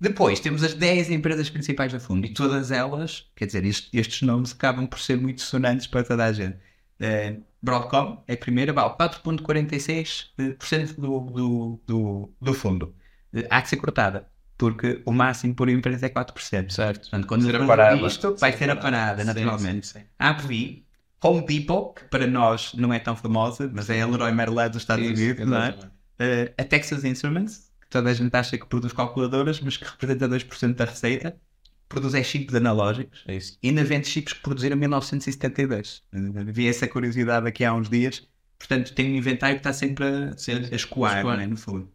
Depois 0.00 0.40
temos 0.40 0.62
as 0.64 0.74
10 0.74 1.10
empresas 1.10 1.48
principais 1.50 1.92
do 1.92 2.00
fundo 2.00 2.26
e 2.26 2.32
todas 2.32 2.70
elas, 2.70 3.30
quer 3.36 3.46
dizer, 3.46 3.64
est- 3.64 3.88
estes 3.92 4.22
nomes 4.22 4.52
acabam 4.52 4.86
por 4.86 4.98
ser 4.98 5.16
muito 5.18 5.42
sonantes 5.42 5.86
para 5.86 6.02
toda 6.02 6.24
a 6.24 6.32
gente. 6.32 6.56
Broadcom 7.62 8.22
é 8.28 8.34
a 8.34 8.36
primeira, 8.36 8.72
vale 8.72 8.90
4,46% 8.94 10.94
do, 10.96 11.20
do, 11.20 11.80
do, 11.86 12.32
do 12.40 12.54
fundo. 12.54 12.94
Eh, 13.32 13.46
há 13.50 13.62
que 13.62 13.68
ser 13.70 13.76
cortada, 13.78 14.28
porque 14.58 15.02
o 15.06 15.12
máximo 15.12 15.54
por 15.54 15.68
empresa 15.68 16.06
é 16.06 16.08
4%. 16.10 16.70
Certo. 16.70 17.00
Portanto, 17.02 17.26
quando 17.26 17.44
Ser 17.46 17.56
aparada. 17.56 17.96
isto, 18.06 18.36
vai 18.36 18.52
ser 18.52 18.70
aparada, 18.70 19.24
naturalmente. 19.24 19.94
APV, 20.18 20.84
Home 21.22 21.46
Depot, 21.46 21.94
que 21.94 22.04
para 22.04 22.26
nós 22.26 22.74
não 22.74 22.92
é 22.92 22.98
tão 22.98 23.16
famosa, 23.16 23.70
mas 23.72 23.88
é 23.88 24.02
a 24.02 24.06
Leroy 24.06 24.32
Merlin 24.32 24.68
dos 24.68 24.82
Estados 24.82 25.06
Unidos, 25.06 25.46
não 25.46 25.56
é? 25.62 25.74
Eh, 26.18 26.52
a 26.58 26.64
Texas 26.64 27.02
Instruments, 27.04 27.72
que 27.80 27.88
toda 27.88 28.10
a 28.10 28.14
gente 28.14 28.34
acha 28.36 28.58
que 28.58 28.66
produz 28.66 28.92
calculadoras, 28.92 29.58
mas 29.60 29.76
que 29.78 29.84
representa 29.84 30.28
2% 30.28 30.74
da 30.74 30.84
receita, 30.84 31.34
produz 31.94 32.14
é 32.14 32.22
chips 32.22 32.54
analógicos. 32.54 33.24
É 33.26 33.36
isso. 33.36 33.58
E 33.62 33.68
ainda 33.68 33.84
vende 33.84 34.06
chips 34.08 34.32
que 34.34 34.40
produziram 34.42 34.76
em 34.76 34.80
1972. 34.80 36.02
Eh, 36.12 36.18
Vi 36.46 36.68
essa 36.68 36.86
curiosidade 36.88 37.46
aqui 37.48 37.64
há 37.64 37.72
uns 37.74 37.88
dias. 37.88 38.26
Portanto, 38.58 38.94
tem 38.94 39.12
um 39.12 39.16
inventário 39.16 39.56
que 39.56 39.60
está 39.60 39.72
sempre 39.72 40.04
a, 40.04 40.36
Sim, 40.36 40.52
a 40.70 40.74
escoar, 40.74 41.16
escoar. 41.18 41.36
não 41.36 41.42
é, 41.42 41.46
no 41.46 41.56
fundo. 41.56 41.90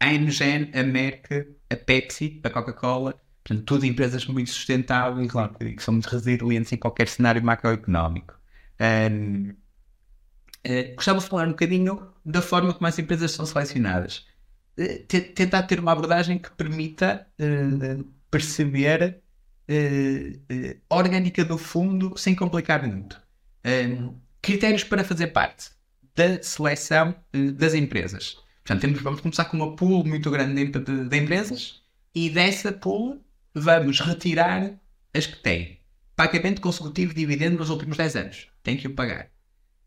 A 0.00 0.12
Engen, 0.12 0.70
a 0.74 0.82
Merck, 0.82 1.46
a 1.70 1.76
Pepsi, 1.76 2.40
a 2.42 2.50
Coca-Cola, 2.50 3.14
portanto, 3.44 3.64
tudo 3.64 3.86
empresas 3.86 4.26
muito 4.26 4.50
sustentáveis, 4.50 5.30
claro, 5.30 5.54
que 5.54 5.82
são 5.82 5.94
muito 5.94 6.06
resilientes 6.08 6.72
em 6.72 6.76
qualquer 6.76 7.08
cenário 7.08 7.42
macroeconómico. 7.42 8.34
Ahm, 8.80 9.52
eh, 10.64 10.92
gostava 10.94 11.18
de 11.20 11.26
falar 11.26 11.46
um 11.46 11.50
bocadinho 11.50 12.08
da 12.24 12.42
forma 12.42 12.72
como 12.74 12.86
as 12.86 12.98
empresas 12.98 13.30
são 13.32 13.46
selecionadas. 13.46 14.26
Te- 15.06 15.20
tentar 15.20 15.62
ter 15.64 15.78
uma 15.78 15.92
abordagem 15.92 16.38
que 16.38 16.50
permita 16.52 17.26
eh, 17.38 17.98
perceber 18.30 19.21
a 20.90 20.96
orgânica 20.96 21.44
do 21.44 21.56
fundo 21.58 22.14
sem 22.16 22.34
complicar 22.34 22.86
muito. 22.86 23.20
Ahm, 23.64 24.14
critérios 24.40 24.84
para 24.84 25.04
fazer 25.04 25.28
parte 25.28 25.70
da 26.14 26.42
seleção 26.42 27.14
eh, 27.32 27.50
das 27.52 27.74
empresas. 27.74 28.36
Portanto, 28.64 28.80
temos, 28.82 29.00
vamos 29.02 29.20
começar 29.20 29.44
com 29.46 29.56
uma 29.56 29.74
pool 29.76 30.04
muito 30.04 30.30
grande 30.30 30.64
de, 30.66 30.78
de- 30.78 31.08
de 31.08 31.16
empresas 31.16 31.82
e 32.14 32.28
dessa 32.30 32.70
pool 32.72 33.20
vamos 33.54 34.00
retirar 34.00 34.72
as 35.14 35.26
que 35.26 35.36
têm 35.42 35.78
pagamento 36.14 36.60
consecutivo 36.60 37.12
de 37.14 37.20
dividendo 37.20 37.58
nos 37.58 37.70
últimos 37.70 37.96
10 37.96 38.16
anos. 38.16 38.48
Tem 38.62 38.76
que 38.76 38.86
o 38.86 38.94
pagar. 38.94 39.28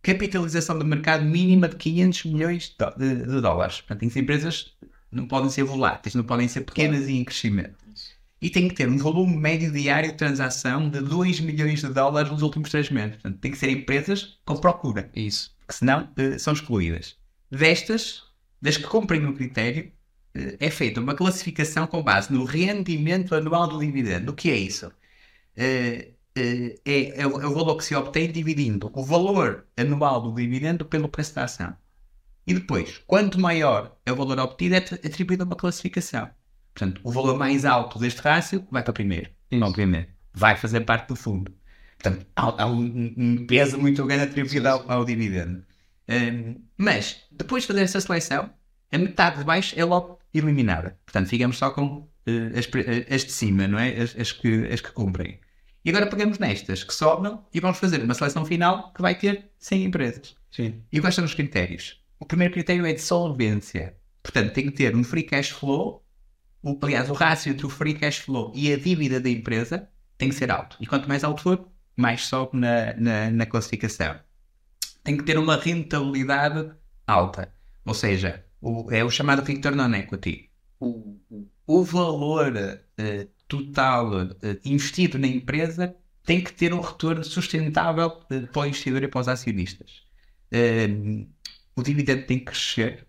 Capitalização 0.02 0.78
de 0.78 0.86
mercado 0.86 1.24
mínima 1.26 1.68
de 1.68 1.76
500 1.78 2.26
milhões 2.26 2.76
de, 2.78 2.98
de- 2.98 3.26
de 3.26 3.42
dólares. 3.42 3.82
Portanto, 3.82 4.06
as 4.06 4.16
empresas 4.16 4.76
não 5.12 5.28
podem 5.28 5.50
ser 5.50 5.64
voláteis, 5.64 6.14
não 6.16 6.24
podem 6.24 6.48
ser 6.48 6.62
pequenas 6.62 7.08
e 7.08 7.14
em 7.14 7.24
crescimento. 7.24 7.76
E 8.42 8.50
tem 8.50 8.68
que 8.68 8.76
ter 8.76 8.88
um 8.88 8.98
volume 8.98 9.36
médio 9.38 9.72
diário 9.72 10.12
de 10.12 10.18
transação 10.18 10.90
de 10.90 11.00
2 11.00 11.40
milhões 11.40 11.82
de 11.82 11.90
dólares 11.90 12.32
nos 12.32 12.42
últimos 12.42 12.70
3 12.70 12.90
meses. 12.92 13.14
Portanto, 13.14 13.40
tem 13.40 13.52
que 13.52 13.58
ser 13.58 13.70
empresas 13.70 14.40
com 14.46 14.58
procura 14.58 15.10
Isso. 15.16 15.56
porque 15.60 15.74
senão 15.74 16.10
eh, 16.18 16.38
são 16.38 16.54
excluídas. 16.54 17.18
Destas, 17.50 18.24
das 18.62 18.78
que 18.78 18.84
cumprem 18.84 19.26
o 19.26 19.34
critério, 19.34 19.92
eh, 20.36 20.58
é 20.60 20.70
feita 20.70 21.00
uma 21.00 21.16
classificação 21.16 21.88
com 21.88 22.04
base 22.04 22.32
no 22.34 22.44
rendimento 22.44 23.34
anual 23.36 23.68
do 23.68 23.80
dividendo. 23.80 24.32
O 24.32 24.36
que 24.36 24.52
é 24.52 24.58
isso? 24.58 24.92
Eh, 25.56 26.12
é, 26.36 27.22
é 27.22 27.28
o 27.28 27.42
é 27.42 27.48
o 27.48 27.54
valor 27.54 27.78
que 27.78 27.86
se 27.86 27.96
obtém 27.96 28.32
dividindo 28.32 28.92
o 28.94 29.04
valor 29.04 29.66
anual 29.78 30.22
do 30.22 30.36
dividendo 30.36 30.86
pelo 30.86 31.08
preço 31.10 31.34
da 31.36 31.46
ação. 31.46 31.76
E 32.48 32.54
depois, 32.54 33.00
quanto 33.08 33.40
maior 33.40 33.98
é 34.06 34.12
o 34.12 34.16
valor 34.16 34.40
obtido, 34.40 34.76
é 34.76 34.78
atribuído 34.80 35.44
a 35.44 35.46
uma 35.46 35.56
classificação. 35.56 36.30
Portanto, 36.76 37.00
o 37.06 37.12
valor 37.12 37.38
mais 37.38 37.64
alto 37.64 37.98
deste 37.98 38.22
rácio 38.22 38.68
vai 38.70 38.84
para 38.84 38.92
primeiro, 38.92 39.32
obviamente. 39.64 40.10
Vai 40.34 40.58
fazer 40.58 40.82
parte 40.82 41.08
do 41.08 41.16
fundo. 41.16 41.52
Portanto, 41.98 42.28
há, 42.36 42.64
há 42.64 42.68
um, 42.68 43.14
um 43.18 43.48
peso 43.48 43.80
muito 43.80 44.06
grande 44.06 44.24
atribuído 44.24 44.68
ao, 44.68 44.92
ao 44.92 45.06
dividendo. 45.06 45.64
Hum, 46.10 46.62
mas, 46.78 47.24
depois 47.32 47.64
de 47.64 47.68
fazer 47.68 47.82
essa 47.82 48.02
seleção, 48.02 48.50
a 48.92 48.98
metade 48.98 49.40
de 49.40 49.46
baixo 49.46 49.74
é 49.80 49.86
logo 49.86 50.20
eliminada. 50.34 51.00
Portanto, 51.06 51.30
ficamos 51.30 51.58
só 51.58 51.72
com 51.72 52.08
eh, 52.28 52.60
as, 52.60 52.68
eh, 52.76 53.16
as 53.16 53.24
de 53.24 53.32
cima, 53.32 53.68
não 53.68 53.80
é? 53.80 54.02
As, 54.02 54.16
as 54.18 54.32
que, 54.34 54.68
as 54.68 54.82
que 54.82 54.92
cumprem. 54.92 55.40
E 55.84 55.90
agora 55.90 56.08
pegamos 56.08 56.40
nestas 56.40 56.84
que 56.84 56.94
sobram 56.94 57.46
e 57.54 57.60
vamos 57.60 57.78
fazer 57.78 58.04
uma 58.04 58.14
seleção 58.14 58.46
final 58.46 58.92
que 58.94 59.02
vai 59.02 59.16
ter 59.16 59.52
100 59.60 59.86
empresas. 59.86 60.36
Sim. 60.52 60.82
E 60.92 61.00
quais 61.00 61.16
são 61.16 61.24
os 61.24 61.34
critérios? 61.34 62.02
O 62.20 62.26
primeiro 62.26 62.54
critério 62.54 62.86
é 62.86 62.94
de 62.94 63.02
solvência. 63.02 63.96
Portanto, 64.22 64.54
tem 64.54 64.66
que 64.66 64.72
ter 64.72 64.96
um 64.96 65.04
free 65.04 65.24
cash 65.24 65.52
flow 65.52 66.05
o, 66.66 66.80
aliás, 66.82 67.12
o 67.12 67.14
rácio 67.14 67.52
entre 67.52 67.68
o 67.68 67.70
free 67.70 67.94
cash 67.94 68.18
flow 68.18 68.52
e 68.56 68.74
a 68.74 68.78
dívida 68.78 69.20
da 69.20 69.30
empresa 69.30 69.88
tem 70.18 70.30
que 70.30 70.36
ser 70.36 70.50
alto. 70.50 70.76
E 70.80 70.88
quanto 70.88 71.08
mais 71.08 71.24
alto 71.24 71.44
for, 71.44 71.68
mais 71.96 72.26
sobe 72.26 72.58
na, 72.58 72.96
na, 72.96 73.30
na 73.30 73.46
classificação. 73.46 74.20
Tem 75.04 75.16
que 75.16 75.24
ter 75.24 75.38
uma 75.38 75.58
rentabilidade 75.58 76.72
alta. 77.06 77.54
Ou 77.86 77.94
seja, 77.94 78.44
o, 78.60 78.92
é 78.92 79.04
o 79.04 79.12
chamado 79.12 79.44
return 79.44 79.80
on 79.80 79.94
equity. 79.94 80.50
O, 80.80 81.20
o, 81.68 81.84
valor 81.84 82.52
uh, 82.52 83.30
total 83.48 84.24
uh, 84.24 84.36
investido 84.66 85.20
na 85.20 85.28
empresa 85.28 85.96
tem 86.24 86.44
que 86.44 86.52
ter 86.52 86.74
um 86.74 86.82
retorno 86.82 87.24
sustentável 87.24 88.08
uh, 88.08 88.48
para 88.48 88.62
o 88.64 88.66
investidor 88.66 89.04
e 89.04 89.08
para 89.08 89.22
os 89.22 89.28
acionistas. 89.28 90.02
o 91.76 91.84
dividendo 91.84 92.26
tem 92.26 92.40
que 92.40 92.46
crescer 92.46 93.06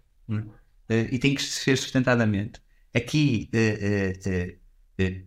e 0.88 1.18
tem 1.18 1.34
que 1.34 1.42
crescer 1.42 1.78
sustentadamente. 1.78 2.60
Aqui 2.96 3.50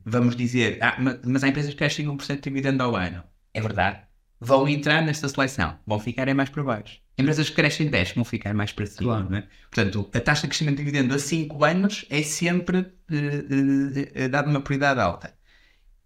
vamos 0.03 0.35
dizer, 0.35 0.79
ah, 0.81 0.97
mas 1.23 1.43
há 1.43 1.47
empresas 1.47 1.71
que 1.71 1.77
crescem 1.77 2.07
1% 2.07 2.35
de 2.35 2.41
dividendo 2.41 2.83
ao 2.83 2.95
ano. 2.95 3.23
É 3.53 3.61
verdade. 3.61 3.99
Vão 4.39 4.67
entrar 4.67 5.01
nesta 5.01 5.27
seleção, 5.27 5.77
vão 5.85 5.99
ficar 5.99 6.33
mais 6.33 6.49
para 6.49 6.63
baixo. 6.63 6.99
Empresas 7.17 7.49
que 7.49 7.55
crescem 7.55 7.89
10 7.89 8.13
vão 8.13 8.23
ficar 8.23 8.53
mais 8.53 8.71
para 8.71 8.85
cima. 8.85 9.15
Claro. 9.15 9.29
Né? 9.29 9.47
Portanto, 9.69 10.09
a 10.13 10.19
taxa 10.21 10.43
de 10.43 10.47
crescimento 10.47 10.77
de 10.77 10.85
dividendo 10.85 11.13
a 11.13 11.19
5 11.19 11.65
anos 11.65 12.05
é 12.09 12.23
sempre 12.23 12.77
uh, 12.77 12.83
uh, 12.83 14.25
uh, 14.25 14.29
dada 14.29 14.49
uma 14.49 14.61
prioridade 14.61 15.01
alta. 15.01 15.33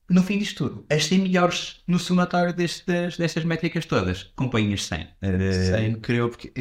No 0.09 0.24
fim 0.24 0.39
disto 0.39 0.68
tudo, 0.68 0.86
as 0.89 1.05
100 1.05 1.20
melhores 1.20 1.82
no 1.88 1.99
somatório 1.99 2.53
destas, 2.53 3.16
destas 3.16 3.45
métricas 3.45 3.86
todas, 3.86 4.24
companhias 4.36 4.86
100. 4.86 5.07
100, 5.22 5.99
creio, 6.01 6.30
porque 6.30 6.51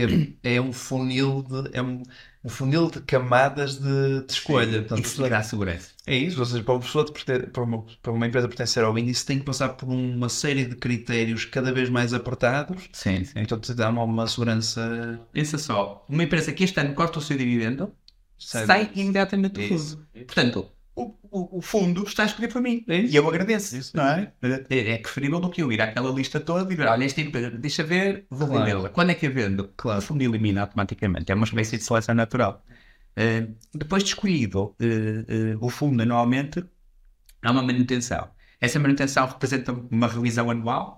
é, 0.44 0.55
é 0.55 0.61
um 0.61 0.72
funil 0.72 1.42
de, 1.42 1.76
é 1.76 1.82
um, 1.82 2.03
um 2.45 2.49
funil 2.49 2.90
de 2.90 3.01
camadas 3.01 3.78
de, 3.78 4.24
de 4.26 4.32
escolha. 4.32 4.80
Portanto, 4.80 5.05
isso 5.05 5.28
dá 5.28 5.43
segurança. 5.43 5.90
É 6.07 6.16
isso, 6.16 6.40
ou 6.40 6.47
seja, 6.47 6.64
para 6.64 6.74
uma, 6.74 6.80
pessoa 6.80 7.05
para, 7.53 7.62
uma, 7.62 7.84
para 8.03 8.12
uma 8.12 8.26
empresa 8.26 8.49
pertencer 8.49 8.82
ao 8.82 8.99
índice 8.99 9.24
tem 9.24 9.38
que 9.38 9.45
passar 9.45 9.70
por 9.70 9.88
uma 9.88 10.28
série 10.28 10.64
de 10.64 10.74
critérios 10.74 11.45
cada 11.45 11.72
vez 11.72 11.88
mais 11.88 12.12
apertados. 12.12 12.88
Sim, 12.93 13.24
sim. 13.24 13.32
Então 13.36 13.59
te 13.59 13.72
dá 13.72 13.88
uma, 13.88 14.03
uma 14.03 14.26
segurança. 14.26 15.20
Pensa 15.32 15.59
só, 15.59 16.05
uma 16.09 16.24
empresa 16.24 16.53
que 16.53 16.64
este 16.64 16.80
ano 16.80 16.95
corta 16.95 17.20
o 17.20 17.22
seu 17.22 17.36
dividendo 17.36 17.93
sai, 18.36 18.66
sai 18.66 18.90
imediatamente 18.95 19.53
do 19.53 19.78
fundo. 19.78 20.07
Portanto, 20.26 20.68
o, 20.95 21.14
o, 21.30 21.59
o, 21.59 21.62
fundo 21.62 22.05
está 22.05 22.24
a 22.24 22.26
escolher 22.26 22.49
para 22.49 22.61
mim. 22.61 22.84
É 22.86 23.01
e 23.01 23.16
eu 23.16 23.26
agradeço. 23.28 23.76
Isso, 23.76 23.97
não 23.97 24.05
é? 24.05 24.32
é? 24.43 24.93
É 24.93 24.99
preferível 24.99 25.40
do 25.40 25.49
que 25.49 25.62
eu 25.62 25.72
ir 25.72 25.80
àquela 25.80 26.11
lista 26.11 26.38
toda 26.38 26.70
e 26.70 26.76
ver, 26.76 26.86
olha, 26.86 27.05
este 27.05 27.22
empresa, 27.22 27.51
deixa 27.51 27.82
ver, 27.82 28.26
vou 28.30 28.47
claro. 28.47 28.64
vendê-la. 28.64 28.88
Quando 28.90 29.11
é 29.11 29.14
que 29.14 29.26
eu 29.26 29.32
vendo? 29.32 29.72
Claro. 29.76 29.99
O 29.99 30.03
fundo 30.03 30.22
elimina 30.22 30.61
automaticamente. 30.62 31.32
É 31.32 31.34
uma 31.34 31.45
espécie 31.45 31.78
de 31.78 31.84
seleção 31.84 32.14
natural. 32.14 32.62
Uh, 33.12 33.55
depois 33.74 34.03
de 34.03 34.11
escolhido 34.11 34.61
uh, 34.61 34.74
uh, 34.80 35.64
o 35.64 35.70
fundo 35.70 36.03
anualmente, 36.03 36.62
há 37.43 37.51
uma 37.51 37.62
manutenção. 37.62 38.28
Essa 38.61 38.78
manutenção 38.78 39.26
representa 39.26 39.72
uma 39.72 40.07
revisão 40.07 40.49
anual 40.49 40.97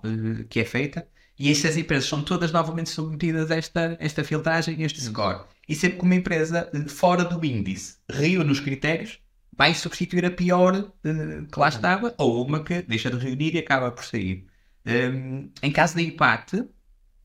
que 0.49 0.59
é 0.59 0.65
feita 0.65 1.07
e 1.37 1.49
estas 1.49 1.75
empresas 1.75 2.07
são 2.07 2.21
todas 2.21 2.51
novamente 2.51 2.91
submetidas 2.91 3.49
a 3.49 3.55
esta, 3.55 3.97
esta 3.99 4.23
filtragem, 4.23 4.83
este 4.83 5.01
score. 5.01 5.45
E 5.67 5.73
sempre 5.73 5.97
que 5.97 6.05
uma 6.05 6.13
empresa 6.13 6.69
fora 6.87 7.25
do 7.25 7.43
índice 7.43 7.97
reúne 8.07 8.51
os 8.51 8.59
critérios, 8.59 9.19
vai 9.57 9.73
substituir 9.73 10.25
a 10.25 10.31
pior 10.31 10.75
uh, 10.75 11.45
que 11.51 11.59
lá 11.59 11.69
estava 11.69 12.13
ou 12.17 12.45
uma 12.45 12.63
que 12.63 12.81
deixa 12.81 13.09
de 13.09 13.17
reunir 13.17 13.55
e 13.55 13.59
acaba 13.59 13.91
por 13.91 14.03
sair. 14.03 14.45
Um, 14.85 15.49
em 15.63 15.71
caso 15.71 15.95
de 15.95 16.03
empate 16.03 16.63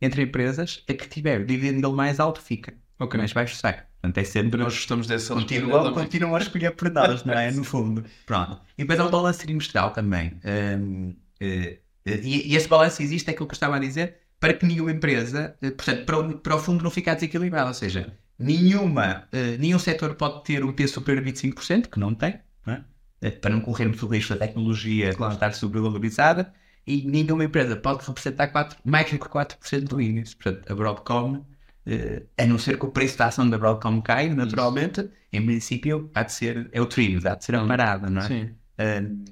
entre 0.01 0.23
empresas, 0.23 0.83
a 0.89 0.95
que 0.95 1.09
tiver 1.09 1.41
o 1.41 1.47
dividendo 1.47 1.93
mais 1.93 2.19
alto 2.19 2.41
fica, 2.41 2.75
o 2.99 3.07
que 3.07 3.19
mais 3.19 3.33
baixo 3.33 3.57
sai. 3.57 3.83
Portanto, 4.01 4.19
é 4.19 4.25
sempre. 4.25 4.63
Nós 4.63 4.73
gostamos 4.73 5.07
dessa 5.07 5.35
continuam, 5.35 5.93
continuam 5.93 6.35
a 6.35 6.39
escolher 6.39 6.71
por 6.71 6.91
nós, 6.91 7.23
não 7.23 7.35
é? 7.35 7.51
No 7.53 7.65
fundo. 7.65 8.03
Pronto. 8.25 8.61
E 8.79 8.83
depois 8.83 8.99
há 8.99 9.05
o 9.05 9.11
balanço 9.11 9.41
trimestral 9.41 9.91
também. 9.91 10.33
Um, 10.43 11.11
uh, 11.11 11.45
uh, 11.45 11.79
e, 12.07 12.53
e, 12.53 12.57
esse 12.57 12.67
balanço 12.67 13.03
existe, 13.03 13.29
é 13.29 13.33
aquilo 13.33 13.47
que 13.47 13.53
eu 13.53 13.57
estava 13.57 13.77
a 13.77 13.79
dizer, 13.79 14.17
para 14.39 14.55
que 14.55 14.65
nenhuma 14.65 14.91
empresa, 14.91 15.55
portanto, 15.61 16.07
para 16.07 16.19
o, 16.19 16.39
para 16.39 16.57
o 16.57 16.59
fundo 16.59 16.83
não 16.83 16.91
ficar 16.91 17.13
desequilibrado. 17.13 17.69
Ou 17.69 17.75
seja, 17.75 18.11
nenhuma, 18.41 19.29
uh, 19.33 19.59
nenhum 19.59 19.79
setor 19.79 20.15
pode 20.15 20.43
ter 20.45 20.65
um 20.65 20.73
peso 20.73 20.95
superior 20.95 21.23
a 21.23 21.31
25%, 21.31 21.89
que 21.89 22.01
não 22.01 22.15
tem, 22.15 22.41
não 22.67 22.75
é? 22.75 22.85
Eh, 23.21 23.31
para 23.31 23.51
não 23.51 23.61
corrermos 23.61 24.03
o 24.03 24.07
risco 24.07 24.33
da 24.35 24.47
tecnologia 24.47 25.15
claro. 25.15 25.35
estar 25.35 25.53
sobrevalorizada, 25.53 26.53
e 26.87 27.07
nenhuma 27.07 27.45
empresa 27.45 27.77
pode 27.77 28.05
representar 28.07 28.49
4, 28.49 28.79
mais 28.83 29.11
do 29.11 29.19
que 29.19 29.29
4% 29.29 29.85
do 29.85 30.01
índice. 30.01 30.35
Portanto, 30.35 30.73
a 30.73 30.75
Broadcom, 30.75 31.35
uh, 31.35 32.27
a 32.39 32.47
não 32.47 32.59
ser 32.59 32.79
que 32.79 32.87
o 32.87 32.91
preço 32.91 33.19
da 33.19 33.27
ação 33.27 33.49
da 33.49 33.59
Broadcom 33.59 34.01
caia, 34.01 34.35
naturalmente, 34.35 35.03
Isso. 35.03 35.11
em 35.35 35.45
princípio, 35.45 36.11
há 36.15 36.23
de 36.23 36.33
ser, 36.33 36.71
é 36.73 36.81
o 36.81 36.87
trilho, 36.87 37.21
há 37.29 37.35
de 37.35 37.45
ser 37.45 37.55
a 37.57 37.67
parada, 37.67 38.09
não 38.09 38.23
é? 38.23 38.27
Sim. 38.27 38.45
Uh, 38.79 39.25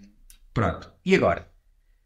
pronto. 0.53 0.93
E 1.05 1.15
agora? 1.15 1.49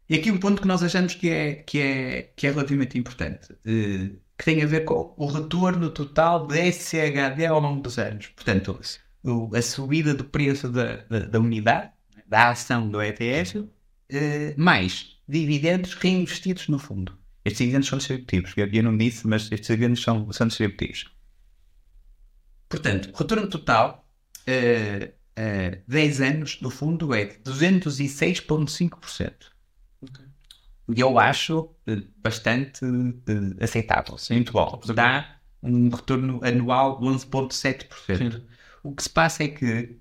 E 0.09 0.15
aqui 0.15 0.31
um 0.31 0.37
ponto 0.37 0.61
que 0.61 0.67
nós 0.67 0.81
achamos 0.81 1.15
que 1.15 1.29
é, 1.29 1.55
que 1.55 1.79
é, 1.79 2.21
que 2.35 2.47
é 2.47 2.51
relativamente 2.51 2.97
importante. 2.97 3.51
Uh, 3.65 4.22
que 4.37 4.45
tem 4.45 4.63
a 4.63 4.65
ver 4.65 4.85
com 4.85 5.13
o 5.17 5.25
retorno 5.27 5.89
total 5.89 6.47
de 6.47 6.71
SHD 6.71 7.45
ao 7.45 7.59
longo 7.59 7.81
dos 7.81 7.97
anos. 7.97 8.27
Portanto, 8.27 8.79
o, 9.23 9.55
a 9.55 9.61
subida 9.61 10.13
do 10.13 10.23
preço 10.23 10.69
da, 10.69 10.97
da, 10.97 11.19
da, 11.19 11.39
unidade, 11.39 11.91
da 12.27 12.49
ação 12.49 12.89
do 12.89 13.01
ETF, 13.01 13.69
eh, 14.09 14.53
mais 14.57 15.17
dividendos 15.27 15.93
reinvestidos 15.93 16.67
no 16.67 16.79
fundo. 16.79 17.17
Estes 17.45 17.59
dividendos 17.59 17.89
são 17.89 17.97
distributivos. 17.97 18.53
Eu, 18.57 18.67
eu 18.67 18.83
não 18.83 18.97
disse, 18.97 19.27
mas 19.27 19.51
estes 19.51 19.67
dividendos 19.67 20.01
são, 20.01 20.31
são 20.31 20.47
distributivos. 20.47 21.05
Portanto, 22.67 23.11
retorno 23.15 23.47
total, 23.47 24.07
eh, 24.47 25.13
eh, 25.35 25.81
10 25.87 26.21
anos, 26.21 26.61
no 26.61 26.69
fundo, 26.69 27.13
é 27.13 27.25
de 27.25 27.37
206,5%. 27.39 29.52
E 30.89 30.99
eu 30.99 31.17
acho 31.17 31.69
eh, 31.87 32.01
bastante 32.17 32.83
uh, 32.83 33.63
aceitável, 33.63 34.17
muito 34.31 34.51
bom. 34.51 34.81
Dá 34.93 35.37
um 35.61 35.89
retorno 35.89 36.41
anual 36.43 36.99
de 36.99 37.05
11,7%. 37.05 38.43
O 38.83 38.93
que 38.93 39.03
se 39.03 39.09
passa 39.09 39.43
é 39.43 39.47
que, 39.47 39.97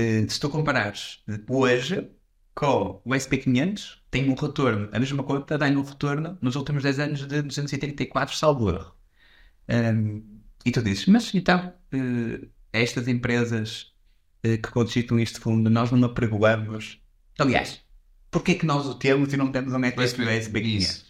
uh, 0.00 0.28
se 0.30 0.40
tu 0.40 0.50
comparares 0.50 1.22
hoje 1.48 2.10
com 2.54 3.00
o 3.04 3.10
SP500, 3.10 3.98
tem 4.10 4.28
um 4.28 4.34
retorno, 4.34 4.88
a 4.90 4.98
mesma 4.98 5.22
conta 5.22 5.58
dá 5.58 5.66
um 5.66 5.82
retorno 5.82 6.36
nos 6.40 6.56
últimos 6.56 6.82
10 6.82 6.98
anos 6.98 7.26
de 7.26 7.42
234, 7.42 8.34
salvo 8.34 8.70
erro. 8.70 8.94
Um, 9.68 10.40
e 10.64 10.72
tu 10.72 10.82
dizes, 10.82 11.06
mas 11.06 11.32
então, 11.34 11.72
uh, 11.94 12.48
estas 12.72 13.06
empresas 13.06 13.94
que 14.42 14.70
constituem 14.70 15.24
este 15.24 15.40
fundo, 15.40 15.68
nós 15.68 15.90
não 15.90 16.04
apregoamos. 16.04 17.00
Aliás, 17.36 17.84
Porquê 18.30 18.52
é 18.52 18.54
que 18.54 18.66
nós 18.66 18.86
o 18.86 18.94
temos 18.94 19.32
e 19.32 19.36
não 19.36 19.50
temos 19.50 19.72
um 19.72 19.78
network 19.78 20.20
USB 20.20 20.60
500? 20.60 21.00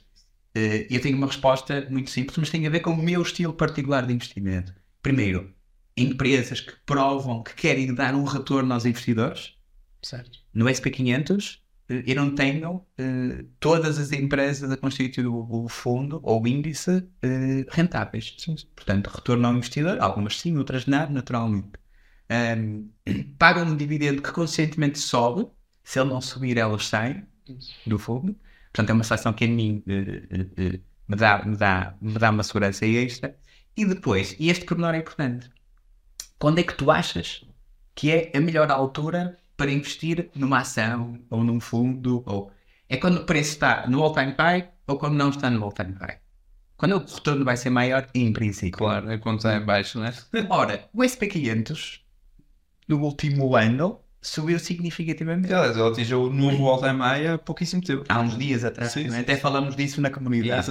Uh, 0.56 0.86
eu 0.88 1.00
tenho 1.00 1.18
uma 1.18 1.26
resposta 1.26 1.86
muito 1.90 2.10
simples, 2.10 2.36
mas 2.38 2.50
tem 2.50 2.66
a 2.66 2.70
ver 2.70 2.80
com 2.80 2.90
o 2.90 2.96
meu 2.96 3.20
estilo 3.20 3.52
particular 3.52 4.06
de 4.06 4.14
investimento. 4.14 4.74
Primeiro, 5.02 5.52
empresas 5.96 6.60
que 6.60 6.72
provam 6.86 7.42
que 7.42 7.54
querem 7.54 7.94
dar 7.94 8.14
um 8.14 8.24
retorno 8.24 8.72
aos 8.72 8.86
investidores. 8.86 9.54
Certo. 10.02 10.38
No 10.54 10.64
SP500, 10.64 11.56
uh, 11.56 12.02
eu 12.06 12.16
não 12.16 12.34
tenho 12.34 12.76
uh, 12.76 13.44
todas 13.60 13.98
as 13.98 14.12
empresas 14.12 14.70
a 14.70 14.76
constituir 14.76 15.26
o, 15.26 15.64
o 15.64 15.68
fundo 15.68 16.20
ou 16.22 16.42
o 16.42 16.48
índice 16.48 17.06
rentáveis. 17.70 18.34
Sim. 18.38 18.56
Portanto, 18.74 19.08
retorno 19.08 19.46
ao 19.48 19.54
investidor, 19.54 20.00
algumas 20.00 20.38
sim, 20.38 20.56
outras 20.56 20.86
não, 20.86 21.10
naturalmente. 21.10 21.72
Um, 22.30 22.88
pagam 23.38 23.64
um 23.64 23.76
dividendo 23.76 24.22
que 24.22 24.32
conscientemente 24.32 24.98
sobe, 24.98 25.46
se 25.86 26.00
ele 26.00 26.10
não 26.10 26.20
subir, 26.20 26.58
elas 26.58 26.88
saem 26.88 27.24
do 27.86 27.96
fundo. 27.96 28.36
Portanto, 28.72 28.90
é 28.90 28.92
uma 28.92 29.04
seleção 29.04 29.32
que 29.32 29.44
a 29.44 29.48
mim 29.48 29.84
uh, 29.86 29.92
uh, 29.92 30.74
uh, 30.74 30.80
me, 31.06 31.16
dá, 31.16 31.44
me, 31.44 31.56
dá, 31.56 31.94
me 32.00 32.12
dá 32.14 32.30
uma 32.30 32.42
segurança 32.42 32.84
extra. 32.84 33.38
E 33.76 33.84
depois, 33.84 34.34
e 34.40 34.50
este 34.50 34.64
pormenor 34.64 34.96
é 34.96 34.98
importante, 34.98 35.48
quando 36.40 36.58
é 36.58 36.64
que 36.64 36.74
tu 36.74 36.90
achas 36.90 37.44
que 37.94 38.10
é 38.10 38.32
a 38.36 38.40
melhor 38.40 38.68
altura 38.68 39.38
para 39.56 39.70
investir 39.70 40.28
numa 40.34 40.58
ação 40.58 41.20
ou 41.30 41.44
num 41.44 41.60
fundo? 41.60 42.24
Ou... 42.26 42.50
É 42.88 42.96
quando 42.96 43.18
o 43.18 43.24
preço 43.24 43.52
está 43.52 43.86
no 43.86 44.02
all-time 44.02 44.34
high 44.36 44.68
ou 44.88 44.98
quando 44.98 45.14
não 45.14 45.30
está 45.30 45.48
no 45.48 45.62
all-time 45.62 45.94
high? 46.00 46.18
Quando 46.76 46.96
o 46.96 46.98
retorno 46.98 47.44
vai 47.44 47.56
ser 47.56 47.70
maior, 47.70 48.08
em 48.12 48.32
princípio. 48.32 48.76
Claro, 48.76 49.08
é 49.08 49.18
quando 49.18 49.36
está 49.36 49.56
em 49.56 49.64
baixo, 49.64 50.00
não 50.00 50.06
é? 50.06 50.12
Ora, 50.50 50.90
o 50.92 51.02
SP500, 51.02 52.00
no 52.88 53.00
último 53.04 53.54
ano, 53.54 54.00
subiu 54.28 54.58
significativamente. 54.58 55.52
Aliás, 55.52 55.76
ele 55.76 55.88
atingiu 55.88 56.24
o 56.24 56.32
novo 56.32 56.68
all-time 56.68 56.98
high 56.98 57.26
há 57.28 57.38
pouquíssimo 57.38 57.82
tempo. 57.82 58.04
Há 58.08 58.20
uns 58.20 58.36
dias 58.36 58.64
atrás. 58.64 58.92
Sim, 58.92 59.10
sim, 59.10 59.18
Até 59.18 59.36
falamos 59.36 59.76
disso 59.76 60.00
na 60.00 60.10
comunidade. 60.10 60.68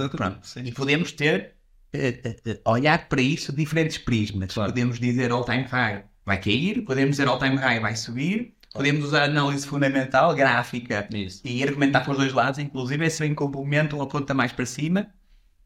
E 0.64 0.72
podemos 0.72 1.12
ter, 1.12 1.54
uh, 1.94 2.50
uh, 2.50 2.72
olhar 2.72 3.08
para 3.08 3.20
isso 3.20 3.52
diferentes 3.52 3.98
prismas. 3.98 4.52
Claro. 4.52 4.72
Podemos 4.72 4.98
dizer 4.98 5.30
all-time 5.30 5.64
high 5.64 6.04
vai 6.24 6.40
cair, 6.40 6.82
podemos 6.82 7.10
dizer 7.16 7.28
all-time 7.28 7.56
high 7.56 7.80
vai 7.80 7.94
subir, 7.94 8.54
podemos 8.72 9.04
usar 9.04 9.24
análise 9.24 9.66
fundamental, 9.66 10.34
gráfica 10.34 11.08
isso. 11.12 11.40
e 11.44 11.62
argumentar 11.62 12.04
com 12.04 12.10
os 12.10 12.18
dois 12.18 12.32
lados, 12.32 12.58
inclusive 12.58 13.08
se 13.08 13.20
bem 13.20 13.34
complementam 13.34 14.02
a 14.02 14.06
ponta 14.06 14.34
mais 14.34 14.52
para 14.52 14.66
cima. 14.66 15.06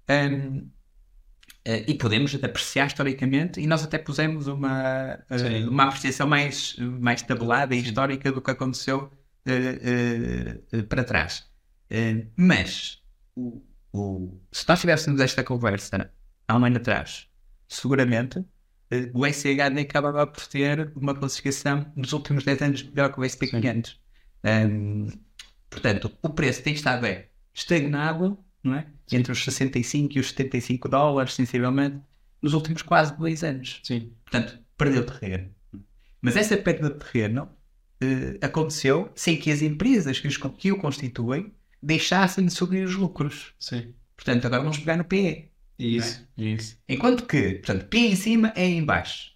Um, 0.09 0.69
Eh, 1.65 1.85
e 1.91 1.95
podemos 1.95 2.35
apreciar 2.43 2.87
historicamente, 2.87 3.61
e 3.61 3.67
nós 3.67 3.85
até 3.85 3.99
pusemos 3.99 4.47
uma, 4.47 5.19
Sim. 5.37 5.69
uma 5.69 5.85
apreciação 5.85 6.27
mais, 6.27 6.75
mais 6.79 7.23
tabulada 7.23 7.75
e 7.75 7.81
histórica 7.83 8.33
do 8.33 8.41
que 8.41 8.51
aconteceu 8.51 9.11
eh, 9.47 10.83
para 10.89 11.05
trás. 11.05 11.49
Mas, 12.37 13.03
o, 13.35 13.63
o- 13.93 14.41
se 14.53 14.67
nós 14.69 14.81
tivéssemos 14.81 15.21
esta 15.21 15.43
conversa 15.45 16.11
há 16.49 16.57
um 16.57 16.65
ano 16.65 16.77
atrás, 16.79 17.29
seguramente 17.69 18.45
o 19.15 19.25
SCHD 19.27 19.83
acabava 19.83 20.27
por 20.27 20.45
ter 20.47 20.93
uma 20.97 21.15
classificação 21.15 21.93
nos 21.95 22.13
últimos 22.13 22.43
10 22.45 22.61
anos 22.63 22.83
melhor 22.83 23.13
que 23.13 23.21
o 23.21 23.25
SP500. 23.25 23.97
Ehm, 24.43 25.07
portanto, 25.69 26.11
o 26.23 26.31
preço 26.31 26.63
tem 26.63 26.73
estado 26.75 27.07
é, 27.07 27.29
estagnado 27.55 28.37
não 28.63 28.75
é? 28.75 28.87
entre 29.13 29.33
os 29.33 29.43
65 29.45 30.17
e 30.17 30.21
os 30.21 30.29
75 30.29 30.89
dólares, 30.89 31.35
sensivelmente, 31.35 32.01
nos 32.41 32.53
últimos 32.55 32.83
quase 32.83 33.17
dois 33.19 33.43
anos. 33.43 33.81
Sim. 33.83 34.13
Portanto, 34.25 34.59
perdeu 34.79 35.05
terreno. 35.05 35.51
Mas 36.23 36.37
essa 36.37 36.57
perda 36.57 36.91
de 36.91 36.99
terreno 36.99 37.49
eh, 38.01 38.39
aconteceu 38.41 39.11
sem 39.15 39.37
que 39.37 39.51
as 39.51 39.63
empresas 39.63 40.19
que, 40.21 40.29
os, 40.29 40.37
que 40.37 40.71
o 40.73 40.79
constituem 40.79 41.53
deixassem 41.83 42.47
de 42.47 42.53
subir 42.53 42.85
os 42.87 42.95
lucros. 42.95 43.53
Sim. 43.59 43.95
Portanto, 44.17 44.45
agora 44.47 44.63
vamos 44.63 44.79
pegar 44.79 44.97
no 44.97 45.05
PE. 45.05 45.51
Isso. 45.79 46.27
Isso. 46.37 46.77
Enquanto 46.89 47.25
que, 47.27 47.55
portanto, 47.55 47.87
P 47.89 47.99
em 47.99 48.15
cima 48.17 48.53
é 48.55 48.67
em 48.67 48.85
baixo. 48.85 49.33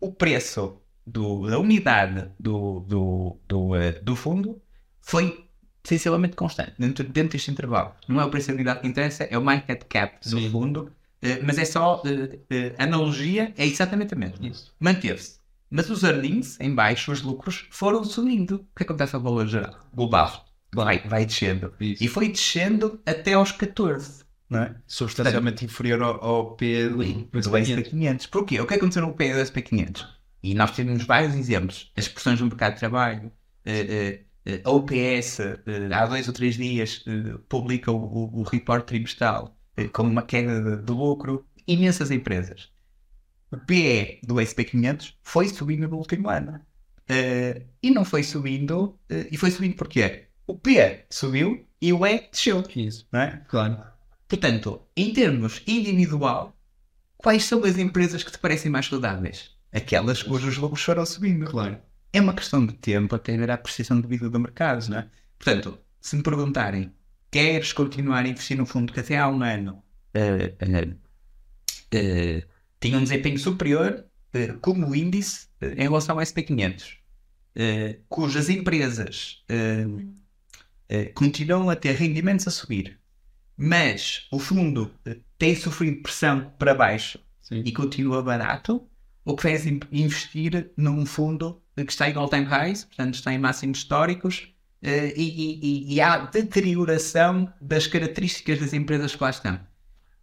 O 0.00 0.12
preço 0.12 0.80
do- 1.04 1.48
da 1.50 1.58
unidade 1.58 2.30
do, 2.38 2.80
do, 2.80 3.40
do, 3.48 3.74
eh, 3.74 3.92
do 4.00 4.14
fundo 4.16 4.62
foi 5.00 5.45
sensivelmente 5.86 6.36
constante 6.36 6.74
dentro, 6.78 7.04
dentro 7.04 7.32
deste 7.32 7.50
intervalo. 7.50 7.92
Não 8.08 8.20
é 8.20 8.24
o 8.24 8.30
preço 8.30 8.48
da 8.48 8.54
unidade 8.54 8.80
que 8.80 8.88
interessa, 8.88 9.24
é 9.24 9.38
o 9.38 9.42
market 9.42 9.84
cap 9.88 10.18
do 10.28 10.40
Sim. 10.40 10.50
fundo, 10.50 10.92
eh, 11.22 11.40
mas 11.42 11.58
é 11.58 11.64
só 11.64 12.02
eh, 12.04 12.38
eh, 12.50 12.74
analogia, 12.78 13.52
é 13.56 13.66
exatamente 13.66 14.14
a 14.14 14.16
mesma. 14.16 14.38
Manteve-se. 14.78 15.38
Mas 15.70 15.90
os 15.90 16.02
earnings, 16.02 16.58
em 16.60 16.74
baixo, 16.74 17.10
os 17.10 17.22
lucros, 17.22 17.66
foram 17.70 18.04
subindo. 18.04 18.66
O 18.72 18.76
que 18.76 18.82
acontece 18.82 19.16
ao 19.16 19.22
valor 19.22 19.46
geral? 19.46 19.78
Global. 19.92 20.44
Vai, 20.74 21.00
vai 21.00 21.24
descendo. 21.24 21.72
Isso. 21.80 22.04
E 22.04 22.08
foi 22.08 22.28
descendo 22.28 23.00
até 23.04 23.32
aos 23.32 23.52
14. 23.52 24.24
Não 24.48 24.62
é? 24.62 24.76
Substancialmente 24.86 25.64
inferior 25.64 26.02
ao, 26.02 26.24
ao 26.24 26.56
P 26.56 26.88
do 26.88 26.98
do 26.98 27.50
SP500. 27.50 28.28
Porquê? 28.28 28.60
O 28.60 28.66
que 28.66 28.74
aconteceu 28.74 29.02
no 29.02 29.12
P 29.12 29.32
do 29.32 29.40
SP500? 29.40 30.06
E 30.42 30.54
nós 30.54 30.70
temos 30.70 31.04
vários 31.04 31.34
exemplos. 31.34 31.90
As 31.96 32.06
pressões 32.06 32.40
no 32.40 32.46
mercado 32.46 32.74
de 32.74 32.78
trabalho, 32.78 33.32
a 34.64 34.70
OPS, 34.70 35.40
eh, 35.40 35.58
há 35.92 36.06
dois 36.06 36.26
ou 36.28 36.34
três 36.34 36.54
dias, 36.56 37.04
eh, 37.06 37.38
publica 37.48 37.90
o, 37.90 37.96
o, 37.96 38.40
o 38.40 38.42
report 38.42 38.86
trimestral 38.86 39.56
eh, 39.76 39.88
com 39.88 40.02
uma 40.04 40.22
queda 40.22 40.60
de, 40.62 40.82
de 40.84 40.92
lucro. 40.92 41.44
Imensas 41.66 42.10
empresas. 42.10 42.70
O 43.50 43.56
PE 43.58 44.20
do 44.22 44.34
SP500 44.36 45.14
foi 45.22 45.48
subindo 45.48 45.88
no 45.88 45.96
último 45.96 46.28
ano. 46.28 46.60
Eh, 47.08 47.62
e 47.82 47.90
não 47.90 48.04
foi 48.04 48.22
subindo. 48.22 48.98
eh, 49.08 49.28
e 49.30 49.36
foi 49.36 49.50
subindo 49.50 49.76
porquê? 49.76 50.28
O 50.46 50.56
P 50.56 51.04
subiu 51.10 51.66
e 51.80 51.92
o 51.92 52.06
E 52.06 52.28
desceu. 52.30 52.62
Isso. 52.74 53.06
Não 53.12 53.20
é? 53.20 53.44
Claro. 53.48 53.82
Portanto, 54.28 54.82
em 54.96 55.12
termos 55.12 55.62
individual, 55.66 56.56
quais 57.16 57.44
são 57.44 57.64
as 57.64 57.78
empresas 57.78 58.22
que 58.22 58.30
te 58.32 58.38
parecem 58.38 58.70
mais 58.70 58.86
saudáveis? 58.86 59.56
Aquelas 59.72 60.22
cujos 60.22 60.56
lucros 60.56 60.82
foram 60.82 61.04
subindo. 61.04 61.46
Claro. 61.46 61.78
É 62.16 62.20
uma 62.20 62.32
questão 62.32 62.64
de 62.64 62.72
tempo 62.72 63.14
até 63.14 63.36
ver 63.36 63.50
a 63.50 63.54
apreciação 63.54 64.00
de 64.00 64.08
vida 64.08 64.30
do 64.30 64.40
mercado, 64.40 64.88
não 64.88 64.98
é? 65.00 65.10
Portanto, 65.38 65.78
se 66.00 66.16
me 66.16 66.22
perguntarem, 66.22 66.90
queres 67.30 67.74
continuar 67.74 68.24
a 68.24 68.28
investir 68.28 68.56
no 68.56 68.64
fundo 68.64 68.90
que 68.90 69.00
até 69.00 69.18
há 69.18 69.28
um 69.28 69.42
ano 69.42 69.82
eh, 70.14 70.54
eh, 70.58 70.96
eh, 71.92 72.46
tinha 72.80 72.96
um 72.96 73.02
desempenho 73.02 73.38
superior 73.38 74.06
como 74.62 74.94
índice 74.94 75.48
em 75.60 75.82
relação 75.82 76.16
ao 76.16 76.22
SP500, 76.22 76.96
eh, 77.54 78.00
cujas 78.08 78.48
empresas 78.48 79.44
continuam 81.14 81.68
a 81.68 81.76
ter 81.76 81.92
rendimentos 81.96 82.48
a 82.48 82.50
subir, 82.50 82.98
mas 83.58 84.26
o 84.32 84.38
fundo 84.38 84.90
tem 85.36 85.54
sofrido 85.54 86.02
pressão 86.02 86.50
para 86.58 86.74
baixo 86.74 87.18
Sim. 87.42 87.62
e 87.64 87.72
continua 87.72 88.22
barato, 88.22 88.88
o 89.22 89.36
que 89.36 89.42
faz 89.42 89.66
in- 89.66 89.80
investir 89.92 90.70
num 90.78 91.04
fundo 91.04 91.62
que 91.84 91.92
está 91.92 92.08
em 92.08 92.14
all-time 92.16 92.44
highs, 92.44 92.84
portanto 92.84 93.14
está 93.14 93.32
em 93.32 93.38
máximos 93.38 93.78
históricos, 93.78 94.48
eh, 94.82 95.12
e, 95.16 95.22
e- 95.90 95.94
e- 95.94 96.00
há 96.00 96.18
deterioração 96.18 97.52
das 97.60 97.86
características 97.86 98.60
das 98.60 98.72
empresas 98.72 99.14
que 99.14 99.22
lá 99.22 99.30
estão. 99.30 99.60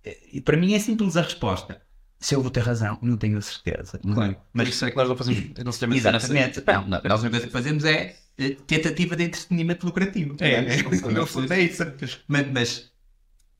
Eh, 0.03 0.17
E 0.33 0.41
para 0.41 0.57
mim 0.57 0.73
é 0.73 0.79
simples 0.79 1.15
a 1.17 1.21
resposta. 1.21 1.81
Se 2.19 2.33
eu 2.35 2.41
vou 2.41 2.49
ter 2.49 2.61
razão, 2.61 2.97
não 3.01 3.17
tenho 3.17 3.37
a 3.37 3.41
certeza. 3.41 3.99
Claro. 3.99 4.37
Mas 4.53 4.69
isso 4.69 4.85
é 4.85 4.91
que 4.91 4.95
nós 4.97 5.09
não 5.09 5.15
fazemos. 5.17 5.51
Não 5.63 5.71
se 5.73 5.79
chama 5.79 5.95
Exatamente. 5.97 6.63
Não, 6.65 6.87
não, 6.87 7.01
nós 7.03 7.21
coisa 7.21 7.41
que 7.41 7.51
fazemos 7.51 7.83
é 7.83 8.15
eh, 8.37 8.55
tentativa 8.65 9.15
de 9.15 9.23
entretenimento 9.25 9.85
lucrativo. 9.85 10.35
É, 10.39 10.61
no 10.83 11.27
fundo 11.27 11.51
é 11.53 11.59
isso. 11.61 11.83
Mas, 12.27 12.47
mas 12.51 12.91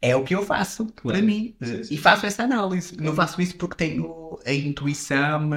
é 0.02 0.16
o 0.16 0.24
que 0.24 0.34
eu 0.34 0.46
faço 0.46 0.86
Claro. 0.96 1.18
para 1.18 1.22
mim. 1.26 1.56
E 1.92 1.98
faço 1.98 2.26
essa 2.26 2.44
análise. 2.44 2.96
Não 2.98 3.14
faço 3.14 3.42
isso 3.42 3.56
porque 3.58 3.76
tenho 3.76 4.40
a 4.46 4.54
intuição 4.54 5.50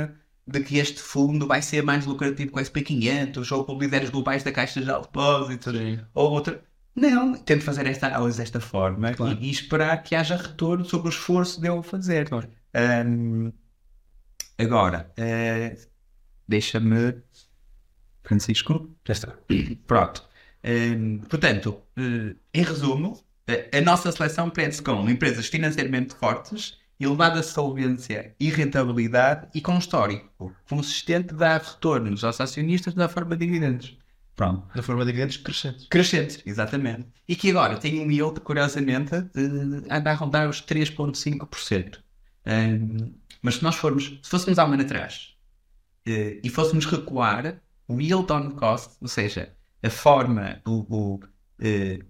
de 0.46 0.60
que 0.60 0.78
este 0.78 1.00
fundo 1.00 1.46
vai 1.46 1.60
ser 1.60 1.82
mais 1.82 2.06
lucrativo 2.06 2.52
com 2.52 2.60
o 2.60 2.62
SP500 2.62 3.50
ou 3.52 3.64
com 3.64 3.78
líderes 3.78 4.10
globais 4.10 4.42
da 4.44 4.52
Caixa 4.52 4.80
de 4.80 4.86
Depósitos 4.86 5.72
Sim. 5.76 6.00
ou 6.14 6.30
outra. 6.32 6.62
Não, 6.94 7.34
tento 7.36 7.62
fazer 7.64 7.86
esta 7.86 8.06
análise 8.06 8.38
desta 8.38 8.60
forma 8.60 9.12
Claro. 9.12 9.36
e, 9.40 9.48
e 9.48 9.50
esperar 9.50 10.02
que 10.02 10.14
haja 10.14 10.36
retorno 10.36 10.84
sobre 10.84 11.08
o 11.08 11.10
esforço 11.10 11.60
de 11.60 11.68
eu 11.68 11.82
fazer. 11.82 12.28
Claro. 12.28 12.48
Ahm, 12.74 13.52
agora, 14.58 15.12
eh, 15.16 15.76
deixa-me. 16.48 17.20
Francisco, 18.22 18.90
já 19.06 19.12
está. 19.12 19.34
Pronto. 19.86 20.26
Ahm, 20.64 21.18
portanto, 21.28 21.82
eh, 21.96 22.34
em 22.54 22.62
resumo, 22.62 23.20
a, 23.48 23.78
a 23.78 23.80
nossa 23.80 24.10
seleção 24.10 24.50
prende-se 24.50 24.82
com 24.82 25.08
empresas 25.08 25.46
financeiramente 25.46 26.14
fortes, 26.14 26.78
elevada 26.98 27.42
solvência 27.42 28.34
e 28.40 28.48
rentabilidade 28.50 29.48
e 29.54 29.60
com 29.60 29.72
um 29.72 29.78
histórico 29.78 30.54
consistente 30.68 31.28
de 31.28 31.34
dar 31.34 31.60
retornos 31.60 32.24
aos 32.24 32.40
acionistas 32.40 32.94
na 32.94 33.08
forma 33.08 33.36
de 33.36 33.46
dividendos. 33.46 33.98
Pronto. 34.34 34.68
Na 34.74 34.82
forma 34.82 35.04
de 35.04 35.12
dividendos 35.12 35.36
crescentes. 35.38 35.86
Crescentes, 35.88 36.42
exatamente. 36.44 37.06
E 37.26 37.34
que 37.34 37.50
agora 37.50 37.78
tem 37.78 38.00
um 38.00 38.10
yield, 38.10 38.40
curiosamente, 38.40 39.14
eh, 39.14 39.94
anda 39.94 40.10
a 40.10 40.14
rondar 40.14 40.48
os 40.48 40.60
3,5%. 40.60 42.00
Ahm, 42.44 43.14
mas 43.42 43.56
se 43.56 43.62
nós 43.62 43.76
formos, 43.76 44.18
se 44.22 44.30
fôssemos 44.30 44.58
há 44.58 44.64
um 44.64 44.72
ano 44.72 44.82
atrás 44.82 45.34
eh, 46.06 46.40
e 46.42 46.48
fôssemos 46.50 46.84
recuar, 46.86 47.60
o 47.88 48.00
yield 48.00 48.30
on 48.32 48.50
cost, 48.52 48.96
ou 49.00 49.08
seja, 49.08 49.54
a 49.82 49.90
forma, 49.90 50.60
o, 50.66 50.86
o, 50.88 51.20
eh, 51.60 52.00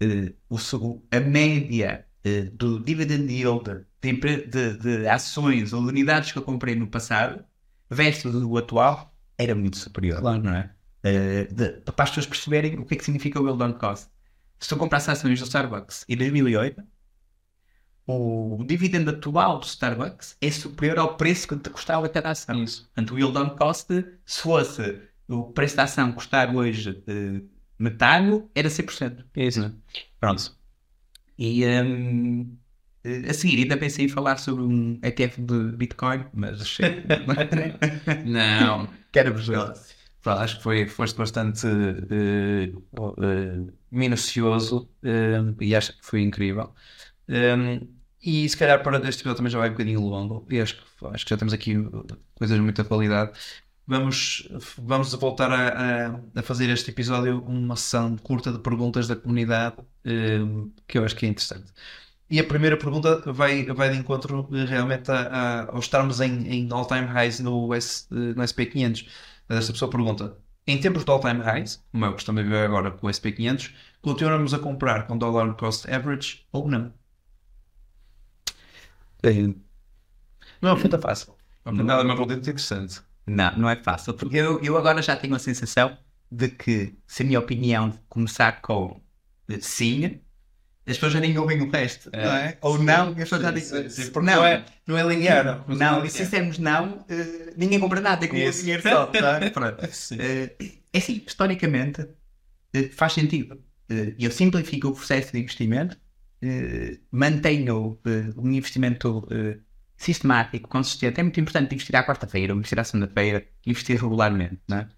eh, 0.00 0.34
o 0.48 1.02
a 1.10 1.20
média 1.20 2.06
eh, 2.24 2.50
do 2.52 2.80
dividend 2.80 3.30
yield 3.30 3.86
de, 4.02 4.46
de- 4.46 4.76
de 4.78 5.08
ações 5.08 5.72
ou 5.72 5.82
de 5.82 5.88
unidades 5.88 6.32
que 6.32 6.38
eu 6.38 6.42
comprei 6.42 6.74
no 6.74 6.86
passado 6.88 7.44
versus 7.90 8.34
o 8.34 8.56
atual, 8.56 9.14
era 9.38 9.54
muito 9.54 9.76
superior. 9.76 10.20
Claro. 10.20 10.42
não 10.42 10.54
é? 10.54 10.74
Eh, 11.04 11.44
de- 11.46 11.80
para 11.92 12.04
as 12.04 12.10
pessoas 12.10 12.26
perceberem 12.26 12.78
o 12.78 12.84
que 12.86 12.94
é 12.94 12.96
que 12.98 13.04
significa 13.04 13.40
o 13.40 13.46
yield 13.46 13.62
on 13.62 13.72
cost. 13.74 14.08
Se 14.58 14.68
tu 14.68 14.76
comprasse 14.76 15.10
ações 15.10 15.38
do 15.40 15.44
Starbucks 15.46 16.04
em 16.08 16.16
2008, 16.16 16.82
o 18.06 18.64
dividendo 18.66 19.10
atual 19.10 19.58
do 19.60 19.66
Starbucks 19.66 20.36
é 20.40 20.50
superior 20.50 20.98
ao 20.98 21.16
preço 21.16 21.48
que 21.48 21.56
te 21.56 21.70
custava 21.70 22.08
cada 22.08 22.30
ação. 22.30 22.62
Isso. 22.62 22.84
Portanto, 22.86 23.14
o 23.14 23.18
yield 23.18 23.38
on 23.38 23.50
cost, 23.56 23.88
se 24.24 24.40
fosse 24.42 25.00
o 25.28 25.44
preço 25.52 25.76
da 25.76 25.84
ação 25.84 26.12
custar 26.12 26.54
hoje 26.54 27.02
eh, 27.06 27.42
metade, 27.78 28.44
era 28.54 28.68
100%. 28.68 29.24
Isso. 29.36 29.74
Pronto. 30.20 30.56
E 31.38 31.64
hum, 31.66 32.56
eh, 32.56 32.61
a 33.04 33.34
seguir 33.34 33.62
ainda 33.62 33.76
pensei 33.76 34.04
em 34.04 34.08
falar 34.08 34.36
sobre 34.38 34.62
um 34.62 34.98
ETF 35.02 35.40
de 35.40 35.76
Bitcoin, 35.76 36.24
mas 36.32 36.78
não, 38.24 38.88
quero 39.10 39.34
Pronto, 40.22 40.38
acho 40.40 40.56
que 40.58 40.62
foi, 40.62 40.86
foste 40.86 41.16
bastante 41.16 41.66
eh, 41.66 42.72
eh, 43.22 43.72
minucioso 43.90 44.88
eh, 45.02 45.40
e 45.60 45.74
acho 45.74 45.98
que 45.98 46.06
foi 46.06 46.22
incrível. 46.22 46.72
Um, 47.28 47.88
e 48.22 48.48
se 48.48 48.56
calhar 48.56 48.82
para 48.84 48.98
este 49.08 49.20
episódio 49.20 49.36
também 49.38 49.50
já 49.50 49.58
vai 49.58 49.68
um 49.68 49.72
bocadinho 49.72 50.00
longo 50.00 50.46
e 50.48 50.60
acho 50.60 50.76
que, 50.76 51.06
acho 51.06 51.24
que 51.24 51.30
já 51.30 51.36
temos 51.36 51.52
aqui 51.52 51.76
uh, 51.76 52.06
coisas 52.36 52.56
de 52.56 52.62
muita 52.62 52.84
qualidade. 52.84 53.32
Vamos, 53.84 54.48
vamos 54.78 55.12
voltar 55.14 55.50
a, 55.50 56.06
a, 56.06 56.20
a 56.36 56.42
fazer 56.42 56.70
este 56.70 56.92
episódio 56.92 57.42
uma 57.42 57.74
sessão 57.74 58.16
curta 58.16 58.52
de 58.52 58.60
perguntas 58.60 59.08
da 59.08 59.16
comunidade 59.16 59.76
um, 60.06 60.70
que 60.86 60.98
eu 60.98 61.04
acho 61.04 61.16
que 61.16 61.26
é 61.26 61.30
interessante. 61.30 61.72
E 62.32 62.40
a 62.40 62.44
primeira 62.44 62.78
pergunta 62.78 63.20
vai, 63.30 63.66
vai 63.66 63.90
de 63.90 63.98
encontro 63.98 64.48
eh, 64.54 64.64
realmente 64.64 65.10
a, 65.10 65.20
a, 65.20 65.70
ao 65.70 65.78
estarmos 65.78 66.18
em, 66.18 66.48
em 66.48 66.72
all-time 66.72 67.06
highs 67.06 67.40
no, 67.40 67.74
S, 67.74 68.06
eh, 68.10 68.32
no 68.34 68.42
SP500. 68.42 69.06
Esta 69.50 69.70
pessoa 69.70 69.90
pergunta: 69.90 70.38
em 70.66 70.80
tempos 70.80 71.04
de 71.04 71.10
all-time 71.10 71.42
highs, 71.42 71.84
como 71.92 72.06
é 72.06 72.08
o 72.08 72.14
que 72.14 72.22
estamos 72.22 72.42
a 72.42 72.48
ver 72.48 72.64
agora 72.64 72.90
com 72.90 73.06
o 73.06 73.10
SP500, 73.10 73.74
continuamos 74.00 74.54
a 74.54 74.58
comprar 74.58 75.06
com 75.06 75.18
dollar 75.18 75.54
cost 75.56 75.86
average 75.90 76.46
ou 76.50 76.66
não? 76.66 76.94
Não 79.22 80.70
é 80.70 80.72
uma 80.72 80.76
pergunta 80.76 80.98
fácil. 80.98 81.36
Não 81.66 81.98
é 81.98 82.02
uma 82.02 82.16
pergunta 82.16 82.32
interessante. 82.32 83.02
Não, 83.26 83.58
não 83.58 83.68
é 83.68 83.76
fácil, 83.76 84.14
porque 84.14 84.38
eu, 84.38 84.58
eu 84.62 84.78
agora 84.78 85.02
já 85.02 85.14
tenho 85.16 85.34
a 85.34 85.38
sensação 85.38 85.98
de 86.30 86.48
que, 86.48 86.96
se 87.06 87.24
a 87.24 87.26
minha 87.26 87.38
opinião 87.38 87.92
começar 88.08 88.62
com 88.62 89.02
eh, 89.50 89.60
sim, 89.60 90.18
as 90.86 90.94
pessoas 90.96 91.12
já 91.12 91.20
nem 91.20 91.36
ouvem 91.38 91.60
o 91.62 91.70
resto, 91.70 92.10
É. 92.12 92.24
não 92.24 92.32
é? 92.32 92.58
Ou 92.60 92.78
não, 92.82 93.08
as 93.10 93.14
pessoas 93.14 93.42
já 93.42 93.48
Sim, 93.48 93.54
dizem 93.54 93.88
sim, 93.90 94.10
não. 94.14 94.22
não 94.22 94.44
é, 94.44 94.64
não 94.86 94.98
é 94.98 95.02
linear. 95.04 95.64
Não, 95.68 96.04
e 96.04 96.10
se 96.10 96.24
dissermos 96.24 96.58
não, 96.58 97.04
eh, 97.08 97.52
ninguém 97.56 97.78
compra 97.78 98.00
nada, 98.00 98.16
tem 98.18 98.28
que 98.28 98.34
o 98.34 98.38
Isso. 98.38 98.60
dinheiro 98.62 98.82
só. 98.82 99.06
tá? 99.06 99.40
Sim. 99.92 100.16
Eh, 100.20 100.54
é 100.92 100.98
assim, 100.98 101.22
historicamente, 101.26 102.06
eh, 102.74 102.88
faz 102.92 103.12
sentido. 103.12 103.60
Eu 104.18 104.30
simplifico 104.30 104.88
o 104.88 104.92
processo 104.92 105.32
de 105.32 105.38
investimento, 105.38 105.96
mantenho 107.10 107.98
um 108.36 108.50
investimento 108.50 109.28
sistemático, 109.96 110.66
consistente. 110.68 111.20
É 111.20 111.22
muito 111.22 111.38
importante 111.38 111.74
investir 111.74 111.94
à 111.94 112.02
quarta-feira, 112.02 112.54
investir 112.54 112.80
à 112.80 112.84
segunda-feira, 112.84 113.46
investir 113.66 114.00
regularmente. 114.00 114.58
Não 114.66 114.78
é? 114.78 114.88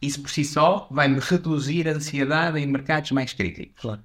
Isso 0.00 0.20
por 0.22 0.30
si 0.30 0.44
só 0.44 0.88
vai-me 0.90 1.18
reduzir 1.18 1.88
a 1.88 1.92
ansiedade 1.92 2.58
em 2.60 2.66
mercados 2.66 3.10
mais 3.10 3.32
críticos. 3.32 3.82
Claro. 3.82 4.04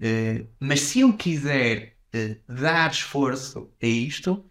Eh, 0.00 0.46
mas 0.60 0.80
se 0.82 1.00
eu 1.00 1.16
quiser 1.16 1.96
eh, 2.12 2.40
dar 2.48 2.90
esforço 2.90 3.72
a 3.82 3.86
isto, 3.86 4.48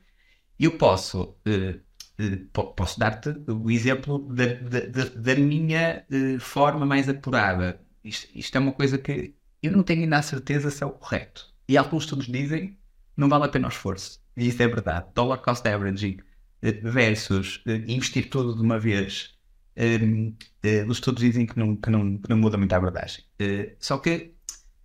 eu 0.59 0.77
posso, 0.77 1.37
po- 2.51 2.73
posso 2.73 2.99
dar-te 2.99 3.29
o 3.51 3.69
exemplo 3.71 4.19
da, 4.33 4.45
da, 4.55 4.79
da- 5.05 5.35
minha 5.35 6.05
forma 6.39 6.85
mais 6.85 7.07
apurada. 7.09 7.79
Isto, 8.03 8.27
isto 8.37 8.55
é 8.57 8.59
uma 8.59 8.71
coisa 8.73 8.97
que 8.97 9.35
eu 9.61 9.71
não 9.71 9.83
tenho 9.83 10.01
ainda 10.03 10.17
a 10.17 10.21
certeza 10.21 10.69
se 10.71 10.83
é 10.83 10.85
o 10.85 10.91
correto. 10.91 11.53
E 11.67 11.77
alguns 11.77 12.03
estudos 12.03 12.27
dizem 12.27 12.77
não 13.15 13.27
vale 13.29 13.45
a 13.45 13.49
pena 13.49 13.67
o 13.67 13.69
esforço. 13.71 14.21
E 14.35 14.47
isso 14.47 14.61
é 14.61 14.67
verdade. 14.67 15.07
Dollar 15.15 15.39
cost 15.41 15.67
averaging 15.67 16.17
versus 16.83 17.61
investir 17.87 18.29
tudo 18.29 18.55
de 18.55 18.61
uma 18.61 18.79
vez. 18.79 19.35
eh, 20.63 20.83
os 20.87 20.97
estudos 20.97 21.21
dizem 21.23 21.45
que 21.45 21.57
não, 21.57 21.75
que 21.75 21.89
não, 21.89 22.17
que 22.17 22.29
não 22.29 22.37
muda 22.37 22.57
muito 22.57 22.73
a 22.73 22.77
abordagem. 22.77 23.23
Só 23.79 23.97
que 23.97 24.35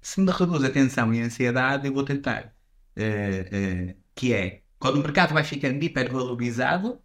se 0.03 0.20
me 0.20 0.30
reduz 0.32 0.64
a 0.64 0.70
tensão 0.70 1.12
e 1.14 1.20
a 1.22 1.24
ansiedade, 1.26 1.86
eu 1.88 1.94
vou 1.94 2.05
tentar. 2.05 2.55
eh, 2.96 3.48
eh, 3.92 3.96
que 4.14 4.34
é, 4.34 4.62
quando 4.78 4.96
o 4.98 5.03
mercado 5.03 5.32
vai 5.34 5.44
ficando 5.44 5.82
hipervalorizado, 5.82 7.03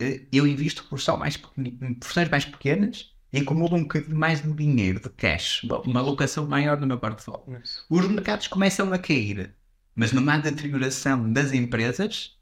eh, 0.00 0.26
eu 0.32 0.46
invisto 0.46 0.84
por 0.88 1.00
só 1.00 1.16
mais 1.16 1.36
porções 1.36 2.28
mais 2.30 2.44
pequenas 2.44 3.14
e 3.32 3.38
acumulo 3.40 3.76
um 3.76 3.82
bocadinho 3.82 4.16
mais 4.18 4.42
de 4.42 4.52
dinheiro, 4.52 5.00
de 5.00 5.10
cash, 5.10 5.62
uma- 5.64 5.80
uma 5.82 6.00
alocação 6.00 6.46
maior 6.48 6.78
no 6.80 6.86
meu 6.86 6.98
portfólio. 7.00 7.48
Os 7.88 8.06
mercados 8.08 8.48
começam 8.48 8.92
a 8.92 8.98
cair, 8.98 9.56
mas 9.94 10.12
não 10.12 10.28
há 10.30 10.38
deterioração 10.38 11.32
das 11.32 11.52
empresas. 11.52 12.37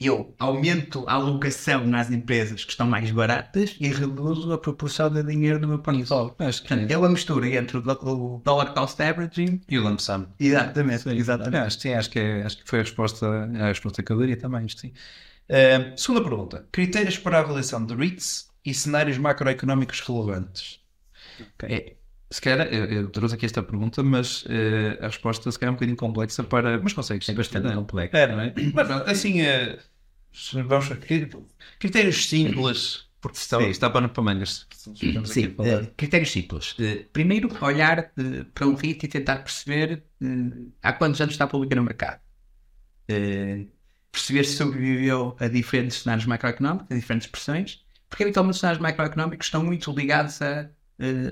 Eu 0.00 0.34
aumento 0.38 1.04
a 1.06 1.12
alocação 1.12 1.86
nas 1.86 2.10
empresas 2.10 2.64
que 2.64 2.70
estão 2.70 2.86
mais 2.86 3.10
baratas 3.10 3.76
e 3.78 3.88
reduzo 3.88 4.50
a 4.50 4.56
proporção 4.56 5.10
de 5.10 5.22
dinheiro 5.22 5.58
no 5.58 5.68
meu 5.68 5.78
Portanto, 5.78 6.90
é 6.90 6.96
uma 6.96 7.08
mistura 7.10 7.46
entre 7.48 7.76
o, 7.76 7.82
do- 7.82 8.40
dollar 8.42 8.72
cost 8.72 9.00
averaging 9.02 9.60
E 9.68 9.78
o 9.78 9.82
lump 9.82 9.98
sum. 10.00 10.26
Exatamente, 10.40 11.06
exatamente. 11.10 11.56
Acho, 11.56 11.76
que 11.76 11.82
sim, 11.82 11.92
acho, 11.92 12.10
que 12.10 12.18
é- 12.18 12.42
acho 12.42 12.56
que 12.56 12.62
foi 12.68 12.78
a 12.78 12.82
resposta, 12.82 13.26
a 13.26 13.66
resposta 13.66 14.02
que 14.02 14.10
eu 14.10 14.18
daria 14.18 14.38
também. 14.38 14.64
isto 14.64 14.80
Sim. 14.80 14.92
Eh, 15.48 15.92
segunda 15.96 16.22
pergunta. 16.24 16.66
Critérios 16.72 17.18
para 17.18 17.36
a 17.36 17.40
avaliação 17.40 17.84
de 17.84 17.94
REITs 17.94 18.48
e 18.64 18.72
cenários 18.72 19.18
macroeconómicos 19.18 20.00
relevantes. 20.00 20.80
É, 21.64 21.94
Se 22.30 22.40
calhar, 22.40 22.66
eu, 22.72 22.84
eu 22.86 23.08
trouxe 23.10 23.34
aqui 23.34 23.44
esta 23.46 23.62
pergunta, 23.62 24.02
mas 24.02 24.44
eh, 24.48 24.96
a 25.00 25.06
resposta 25.08 25.50
se 25.50 25.58
calhar 25.58 25.70
é 25.70 25.72
um 25.72 25.74
bocadinho 25.74 25.96
complexa 25.96 26.44
para... 26.44 26.78
Mas 26.80 26.92
consegues. 26.92 27.28
é 27.28 27.34
bastante 27.34 27.74
complexo. 27.74 28.16
É, 28.16 28.26
não 28.28 28.40
é? 28.40 28.54
Mas 28.72 28.86
pronto, 28.86 29.10
assim, 29.10 29.40
eh, 29.40 29.78
vamos 30.54 30.88
ver. 30.88 31.00
Critérios 31.78 32.26
simples, 32.28 33.10
porque 33.20 33.38
está, 33.38 33.58
Sim. 33.58 33.68
está 33.68 33.90
para, 33.90 34.08
para 34.08 34.22
mangas. 34.22 34.66
Sim, 34.70 35.54
eh, 35.62 35.92
critérios 35.96 36.30
simples. 36.30 36.74
Eh, 36.78 37.06
primeiro, 37.12 37.50
olhar 37.62 38.12
eh, 38.16 38.44
para 38.54 38.66
um 38.66 38.74
REIT 38.74 39.04
e 39.04 39.08
tentar 39.08 39.36
perceber 39.38 40.04
eh, 40.22 40.26
há 40.82 40.92
quantos 40.92 41.20
anos 41.20 41.34
está 41.34 41.46
pública 41.46 41.76
no 41.76 41.82
mercado. 41.82 42.20
Perceber 44.12 44.44
se 44.44 44.56
sobreviveu 44.56 45.36
a 45.38 45.48
diferentes 45.48 45.98
cenários 45.98 46.26
macroeconómicos, 46.26 46.86
a 46.90 46.94
diferentes 46.94 47.28
pressões, 47.28 47.84
porque 48.08 48.24
habitualmente 48.24 48.54
os 48.54 48.60
cenários 48.60 48.82
macroeconómicos 48.82 49.46
estão 49.46 49.62
muito 49.64 49.92
ligados 49.92 50.40
a 50.42 50.70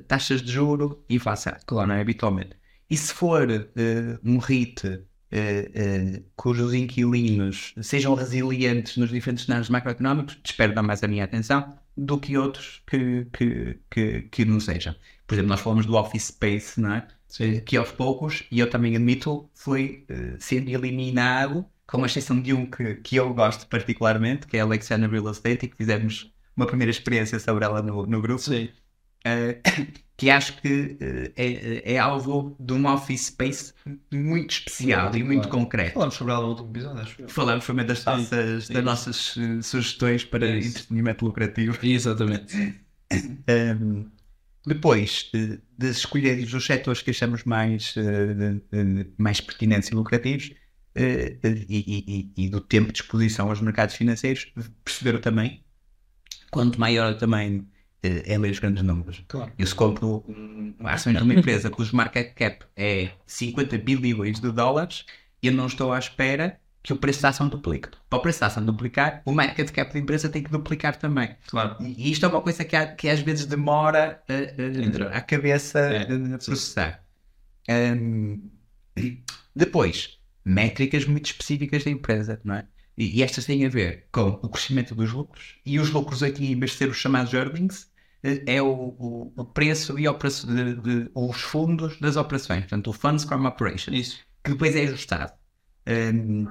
taxas 0.06 0.42
de 0.42 0.52
juro 0.52 1.04
e 1.08 1.16
inflação, 1.16 1.54
claro, 1.66 1.88
não 1.88 1.94
é? 1.94 2.00
Habitualmente. 2.00 2.56
E 2.90 2.96
se 2.96 3.12
for 3.12 3.48
um 4.24 4.38
REIT 4.38 5.04
eh, 5.30 5.70
eh, 5.74 6.22
cujos 6.36 6.72
inquilinos 6.74 7.74
sejam 7.82 8.14
resilientes 8.14 8.96
nos 8.96 9.10
diferentes 9.10 9.44
cenários 9.44 9.68
macroeconómicos, 9.68 10.38
desperta 10.42 10.82
mais 10.82 11.02
a 11.02 11.08
minha 11.08 11.24
atenção 11.24 11.78
do 11.96 12.18
que 12.18 12.38
outros 12.38 12.82
que, 12.86 13.26
que, 13.32 13.78
que, 13.90 14.22
que 14.22 14.44
não 14.44 14.60
sejam. 14.60 14.94
Por 15.26 15.34
exemplo, 15.34 15.50
nós 15.50 15.60
falamos 15.60 15.84
do 15.84 15.94
Office 15.96 16.28
Space, 16.28 16.80
não 16.80 16.94
é? 16.94 17.06
Que 17.66 17.76
aos 17.76 17.90
poucos, 17.92 18.44
e 18.50 18.58
eu 18.58 18.70
também 18.70 18.96
admito, 18.96 19.50
foi 19.54 20.04
eh, 20.08 20.36
sendo 20.38 20.70
eliminado, 20.70 21.66
com 21.86 22.04
exceção 22.06 22.40
de 22.40 22.54
um 22.54 22.64
que, 22.66 22.96
que 22.96 23.16
eu 23.16 23.34
gosto 23.34 23.66
particularmente, 23.66 24.46
que 24.46 24.56
é 24.56 24.60
a 24.60 24.64
Alexander 24.64 25.10
Real 25.10 25.30
Estate, 25.30 25.66
e 25.66 25.68
que 25.68 25.76
fizemos 25.76 26.32
uma 26.56 26.66
primeira 26.66 26.90
experiência 26.90 27.38
sobre 27.38 27.64
ela 27.64 27.82
no, 27.82 28.06
no 28.06 28.22
grupo. 28.22 28.40
Sim. 28.40 28.70
Eh, 29.24 29.60
que 30.18 30.28
acho 30.30 30.60
que 30.60 30.96
eh, 31.00 31.32
é, 31.36 31.94
é 31.94 31.98
alvo 31.98 32.54
de 32.60 32.72
um 32.74 32.86
office 32.88 33.26
space 33.26 33.72
muito 34.12 34.50
especial 34.50 35.14
e 35.16 35.22
muito 35.22 35.48
Claro. 35.48 35.58
concreto. 35.64 35.94
Falamos 35.94 36.14
sobre 36.16 36.32
ela 36.34 36.42
no 36.42 36.48
último 36.48 36.70
episódio, 36.70 37.00
acho 37.00 37.22
eu. 37.22 37.28
Falamos 37.28 37.68
uma 37.68 37.84
das 37.84 38.00
Sim, 38.00 38.04
nossas, 38.10 38.64
sim. 38.66 38.72
das 38.74 38.84
nossas 38.84 39.34
eh, 39.38 39.62
sugestões 39.62 40.24
para 40.24 40.46
Isso. 40.46 40.68
entretenimento 40.70 41.24
lucrativo. 41.24 41.78
Exatamente. 41.82 42.54
Um, 43.48 44.10
depois 44.66 45.30
eh, 45.34 45.58
de 45.78 45.88
escolher 45.88 46.44
os 46.44 46.66
setores 46.66 47.00
que 47.00 47.08
achamos 47.10 47.44
mais, 47.44 47.94
eh, 47.96 48.60
eh, 48.70 49.06
mais 49.16 49.40
pertinentes 49.40 49.88
e 49.88 49.94
lucrativos 49.94 50.52
eh, 50.94 51.38
eh, 51.42 51.64
e, 51.70 52.30
e- 52.36 52.44
e 52.44 52.48
do 52.50 52.60
tempo 52.60 52.92
de 52.92 53.00
exposição 53.00 53.48
aos 53.48 53.62
mercados 53.62 53.94
financeiros, 53.94 54.52
perceber 54.84 55.20
também 55.20 55.64
quanto 56.50 56.78
maior 56.78 57.12
o 57.12 57.16
tamanho 57.16 57.66
eh, 57.72 57.77
é 58.02 58.38
ler 58.38 58.50
os 58.50 58.58
grandes 58.58 58.82
números. 58.82 59.22
Claro. 59.28 59.52
Eu 59.58 59.66
se 59.66 59.74
compro 59.74 60.24
um, 60.28 60.74
ações 60.84 61.16
de 61.16 61.22
uma 61.22 61.34
empresa 61.34 61.68
cujo 61.70 61.94
market 61.96 62.32
cap 62.34 62.64
é 62.76 63.10
50 63.26 63.76
bilhões 63.78 64.40
de 64.40 64.50
dólares, 64.52 65.04
eu 65.42 65.52
não 65.52 65.66
estou 65.66 65.92
à 65.92 65.98
espera 65.98 66.58
que 66.82 66.92
o 66.92 66.96
preço 66.96 67.20
da 67.22 67.28
ação 67.30 67.48
duplique. 67.48 67.88
Para 68.08 68.18
o 68.18 68.22
preço 68.22 68.40
da 68.40 68.46
ação 68.46 68.64
duplicar, 68.64 69.20
o 69.24 69.32
market 69.32 69.70
cap 69.72 69.92
da 69.92 69.98
empresa 69.98 70.28
tem 70.28 70.42
que 70.42 70.50
duplicar 70.50 70.96
também. 70.96 71.34
Claro. 71.48 71.76
E 71.80 72.10
isto 72.10 72.24
é 72.24 72.28
uma 72.28 72.40
coisa 72.40 72.64
que, 72.64 72.74
há- 72.76 72.86
que 72.86 73.08
às 73.08 73.20
vezes 73.20 73.44
demora 73.46 74.22
a, 74.28 74.32
a- 74.32 74.84
Entrar. 74.84 75.08
a 75.12 75.20
cabeça 75.20 75.80
É, 75.80 75.98
a, 76.04 76.34
a 76.36 76.38
processar. 76.38 77.04
Hum, 77.68 78.48
depois, 79.54 80.18
métricas 80.44 81.04
muito 81.04 81.26
específicas 81.26 81.84
da 81.84 81.90
empresa, 81.90 82.40
não 82.44 82.54
é? 82.54 82.66
E, 82.98 83.18
e 83.18 83.22
estas 83.22 83.46
têm 83.46 83.64
a 83.64 83.68
ver 83.70 84.08
com 84.12 84.28
o 84.42 84.48
crescimento 84.48 84.94
dos 84.94 85.12
lucros 85.12 85.56
e 85.64 85.78
os 85.78 85.90
lucros 85.90 86.22
aqui, 86.22 86.52
em 86.52 86.58
vez 86.58 86.72
de 86.72 86.78
ser 86.78 86.88
os 86.90 86.96
chamados 86.98 87.32
earnings, 87.34 87.90
eh, 88.24 88.42
é 88.46 88.62
o, 88.62 88.66
o- 88.98 89.32
o 89.36 89.44
preço 89.44 89.98
e 89.98 90.08
opera- 90.08 90.30
de, 90.32 90.74
de- 91.04 91.10
os 91.14 91.40
fundos 91.40 91.98
das 92.00 92.16
operações, 92.16 92.60
portanto, 92.62 92.88
o 92.90 92.92
Funds 92.92 93.24
from 93.24 93.46
Operations 93.46 93.96
Isso. 94.08 94.18
que 94.44 94.50
depois 94.52 94.74
é 94.76 94.82
ajustado. 94.84 95.32
Hum, 95.88 96.46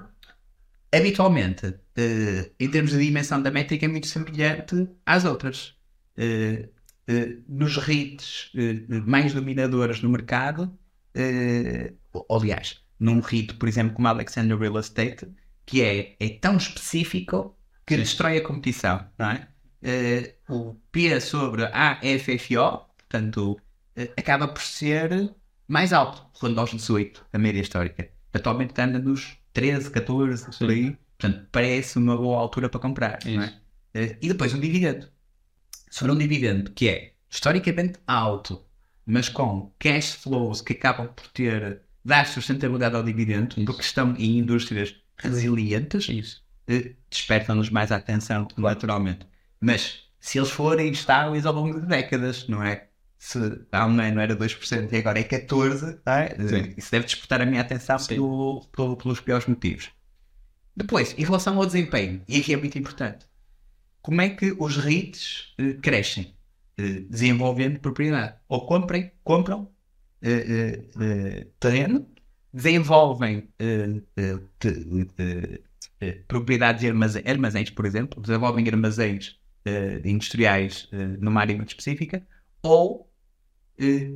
habitualmente, 0.93 1.75
eh, 1.95 2.51
em 2.59 2.69
termos 2.71 2.91
de 2.91 2.99
dimensão 2.99 3.41
da 3.41 3.51
métrica, 3.51 3.85
é 3.85 3.89
muito 3.89 4.07
semelhante 4.07 4.87
às 5.05 5.25
outras. 5.25 5.75
Eh, 6.17 6.69
eh, 7.07 7.37
nos 7.47 7.77
REITs 7.77 8.51
mais 9.05 9.33
dominadores 9.33 10.01
no 10.01 10.09
mercado, 10.09 10.77
eh, 11.13 11.93
aliás, 12.29 12.81
num 12.99 13.19
REIT, 13.19 13.55
por 13.55 13.67
exemplo, 13.69 13.93
como 13.95 14.07
a 14.07 14.11
Alexander 14.11 14.57
Real 14.57 14.79
Estate, 14.79 15.27
que 15.68 15.84
é, 15.84 16.15
é 16.20 16.30
tão 16.30 16.57
específico 16.57 17.55
que 17.86 17.93
Sim. 17.95 18.01
destrói 18.01 18.38
a 18.38 18.43
competição, 18.43 19.05
não 19.20 19.30
é? 19.32 19.47
Eh, 19.84 20.36
o 20.49 20.74
P 20.91 21.20
sobre 21.22 21.65
a 21.65 21.99
FFO, 22.01 22.86
portanto, 22.97 23.59
eh, 23.95 24.11
acaba 24.18 24.47
por 24.47 24.61
ser 24.63 25.36
mais 25.68 25.93
alto, 25.93 26.26
ronda 26.41 26.61
aos 26.61 26.72
18, 26.72 27.26
a 27.32 27.38
média 27.38 27.61
histórica. 27.61 28.09
Atualmente 28.34 28.74
anda 28.82 28.97
nos 28.97 29.38
13, 29.53 29.91
14, 29.91 30.57
por 30.57 30.70
aí. 30.70 30.97
Portanto, 31.18 31.47
parece 31.51 31.97
uma 31.97 32.15
boa 32.18 32.39
altura 32.39 32.70
para 32.70 32.80
comprar. 32.80 33.20
não 33.26 33.41
é? 33.41 33.45
Isso. 33.45 33.61
Eh, 33.93 34.18
E 34.22 34.28
depois 34.30 34.53
um 34.53 34.59
dividendo. 34.59 35.07
Se 35.89 35.99
for 35.99 36.09
um 36.09 36.18
dividendo 36.18 36.72
que 36.72 36.88
é 36.89 37.13
historicamente 37.30 37.99
alto, 38.07 38.63
mas 39.05 39.30
com 39.30 39.72
cash 39.80 40.13
flows 40.15 40.61
que 40.61 40.74
acabam 40.74 41.07
por 41.13 41.28
ter, 41.28 41.82
dar 42.05 42.26
sustentabilidade 42.26 42.95
ao 42.95 43.03
dividendo, 43.03 43.55
Isso. 43.57 43.65
porque 43.65 43.82
estão 43.82 44.15
em 44.18 44.38
indústrias 44.39 44.95
resilientes, 45.18 46.07
Isso. 46.09 46.43
eh, 46.68 46.93
despertam-nos 47.09 47.70
mais 47.70 47.91
a 47.91 47.97
atenção, 47.97 48.47
naturalmente. 48.57 49.26
Mas 49.59 50.03
se 50.20 50.38
eles 50.39 50.49
forem 50.51 50.91
estáveis 50.91 51.45
ao 51.45 51.53
longo 51.53 51.80
de 51.80 51.86
décadas, 51.88 52.47
não 52.47 52.63
é? 52.63 52.88
Se 53.20 53.39
há 53.72 53.86
um 53.88 53.99
ano 53.99 54.20
era 54.20 54.36
2% 54.36 54.93
e 54.93 54.97
agora 54.97 55.20
é 55.20 55.24
14%, 55.24 55.99
não 56.05 56.13
é? 56.13 56.36
Sim. 56.47 56.74
isso 56.78 56.91
deve 56.91 57.05
despertar 57.05 57.41
a 57.41 57.45
minha 57.45 57.61
atenção 57.61 57.97
pelo- 58.05 58.65
pelo- 58.72 58.95
pelos 58.97 59.20
piores 59.20 59.47
motivos. 59.47 59.89
Depois, 60.76 61.15
em 61.18 61.24
relação 61.24 61.57
ao 61.57 61.65
desempenho, 61.65 62.22
e 62.28 62.39
aqui 62.39 62.53
é 62.53 62.57
muito 62.57 62.78
importante, 62.78 63.26
como 64.01 64.22
é 64.22 64.30
que 64.30 64.55
os 64.59 64.78
REITs 64.78 65.53
eh, 65.57 65.74
crescem? 65.82 66.36
Eh, 66.78 67.01
desenvolvendo 67.09 67.80
propriedade. 67.80 68.36
Ou 68.47 68.68
comprem, 68.68 69.11
compram 69.24 69.68
eh, 70.22 70.30
eh, 70.47 70.84
eh, 71.01 71.47
terreno, 71.59 72.07
desenvolvem 72.53 73.49
eh, 73.59 74.01
eh, 75.99 76.11
propriedades 76.27 76.83
e 76.83 76.87
armazéns, 76.87 77.25
armazéns, 77.25 77.69
por 77.69 77.85
exemplo, 77.85 78.21
desenvolvem 78.21 78.67
armazéns 78.67 79.39
industriais 80.05 80.87
numa 81.19 81.41
área 81.41 81.53
muito 81.53 81.67
específica, 81.69 82.25
ou 82.63 83.11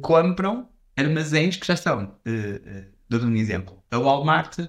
compram 0.02 0.70
armazéns 0.96 1.58
que 1.58 1.68
já 1.68 1.74
estão. 1.74 2.16
Dou-te 3.10 3.26
um 3.26 3.36
exemplo. 3.36 3.84
A 3.92 3.98
Walmart, 3.98 4.60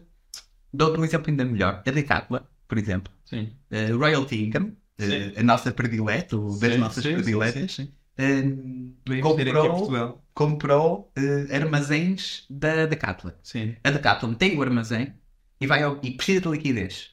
dou-te 0.74 0.98
um 0.98 1.04
exemplo 1.04 1.30
ainda 1.30 1.44
melhor. 1.44 1.82
A 1.86 1.90
Decathlon, 1.92 2.40
por 2.66 2.76
exemplo. 2.76 3.12
Sim. 3.24 3.52
Eh, 3.70 3.92
Royalty 3.92 4.44
Income, 4.44 4.76
eh, 4.98 5.32
a 5.36 5.42
nossa 5.44 5.70
predileta, 5.72 6.36
o 6.36 6.58
das 6.58 6.76
nossas 6.76 7.04
sim, 7.04 7.14
prediletas, 7.14 7.72
sim, 7.72 7.84
sim. 7.84 8.94
a 9.18 9.22
comprou. 9.22 10.22
Comprou 10.35 11.12
eh, 11.16 11.55
armazéns 11.57 12.47
da 12.51 12.87
Decathlon. 12.87 13.33
Sim. 13.43 13.76
A 13.85 13.91
Decathlon 13.91 14.35
tem 14.35 14.57
o 14.59 14.62
armazém 14.62 15.14
e, 15.61 15.66
vai 15.66 15.83
ao- 15.83 15.99
e 16.03 16.11
precisa 16.12 16.41
de 16.41 16.49
liquidez. 16.49 17.11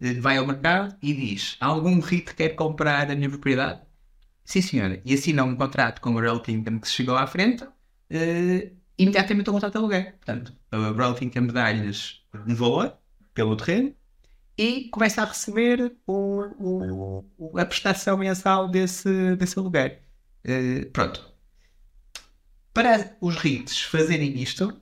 Eh, 0.00 0.14
Vai 0.14 0.38
ao 0.38 0.46
mercado 0.46 0.96
e 1.02 1.12
diz: 1.14 1.56
algum 1.60 2.00
REIT 2.00 2.34
quer 2.34 2.50
comprar 2.50 3.10
a 3.10 3.14
minha 3.14 3.28
propriedade? 3.28 3.80
Sim, 4.44 4.62
senhora. 4.62 5.00
E 5.04 5.14
assina 5.14 5.44
um 5.44 5.54
contrato 5.56 6.00
com 6.00 6.10
o 6.10 6.14
Royalty 6.14 6.52
Income 6.52 6.80
que 6.80 6.88
se 6.88 6.94
chegou 6.94 7.16
à 7.16 7.26
frente, 7.26 7.64
eh, 8.08 8.72
imediatamente 8.98 9.48
o 9.50 9.52
contrato 9.52 9.72
de 9.72 9.78
aluguer. 9.78 10.14
Portanto, 10.16 10.52
a 10.72 10.76
Royalty 10.76 11.26
Income 11.26 11.52
dá-lhes 11.52 12.22
um 12.46 12.54
valor 12.54 12.96
pelo 13.34 13.56
terreno 13.56 13.94
e 14.58 14.88
começa 14.90 15.22
a 15.22 15.26
receber 15.26 15.94
o- 16.06 16.44
o- 16.58 17.24
o- 17.38 17.58
a 17.58 17.64
prestação 17.66 18.16
mensal 18.16 18.68
desse, 18.68 19.36
desse 19.36 19.58
aluguer. 19.58 20.02
Eh, 20.44 20.86
pronto. 20.92 21.29
Para 22.72 23.16
os 23.20 23.36
REITs 23.36 23.82
fazerem 23.82 24.40
isto, 24.40 24.80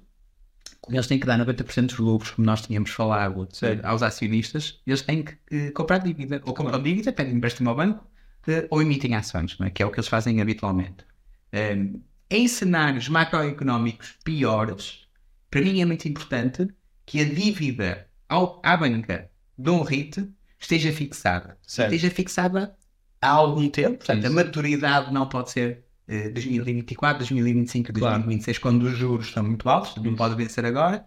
eles 0.89 1.07
têm 1.07 1.19
que 1.19 1.27
dar 1.27 1.39
90% 1.39 1.87
dos 1.87 1.99
lucros, 1.99 2.31
como 2.33 2.47
nós 2.47 2.63
tínhamos 2.63 2.91
falado, 2.91 3.49
Sim. 3.53 3.81
aos 3.83 4.03
acionistas, 4.03 4.81
eles 4.87 5.03
têm 5.03 5.23
que 5.23 5.37
eh, 5.51 5.71
comprar 5.71 5.99
dívida. 5.99 6.41
Ou 6.45 6.55
compram 6.55 6.83
dívida, 6.83 7.13
pedem 7.13 7.35
empréstimo 7.35 7.71
ao 7.71 7.77
banco, 7.77 8.07
eh, 8.47 8.67
ou 8.71 8.81
emitem 8.83 9.15
ações, 9.15 9.57
é? 9.61 9.71
que 9.71 9.83
é 9.83 9.87
o 9.87 9.91
que 9.91 9.99
eles 9.99 10.09
fazem 10.09 10.41
habitualmente. 10.41 11.05
Um, 11.53 12.01
em 12.31 12.47
cenários 12.47 13.09
macroeconómicos 13.09 14.17
piores, 14.23 15.07
para 15.51 15.63
mim 15.63 15.81
é 15.81 15.85
muito 15.87 16.07
importante 16.07 16.69
que 17.07 17.21
a 17.21 17.25
dívida 17.25 18.07
ao- 18.29 18.61
à 18.63 18.77
banca 18.77 19.31
de 19.59 19.71
um 19.71 19.83
REIT 19.83 20.29
esteja 20.59 20.93
fixada. 20.93 21.57
Certo. 21.63 21.95
Esteja 21.95 22.15
fixada 22.15 22.77
há 23.21 23.31
algum 23.31 23.69
tempo, 23.71 23.97
portanto, 23.99 24.25
a 24.25 24.27
Isso. 24.27 24.35
maturidade 24.35 25.13
não 25.13 25.27
pode 25.27 25.51
ser 25.51 25.85
2024, 26.33 27.19
2025, 27.19 27.93
Claro. 27.93 28.15
2026, 28.17 28.59
quando 28.59 28.83
os 28.85 28.97
juros 28.97 29.31
são 29.33 29.45
muito 29.45 29.69
altos, 29.69 30.03
não 30.03 30.15
pode 30.17 30.35
vencer 30.37 30.65
agora. 30.65 31.05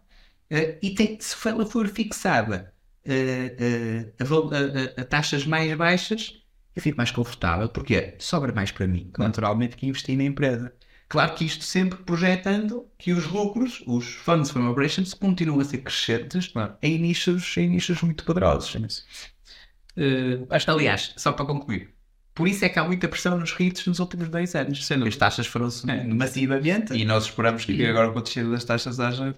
Eh, 0.50 0.78
e 0.82 0.94
tem, 0.94 1.18
se 1.20 1.48
ela 1.48 1.66
for 1.66 1.88
fixada 1.88 2.74
eh, 3.06 3.56
eh, 3.60 4.14
a, 4.20 4.24
a- 4.24 5.00
a- 5.00 5.02
a 5.02 5.06
taxas 5.06 5.46
mais 5.46 5.74
baixas, 5.76 6.44
eu 6.76 6.82
fico 6.82 6.98
mais 6.98 7.12
confortável, 7.12 7.68
porque 7.70 8.16
sobra 8.20 8.54
mais 8.54 8.72
para 8.72 8.88
mim, 8.88 9.12
naturalmente, 9.18 9.76
que 9.76 9.86
investir 9.88 10.18
na 10.18 10.24
empresa. 10.24 10.74
Claro 11.10 11.36
que 11.36 11.44
isto 11.46 11.64
sempre 11.66 12.00
projetando 12.04 12.88
que 12.98 13.12
os 13.12 13.26
lucros, 13.28 13.84
os 13.86 14.06
funds 14.14 14.50
from 14.52 14.70
operations, 14.70 15.14
continuam 15.14 15.60
a 15.60 15.66
ser 15.66 15.80
crescentes 15.80 16.48
Claro. 16.48 16.78
em, 16.82 16.98
nichos, 17.00 17.58
em 17.58 17.70
nichos 17.70 18.02
muito 18.02 18.24
poderosos. 18.24 19.06
Eh, 19.98 20.40
aliás, 20.68 21.14
só 21.18 21.34
para 21.34 21.46
concluir, 21.46 21.94
por 22.34 22.48
isso 22.48 22.64
é 22.66 22.70
que 22.70 22.80
há 22.80 22.84
muita 22.84 23.08
pressão 23.08 23.38
nos 23.38 23.52
REITs 23.54 23.86
nos 23.88 24.00
últimos 24.00 24.30
dois 24.30 24.56
anos. 24.56 24.88
Dúvida. 24.88 25.08
As 25.10 25.16
taxas 25.16 25.48
foram 25.48 25.70
subindo 25.70 26.16
massivamente. 26.16 26.94
E 26.94 27.04
nós 27.06 27.26
esperamos 27.26 27.66
que 27.66 27.86
agora 27.86 28.12
com 28.12 28.20
a 28.20 28.22
descida 28.22 28.50
das 28.50 28.64
taxas 28.64 29.00
haja. 29.00 29.36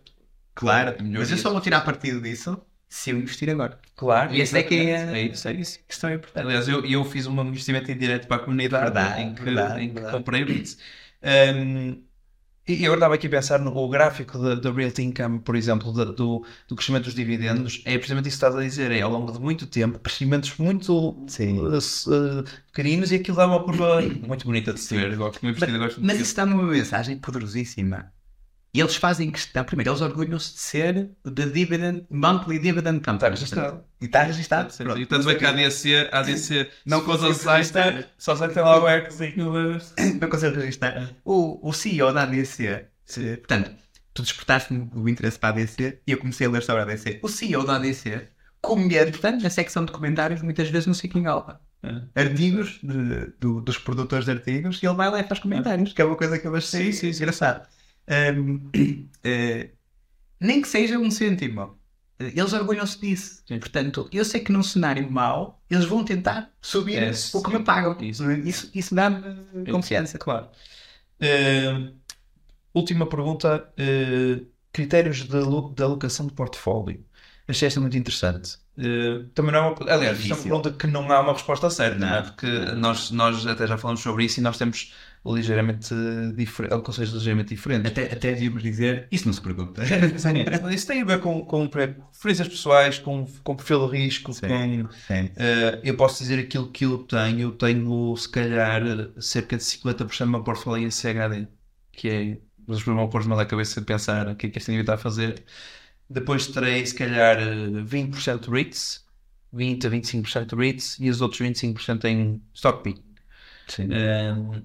Claro, 0.56 0.96
mas 1.04 1.32
eu 1.32 1.38
só 1.38 1.50
vou 1.52 1.60
tirar 1.62 1.82
partido 1.82 2.22
disso 2.22 2.62
se 2.88 3.10
eu 3.10 3.18
investir 3.18 3.50
agora. 3.50 3.80
Claro. 3.96 4.34
E 4.36 4.40
esse 4.42 4.56
é 4.56 4.62
que 4.62 4.76
é- 4.76 5.12
É 5.14 5.22
isso, 5.24 5.48
é 5.48 5.54
isso. 5.54 5.80
Questão 5.88 6.12
é 6.12 6.14
importante. 6.16 6.46
Aliás, 6.46 6.68
eu, 6.68 6.86
eu 6.86 7.04
fiz 7.04 7.26
um 7.26 7.42
investimento 7.42 7.92
indireto 7.92 8.28
para 8.28 8.38
a 8.38 8.40
comunidade 8.40 8.84
Verdade, 8.84 9.22
em 9.24 9.34
que, 9.34 9.42
verdade, 9.42 9.82
em 9.84 9.88
que 9.88 9.94
verdade. 9.96 10.16
comprei 10.18 10.44
REITs. 10.44 10.78
Um, 11.24 12.04
e 12.68 12.84
eu 12.86 12.94
estava 12.94 13.16
aqui 13.16 13.28
a 13.28 13.30
pensar 13.30 13.60
no 13.60 13.90
gráfico 13.90 14.38
da 14.56 14.72
Realty 14.72 15.04
Income, 15.04 15.40
por 15.40 15.56
exemplo, 15.56 15.92
da- 15.94 16.06
do, 16.06 16.46
do 16.68 16.76
crescimento 16.76 17.06
dos 17.06 17.14
dividendos. 17.16 17.82
É 17.86 17.98
precisamente 17.98 18.30
isso 18.30 18.38
que 18.40 18.46
estás 18.46 18.56
a 18.56 18.62
dizer. 18.62 18.92
É 18.92 19.02
ao 19.02 19.12
longo 19.12 19.32
de 19.32 19.40
muito 19.40 19.68
tempo, 19.68 20.00
crescimentos 20.00 20.58
muito 20.58 21.26
uh, 22.08 22.44
pequeninos 22.68 23.12
e 23.12 23.16
aquilo 23.16 23.38
dá 23.38 23.48
uma 23.48 23.64
curva 23.64 24.02
muito 24.02 24.46
bonita 24.46 24.74
de 24.74 24.80
se 24.80 24.96
ver. 24.96 25.16
Gosto, 25.18 25.40
Mas 26.02 26.14
muito 26.14 26.22
isso 26.26 26.36
dá-me 26.36 26.54
uma 26.54 26.64
mensagem 26.64 27.18
poderosíssima. 27.18 28.12
E 28.74 28.80
eles 28.80 28.96
fazem 28.96 29.30
questão, 29.30 29.64
primeiro, 29.64 29.92
eles 29.92 30.02
orgulham-se 30.02 30.54
de 30.54 30.60
ser 30.60 31.10
the 31.24 31.46
dividend, 31.46 32.08
monthly 32.10 32.58
dividend 32.58 33.02
company. 33.02 33.18
Está 33.18 33.30
registado. 33.30 33.84
E 34.02 34.06
está 34.06 34.24
registado. 34.24 34.74
Sim. 34.74 34.84
E 34.98 35.06
tanto 35.06 35.30
é 35.30 35.36
que 35.36 35.46
a 35.46 35.50
ADC, 35.50 36.10
a 36.12 36.20
ADC 36.20 36.70
Não 36.84 37.00
aceita, 37.12 37.52
registrar. 37.56 38.04
só 38.18 38.36
sai 38.36 38.50
tem 38.50 38.64
lá 38.64 38.84
o 38.84 38.90
equity. 38.90 39.36
não 40.20 40.28
consigo 40.30 40.56
registrar. 40.56 41.12
O, 41.24 41.70
o 41.70 41.72
CEO 41.72 42.12
da 42.12 42.24
ADC, 42.24 42.86
se- 43.06 43.38
portanto, 43.38 43.72
tu 44.12 44.24
despertaste-me 44.24 44.90
o 44.96 45.08
interesse 45.08 45.38
para 45.38 45.50
a 45.50 45.52
ADC 45.62 46.00
e 46.08 46.12
eu 46.12 46.18
comecei 46.18 46.48
a 46.48 46.50
ler 46.50 46.64
sobre 46.64 46.82
a 46.82 46.86
ADC. 46.86 47.20
O 47.22 47.28
CEO 47.30 47.64
da 47.64 47.76
ADC 47.76 48.28
comenta, 48.60 49.12
portanto, 49.12 49.44
na 49.44 49.50
secção 49.52 49.86
de 49.86 49.92
comentários, 49.92 50.42
muitas 50.42 50.68
vezes 50.70 50.88
no 50.88 50.96
Seeking 50.96 51.28
Alpha. 51.28 51.60
Artigos 52.16 52.80
de- 52.82 53.34
do- 53.40 53.62
dos 53.62 53.78
produtores 53.78 54.26
de 54.26 54.32
artigos 54.32 54.82
e 54.82 54.86
ele 54.88 54.96
vai 54.96 55.12
lá 55.12 55.20
e 55.20 55.24
faz 55.24 55.40
comentários, 55.40 55.94
que 55.94 56.02
é 56.02 56.06
uma 56.06 56.16
coisa 56.16 56.40
que 56.40 56.48
eu 56.48 56.56
achei 56.56 56.90
engraçado. 56.90 57.68
Ahm, 58.08 58.70
eh, 59.24 59.72
nem 60.40 60.62
que 60.62 60.68
seja 60.68 61.00
um 61.00 61.10
cêntimo. 61.12 61.80
Eh, 62.20 62.34
Eles 62.36 62.54
orgulham-se 62.54 63.00
disso. 63.00 63.44
Sim. 63.48 63.60
Portanto, 63.60 64.10
eu 64.12 64.26
sei 64.26 64.42
que 64.42 64.52
num 64.52 64.64
cenário 64.64 65.10
mau, 65.12 65.62
eles 65.70 65.86
vão 65.86 66.04
tentar 66.06 66.52
subir 66.62 66.98
É, 67.02 67.12
o 67.34 67.42
que 67.44 67.52
me 67.58 67.64
pagam. 67.64 67.98
Isso. 68.02 68.30
Isso, 68.32 68.72
isso 68.74 68.96
dá-me 68.96 69.22
confiança. 69.72 70.18
Claro. 70.20 70.50
Eh, 71.20 71.94
última 72.74 73.08
pergunta. 73.08 73.72
eh, 73.78 74.42
critérios 74.72 75.18
de, 75.28 75.28
de 75.76 75.84
alocação 75.84 76.26
de 76.28 76.34
portfólio. 76.34 77.06
Achei 77.48 77.68
esta 77.68 77.80
muito 77.80 77.98
interessante. 77.98 78.58
Eh, 78.78 79.26
também 79.36 79.52
não 79.52 79.60
é 79.60 79.70
uma, 79.70 79.94
aliás, 79.94 80.20
isto 80.20 80.32
é 80.34 80.36
uma 80.36 80.42
pergunta 80.44 80.74
que 80.74 80.88
não 80.88 81.12
há 81.12 81.20
uma 81.22 81.34
resposta 81.34 81.70
certa, 81.70 82.00
não, 82.00 82.08
é? 82.08 82.22
Não. 82.22 82.24
porque 82.24 82.48
nós, 82.76 83.12
nós 83.12 83.46
até 83.46 83.68
já 83.68 83.78
falamos 83.78 84.02
sobre 84.02 84.26
isso 84.26 84.40
e 84.40 84.44
nós 84.44 84.58
temos 84.58 84.94
ligeiramente 85.26 85.94
diferentes, 86.36 86.82
conceitos 86.84 87.14
ligeiramente 87.14 87.56
diferentes. 87.56 87.92
Até, 87.92 88.04
até 88.12 88.34
devíamos 88.34 88.62
dizer, 88.62 89.08
isso 89.10 89.26
não 89.26 89.34
se 89.34 89.42
pergunta. 89.42 89.82
Isso 90.74 90.88
tem 90.88 91.02
a 91.02 91.06
ver 91.06 91.20
com, 91.22 91.46
com 91.46 91.68
preferências 91.68 92.48
pessoais, 92.48 93.00
com, 93.00 93.26
com 93.44 93.56
perfil 93.56 93.90
de 93.90 93.98
risco, 93.98 94.34
Sim. 94.34 94.48
com 94.48 94.84
Uh, 94.84 95.80
eu 95.84 95.96
posso 95.96 96.22
dizer 96.22 96.40
aquilo 96.40 96.70
que 96.70 96.86
eu 96.86 96.98
tenho. 97.00 97.40
Eu 97.40 97.52
tenho, 97.52 98.16
se 98.18 98.30
calhar, 98.30 98.82
cerca 99.20 99.58
de 99.58 99.64
50% 99.64 100.26
do 100.26 100.32
meu 100.32 100.44
portfólio 100.44 100.86
em 100.86 100.92
CHD, 100.92 101.48
que 101.92 102.10
é. 102.10 102.38
Mas 102.66 102.82
vão 102.82 103.10
pôr-me 103.10 103.36
na 103.36 103.46
cabeça 103.46 103.82
de 103.82 103.86
pensar 103.86 104.28
o 104.30 104.36
que 104.36 104.48
é 104.48 104.50
que 104.50 104.58
este 104.58 104.72
indivíduo 104.72 104.94
está 104.94 104.96
a 104.96 104.98
fazer. 104.98 105.44
Depois 106.10 106.48
terei, 106.48 106.86
se 106.86 106.96
calhar, 106.96 107.38
uh, 107.38 107.86
20% 107.86 108.50
REITs, 108.50 109.06
20 109.52 109.88
a 109.88 109.90
25% 109.90 110.58
REITs 110.58 110.98
e 111.00 111.10
os 111.10 111.22
outros 111.22 111.42
25% 111.42 112.06
em 112.06 112.42
stock 112.54 112.84
pick. 112.84 113.02
Sim. 113.68 113.88
Um, 113.92 114.62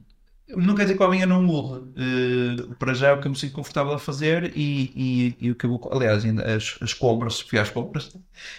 não 0.56 0.74
quer 0.74 0.82
dizer 0.84 0.96
que 0.96 1.02
homem 1.02 1.20
eu 1.20 1.26
não 1.26 1.42
mude. 1.42 1.90
Uh, 2.00 2.74
para 2.76 2.94
já 2.94 3.08
é 3.08 3.12
o 3.12 3.20
que 3.20 3.26
eu 3.26 3.30
me 3.30 3.36
sinto 3.36 3.52
confortável 3.52 3.92
a 3.92 3.98
fazer 3.98 4.52
e, 4.56 4.92
e, 4.96 5.36
e 5.40 5.50
o 5.50 5.54
que 5.54 5.66
eu 5.66 5.70
vou. 5.70 5.90
Aliás, 5.92 6.24
ainda 6.24 6.42
as, 6.54 6.78
as 6.80 6.94
compras, 6.94 7.40
fui 7.40 7.58
às 7.58 7.70
compras. 7.70 8.16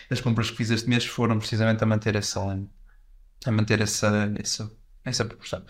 As 0.09 0.21
compras 0.21 0.51
que 0.51 0.57
fiz 0.57 0.69
este 0.69 0.87
mês 0.87 1.05
foram 1.05 1.39
precisamente 1.39 1.83
a 1.83 1.87
manter 1.87 2.15
essa, 2.15 2.39
a 3.45 3.51
manter 3.51 3.81
essa, 3.81 4.31
essa, 4.37 4.71
essa 5.03 5.25
proporção. 5.25 5.63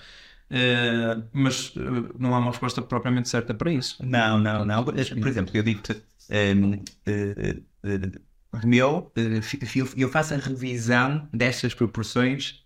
Uh, 0.51 1.23
mas 1.31 1.75
uh, 1.75 2.15
não 2.17 2.33
há 2.33 2.39
uma 2.39 2.51
resposta 2.51 2.81
propriamente 2.81 3.29
certa 3.29 3.53
para 3.53 3.71
isso. 3.71 4.03
Não, 4.05 4.39
não, 4.39 4.65
não. 4.65 4.83
Por 4.83 4.97
exemplo, 4.97 5.51
eu 5.53 5.63
digo-te, 5.63 6.01
um, 6.29 6.73
uh, 6.73 8.67
meu, 8.67 9.11
eu 9.95 10.09
faço 10.09 10.33
a 10.33 10.37
revisão 10.37 11.29
destas 11.31 11.73
proporções 11.73 12.65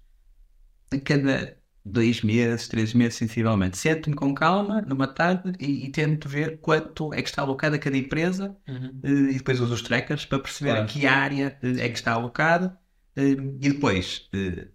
a 0.92 1.00
cada 1.00 1.58
dois 1.86 2.22
meses, 2.22 2.68
três 2.68 2.94
meses, 2.94 3.16
sensivelmente. 3.16 3.78
Sento-me 3.78 4.16
com 4.16 4.34
calma 4.34 4.82
numa 4.82 5.08
tarde 5.08 5.54
e, 5.60 5.86
e 5.86 5.90
tento 5.92 6.30
ver 6.30 6.60
quanto 6.60 7.14
é 7.14 7.22
que 7.22 7.30
está 7.30 7.42
alocado 7.42 7.76
a 7.76 7.80
cada 7.80 7.98
empresa 7.98 8.56
uh, 8.68 9.08
e 9.30 9.34
depois 9.38 9.60
uso 9.60 9.74
os 9.74 9.82
trackers 9.82 10.26
para 10.26 10.40
perceber 10.40 10.72
Claro. 10.72 10.86
a 10.86 10.88
que 10.88 11.06
área 11.06 11.58
uh, 11.62 11.80
é 11.80 11.90
que 11.90 11.98
está 11.98 12.14
alocado 12.14 12.68
uh, 12.68 13.22
e 13.62 13.70
depois 13.72 14.30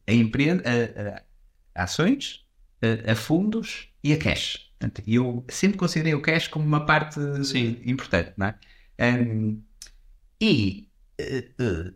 a 0.07 0.13
empresa, 0.13 0.63
a, 1.75 1.81
a 1.81 1.85
ações, 1.85 2.45
a, 3.07 3.13
a 3.13 3.15
fundos 3.15 3.89
e 4.05 4.13
a 4.13 4.19
cash. 4.19 4.71
Portanto, 4.79 5.03
eu 5.09 5.45
sempre 5.49 5.77
considerei 5.79 6.15
o 6.15 6.23
cash 6.23 6.47
como 6.49 6.65
uma 6.65 6.87
parte 6.87 7.19
Sim. 7.45 7.81
importante, 7.85 8.33
não 8.37 8.47
é? 8.47 8.55
Um, 9.01 9.63
e 10.41 10.89
uh, 11.21 11.89
uh, 11.89 11.95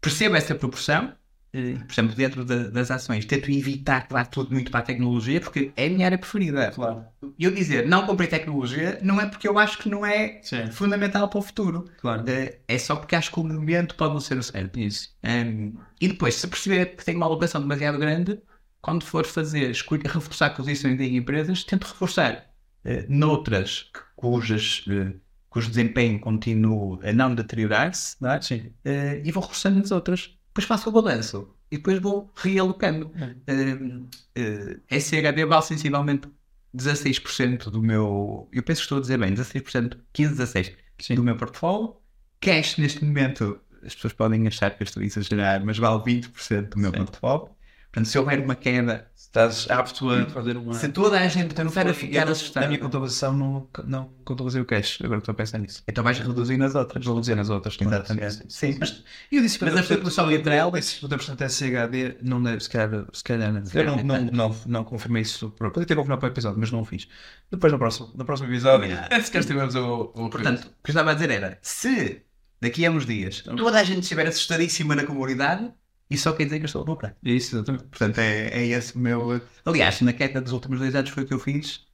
percebo 0.00 0.36
essa 0.36 0.54
proporção, 0.54 1.08
eh, 1.08 1.16
por 1.52 1.92
exemplo, 1.92 2.14
dentro 2.14 2.44
da- 2.44 2.68
das 2.68 2.90
ações, 2.90 3.24
tento 3.24 3.50
evitar 3.50 4.06
que 4.06 4.12
vá 4.12 4.24
tudo 4.24 4.52
muito 4.52 4.70
para 4.70 4.80
a 4.80 4.82
tecnologia, 4.84 5.40
porque 5.40 5.72
é 5.76 5.86
a 5.86 5.90
minha 5.90 6.06
área 6.06 6.18
preferida. 6.18 6.70
Claro. 6.70 7.04
Eu 7.38 7.50
dizer 7.50 7.86
não 7.86 8.06
comprei 8.06 8.28
tecnologia 8.28 8.98
não 9.02 9.20
é 9.20 9.26
porque 9.26 9.48
eu 9.48 9.58
acho 9.58 9.78
que 9.78 9.88
não 9.88 10.06
é 10.06 10.40
Sim. 10.42 10.70
fundamental 10.70 11.28
para 11.28 11.38
o 11.38 11.42
futuro. 11.42 11.84
Claro. 12.00 12.24
Eh, 12.28 12.60
É 12.68 12.78
só 12.78 12.94
porque 12.96 13.16
acho 13.16 13.32
que 13.32 13.40
o 13.40 13.44
momento 13.44 13.94
pode 13.96 14.12
não 14.14 14.20
ser 14.20 14.38
o 14.38 14.42
certo. 14.42 14.78
Isso. 14.78 15.10
Um, 15.24 15.74
e 16.00 16.08
depois, 16.08 16.34
se 16.36 16.46
perceber 16.46 16.96
que 16.96 17.04
tem 17.04 17.16
uma 17.16 17.26
alocação 17.26 17.60
demasiado 17.60 17.98
grande, 17.98 18.40
quando 18.80 19.04
for 19.04 19.26
fazer, 19.26 19.70
escolher, 19.70 20.06
reforçar 20.06 20.50
posições 20.54 20.98
em 21.00 21.16
empresas, 21.16 21.64
tento 21.64 21.84
reforçar 21.84 22.46
eh, 22.84 23.04
noutras 23.08 23.90
cujas, 24.16 24.84
eh, 24.88 25.14
cujo 25.48 25.68
desempenho 25.68 26.20
continue 26.20 26.98
a 27.06 27.12
não 27.12 27.34
deteriorar-se, 27.34 28.16
é? 28.24 28.70
Eh, 28.84 29.22
e 29.24 29.32
vou 29.32 29.42
reforçando 29.42 29.78
nas 29.80 29.90
outras. 29.90 30.36
Depois 30.50 30.66
faço 30.66 30.88
o 30.88 30.92
balanço 30.92 31.54
e 31.70 31.76
depois 31.76 31.98
vou 32.00 32.30
realocando. 32.34 33.12
Um, 33.48 34.08
eh, 34.34 34.80
SHD 34.90 35.44
vale 35.46 35.62
sensivelmente 35.62 36.28
16% 36.76 37.70
do 37.70 37.82
meu. 37.82 38.48
Eu 38.52 38.62
penso 38.62 38.80
que 38.80 38.84
estou 38.84 38.98
a 38.98 39.00
dizer 39.00 39.18
bem, 39.18 39.32
16%, 39.32 39.96
15, 40.12 40.34
16% 40.34 40.74
Sim. 41.00 41.14
do 41.14 41.22
meu 41.22 41.36
portfólio. 41.36 41.96
Cash 42.40 42.78
neste 42.78 43.04
momento, 43.04 43.60
as 43.84 43.94
pessoas 43.94 44.12
podem 44.12 44.46
achar 44.46 44.70
que 44.70 44.82
eu 44.82 44.84
estou 44.84 45.02
a 45.02 45.06
exagerar, 45.06 45.64
mas 45.64 45.78
vale 45.78 46.02
20% 46.02 46.70
do 46.70 46.78
meu 46.78 46.90
Sim. 46.90 46.96
portfólio. 46.98 47.50
Portanto, 47.92 48.06
se 48.08 48.18
houver 48.18 48.38
uma 48.40 48.54
queda, 48.54 49.10
Estás 49.16 49.70
apto 49.70 50.10
a 50.10 50.26
fazer 50.26 50.56
uma. 50.56 50.74
se 50.74 50.88
toda 50.88 51.16
a 51.20 51.28
gente 51.28 51.54
tentar 51.54 51.88
a 51.88 51.94
ficar 51.94 52.24
Na 52.26 52.32
assustada, 52.32 52.66
minha 52.66 52.80
contabilização 52.80 53.32
não, 53.32 53.68
não 53.84 54.10
contabilizei 54.24 54.60
o 54.60 54.64
cash. 54.64 54.98
Agora 55.04 55.18
estou 55.18 55.32
a 55.32 55.34
pensar 55.36 55.58
nisso. 55.58 55.84
então 55.86 56.02
vais 56.02 56.18
reduzir 56.18 56.56
nas 56.56 56.74
outras. 56.74 57.04
Vou 57.04 57.20
dizer 57.20 57.36
nas 57.36 57.48
outras. 57.48 57.76
Exatamente. 57.80 58.52
Sim, 58.52 58.76
mas 58.80 59.04
Eu 59.30 59.40
disse 59.42 59.58
Mas 59.62 59.76
a 59.76 59.82
proporção 59.84 60.30
entre 60.32 60.54
elas- 60.54 60.74
Esse 60.80 61.06
50% 61.06 61.42
SHD 61.42 62.16
não 62.22 62.42
deve, 62.42 62.60
se 62.60 62.70
calhar, 62.70 63.06
se 63.12 63.22
calhar 63.22 63.52
não. 63.52 63.62
Eu 63.72 63.84
não, 63.84 63.96
não, 64.02 64.20
não, 64.24 64.56
não 64.66 64.84
confirmei 64.84 65.22
isso. 65.22 65.50
Podia 65.50 65.86
ter 65.86 65.94
confirmado 65.94 66.20
para 66.20 66.28
o 66.28 66.32
episódio, 66.32 66.58
mas 66.58 66.72
não 66.72 66.80
o 66.80 66.84
fiz. 66.84 67.06
Depois 67.52 67.72
no 67.72 67.78
próximo, 67.78 68.10
no 68.16 68.24
próximo 68.24 68.48
episódio, 68.48 68.88
se 69.22 69.30
calhar 69.30 69.46
tivemos 69.46 69.74
o, 69.76 70.12
o. 70.14 70.28
Portanto, 70.28 70.64
o 70.64 70.82
que 70.82 70.90
eu 70.90 70.92
estava 70.92 71.12
a 71.12 71.14
dizer 71.14 71.30
era: 71.30 71.56
se 71.62 72.22
daqui 72.60 72.84
a 72.84 72.90
uns 72.90 73.06
dias 73.06 73.42
toda 73.42 73.78
a 73.78 73.84
gente 73.84 74.02
estiver 74.02 74.26
assustadíssima 74.26 74.96
na 74.96 75.04
comunidade, 75.04 75.70
isso 76.10 76.24
só 76.24 76.32
quer 76.32 76.44
dizer 76.44 76.58
que 76.58 76.64
eu 76.64 76.66
estou 76.66 76.82
a 76.82 76.86
comprar. 76.86 77.16
Isso, 77.22 77.56
exatamente. 77.56 77.84
Portanto, 77.84 78.18
é, 78.18 78.48
é 78.48 78.66
esse 78.66 78.96
o 78.96 78.98
meu. 78.98 79.40
Aliás, 79.64 80.00
na 80.00 80.12
queda 80.12 80.40
dos 80.40 80.52
últimos 80.52 80.78
dois 80.80 80.94
anos 80.94 81.10
foi 81.10 81.24
o 81.24 81.26
que 81.26 81.34
eu 81.34 81.38
fiz 81.38 81.86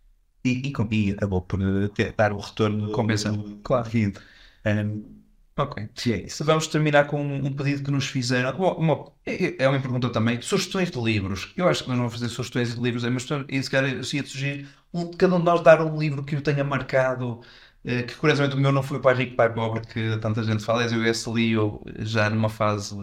e, 0.44 0.50
e, 0.68 0.72
e 1.08 1.12
acabou 1.12 1.42
por 1.42 1.60
eh, 1.62 1.88
ter- 1.88 2.14
dar 2.16 2.32
o 2.32 2.38
retorno 2.38 2.90
Compensa. 2.92 3.32
claro. 3.62 3.84
devido. 3.84 4.20
Um, 4.66 5.16
Ok. 5.58 5.88
se 5.94 6.12
é 6.12 6.18
isso. 6.26 6.44
Vamos 6.44 6.66
terminar 6.66 7.06
com 7.06 7.22
um 7.22 7.52
pedido 7.54 7.82
que 7.82 7.90
nos 7.90 8.06
fizeram. 8.06 8.56
Uma, 8.58 8.74
uma- 8.76 9.12
é 9.24 9.64
é 9.64 9.68
uma 9.68 9.80
pergunta 9.80 10.10
também. 10.10 10.40
Sugestões 10.42 10.90
de 10.90 11.00
livros. 11.00 11.52
Eu 11.56 11.66
acho 11.68 11.82
que 11.82 11.88
nós 11.88 11.96
não 11.98 12.04
vamos 12.08 12.20
fazer 12.20 12.28
sugestões 12.28 12.74
de 12.74 12.80
livros, 12.80 13.04
é, 13.04 13.10
mas 13.10 13.22
se 13.22 13.70
calhar 13.70 13.90
eu 13.90 13.96
ia 14.00 14.26
sugerir 14.26 14.68
um, 14.92 15.10
cada 15.12 15.34
um 15.34 15.38
de 15.38 15.44
nós 15.46 15.62
dar 15.62 15.80
um 15.82 15.98
livro 15.98 16.22
que 16.24 16.36
o 16.36 16.42
tenha 16.42 16.62
marcado. 16.62 17.40
Eh, 17.86 18.02
Que 18.02 18.14
curiosamente 18.16 18.56
o 18.56 18.60
meu 18.60 18.72
não 18.72 18.82
foi 18.82 18.98
o 18.98 19.00
Pai 19.00 19.14
Rico, 19.14 19.36
Pai 19.36 19.52
Pobre, 19.52 19.86
que 19.86 20.16
tanta 20.18 20.42
gente 20.42 20.64
fala. 20.64 20.84
Eu 20.84 21.04
esse 21.04 21.30
li 21.32 21.52
eu 21.52 21.82
já 22.00 22.28
numa 22.28 22.48
fase. 22.48 22.94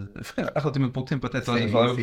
Há 0.54 0.60
relativamente 0.60 0.94
pouco 0.94 1.10
tempo, 1.10 1.26
até 1.28 1.42
toda 1.42 1.58
a 1.58 1.62
gente 1.62 1.72
fala. 1.72 1.96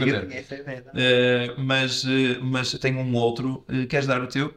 mas, 1.58 2.04
eh, 2.04 2.38
mas 2.42 2.72
tenho 2.72 2.98
um 2.98 3.14
outro. 3.14 3.64
eh, 3.68 3.86
queres 3.86 4.06
dar 4.06 4.20
o 4.22 4.26
teu? 4.26 4.54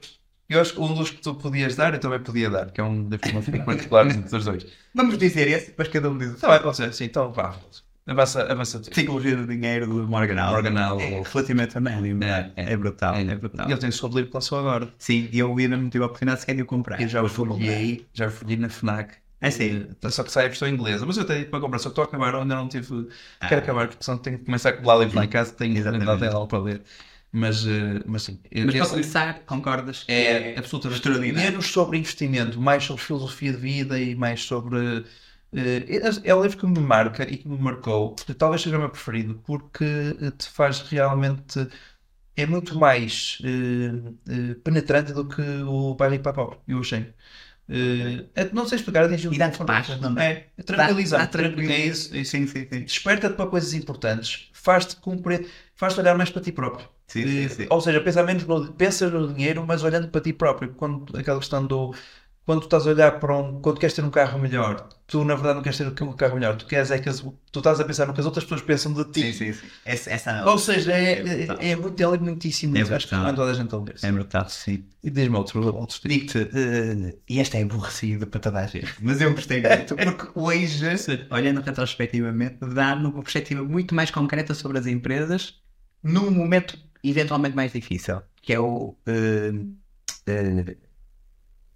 Eu 0.49 0.61
acho 0.61 0.73
que 0.73 0.79
um 0.81 0.93
dos 0.93 1.09
que 1.09 1.21
tu 1.21 1.35
podias 1.35 1.75
dar, 1.75 1.93
eu 1.93 1.99
também 1.99 2.19
podia 2.19 2.49
dar, 2.49 2.69
que 2.71 2.79
é 2.79 2.83
um 2.83 3.07
da 3.09 3.17
forma 3.17 3.41
particular 3.65 4.05
dos 4.05 4.43
dois. 4.45 4.65
Vamos 4.93 5.17
dizer 5.17 5.47
esse, 5.47 5.67
depois 5.67 5.87
cada 5.87 6.09
um 6.09 6.17
diz. 6.17 6.33
Está 6.33 6.49
bem, 6.49 6.61
pode 6.61 6.77
ser, 6.77 6.93
sim, 6.93 7.05
então 7.05 7.31
vá. 7.31 7.55
Avança, 8.05 8.43
avança 8.51 8.79
tu. 8.79 8.89
Psicologia 8.89 9.35
do 9.35 9.47
dinheiro 9.47 9.87
do 9.87 10.07
Morgan 10.07 10.41
Allen. 10.41 10.53
Morgan 10.63 10.81
Allen. 10.81 11.13
É 11.15 11.23
relativamente 11.23 11.77
anónimo. 11.77 12.23
É, 12.23 12.51
É, 12.55 12.73
é. 12.73 12.77
brutal. 12.77 13.15
É, 13.15 13.21
É, 13.21 13.35
brutal. 13.35 13.69
Ele 13.69 13.77
tem 13.77 13.89
o 13.89 13.93
seu 13.93 14.09
livro 14.09 14.27
que 14.27 14.33
lançou 14.33 14.59
agora. 14.59 14.89
Sim, 14.97 15.29
e 15.31 15.39
eu 15.39 15.55
ainda 15.57 15.77
não 15.77 15.89
tive 15.89 16.03
a 16.03 16.07
oportunidade 16.07 16.41
sequer 16.41 16.55
de 16.55 16.61
o 16.61 16.65
comprar. 16.65 17.01
Eu 17.01 17.07
já 17.07 17.23
o 17.23 17.29
folhei, 17.29 18.05
já 18.13 18.27
o 18.27 18.31
folhei 18.31 18.57
na 18.57 18.67
FNAC. 18.69 19.15
É 19.39 19.51
sim. 19.51 19.87
Eh, 20.01 20.09
Só 20.09 20.23
que 20.23 20.31
sai 20.31 20.45
a 20.45 20.47
versão 20.47 20.67
inglesa. 20.67 21.05
Mas 21.05 21.17
eu 21.17 21.25
tenho 21.25 21.45
para 21.45 21.59
comprar, 21.59 21.79
só 21.79 21.89
estou 21.89 22.03
a 22.03 22.07
acabar, 22.07 22.33
ainda 22.35 22.55
não 22.55 22.67
tive. 22.67 23.09
Ah. 23.39 23.47
Quero 23.47 23.61
acabar, 23.61 23.87
porque 23.87 24.03
senão 24.03 24.17
tenho 24.17 24.39
que 24.39 24.45
começar 24.45 24.69
a 24.69 24.71
acumular 24.73 24.95
livros 24.97 25.15
lá 25.15 25.25
em 25.25 25.29
casa, 25.29 25.53
tenho 25.53 26.09
até 26.11 26.27
algo 26.27 26.47
para 26.47 26.59
ler. 26.59 26.81
Mas, 27.31 27.65
eh, 27.65 28.01
mas 28.05 28.23
sim. 28.23 28.39
Mas 28.53 28.75
para 28.75 28.87
começar, 28.87 29.39
concordas? 29.45 30.03
que 30.03 30.11
É 30.11 30.57
absolutamente. 30.57 31.09
Menos 31.33 31.65
sobre 31.67 31.97
investimento, 31.97 32.61
mais 32.61 32.83
sobre 32.83 33.01
filosofia 33.01 33.51
de 33.51 33.57
vida 33.57 33.99
e 33.99 34.13
mais 34.15 34.43
sobre. 34.43 35.03
Eh, 35.55 35.85
é- 36.25 36.29
é 36.29 36.35
o 36.35 36.41
livro 36.43 36.57
que 36.57 36.65
me 36.67 36.79
marca 36.79 37.23
e 37.23 37.37
que 37.37 37.47
me 37.47 37.57
marcou. 37.57 38.15
Talvez 38.37 38.61
seja 38.61 38.77
o 38.77 38.79
meu 38.79 38.89
preferido, 38.89 39.35
porque 39.45 39.83
eh, 40.21 40.31
te 40.31 40.49
faz 40.49 40.81
realmente. 40.81 41.67
É 42.35 42.45
muito 42.47 42.77
mais 42.79 43.39
eh, 43.43 44.55
penetrante 44.63 45.13
do 45.13 45.27
que 45.27 45.41
o 45.67 45.95
Pai 45.95 46.19
Pobre, 46.19 46.59
eu 46.67 46.79
achei. 46.79 47.13
É- 48.35 48.49
não 48.53 48.67
sei 48.67 48.77
explicar, 48.77 49.05
atingiu 49.05 49.31
paz, 49.65 49.87
é? 50.17 50.47
Dá- 50.73 51.01
dá 51.11 51.27
tranquilidade. 51.27 51.73
É 51.73 51.87
isso, 51.87 52.15
é. 52.15 52.23
Sim, 52.23 52.47
sim, 52.47 52.67
sim. 52.71 52.81
Desperta-te 52.85 53.35
para 53.35 53.49
coisas 53.49 53.73
importantes, 53.73 54.49
faz-te 54.53 54.95
cumprir, 54.97 55.49
faz-te 55.75 55.99
olhar 55.99 56.17
mais 56.17 56.29
para 56.29 56.41
ti 56.41 56.51
próprio. 56.51 56.87
Sim, 57.07 57.27
sim, 57.27 57.47
sim. 57.49 57.67
Ou 57.69 57.79
seja, 57.81 58.01
pensa 58.01 58.23
menos 58.23 58.45
no, 58.45 58.73
pensas 58.73 59.11
no 59.11 59.31
dinheiro, 59.33 59.65
mas 59.67 59.83
olhando 59.83 60.09
para 60.09 60.21
ti 60.21 60.33
próprio. 60.33 60.73
Quando, 60.73 61.15
aquela 61.17 61.39
questão 61.39 61.65
do. 61.65 61.93
Quando 62.45 62.59
tu 62.61 62.65
estás 62.65 62.85
a 62.85 62.89
olhar 62.89 63.19
para 63.19 63.37
um. 63.37 63.61
Quando 63.61 63.79
queres 63.79 63.95
ter 63.95 64.03
um 64.03 64.09
carro 64.09 64.37
melhor, 64.37 64.89
tu 65.07 65.23
na 65.23 65.33
verdade 65.33 65.55
não 65.55 65.63
queres 65.63 65.77
ter 65.77 66.03
um 66.03 66.13
carro 66.13 66.35
melhor. 66.35 66.57
Tu 66.57 66.65
queres 66.65 66.91
é 66.91 66.99
que 66.99 67.07
as- 67.07 67.21
tu 67.21 67.59
estás 67.59 67.79
a 67.79 67.85
pensar 67.85 68.05
no 68.05 68.13
que 68.13 68.19
as 68.19 68.25
outras 68.25 68.43
pessoas 68.43 68.61
pensam 68.61 68.93
de 68.93 69.05
ti. 69.05 69.21
Sim, 69.31 69.33
sim, 69.33 69.53
sim. 69.53 69.67
Essa, 69.85 70.09
essa 70.11 70.45
Ou 70.45 70.57
seja, 70.57 70.91
é, 70.91 71.21
é, 71.21 71.71
é 71.71 71.75
muito, 71.75 72.01
é 72.01 72.17
muitíssimo. 72.17 72.75
É 72.77 72.81
acho 72.81 73.07
que 73.07 73.15
recomendo 73.15 73.37
toda 73.37 73.51
a 73.51 73.53
gente 73.53 73.73
a 73.73 73.77
ler. 73.77 73.95
é 74.01 74.11
brutal, 74.11 74.49
sim. 74.49 74.83
E 75.01 75.09
diz-me 75.09 75.37
outro, 75.37 75.73
outro. 75.73 75.99
Digo-te, 76.05 76.37
eh, 76.53 77.17
e 77.29 77.39
esta 77.39 77.57
é 77.57 77.63
aborrecida 77.63 78.27
para 78.27 78.39
toda 78.41 78.59
a 78.59 78.67
gente, 78.67 78.93
mas 79.01 79.21
eu 79.21 79.33
gostei 79.33 79.61
muito, 79.61 79.95
porque 79.95 80.27
hoje, 80.37 80.85
olhando 81.31 81.61
retrospectivamente, 81.61 82.57
dá-me 82.73 83.05
uma 83.07 83.21
perspectiva 83.23 83.63
muito 83.63 83.95
mais 83.95 84.11
concreta 84.11 84.53
sobre 84.53 84.79
as 84.79 84.85
empresas 84.85 85.61
num 86.03 86.29
momento 86.29 86.77
eventualmente 87.01 87.55
mais 87.55 87.71
difícil, 87.71 88.21
que 88.41 88.51
é 88.53 88.59
o. 88.59 88.97
eh, 89.05 89.51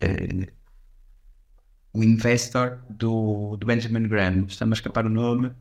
eh, 0.02 0.57
o 1.98 2.04
Investor 2.04 2.80
do, 2.90 3.58
do 3.58 3.66
Benjamin 3.66 4.08
Graham. 4.08 4.46
Está-me 4.48 4.74
a 4.74 4.76
escapar 4.76 5.06
o 5.06 5.10
nome. 5.10 5.52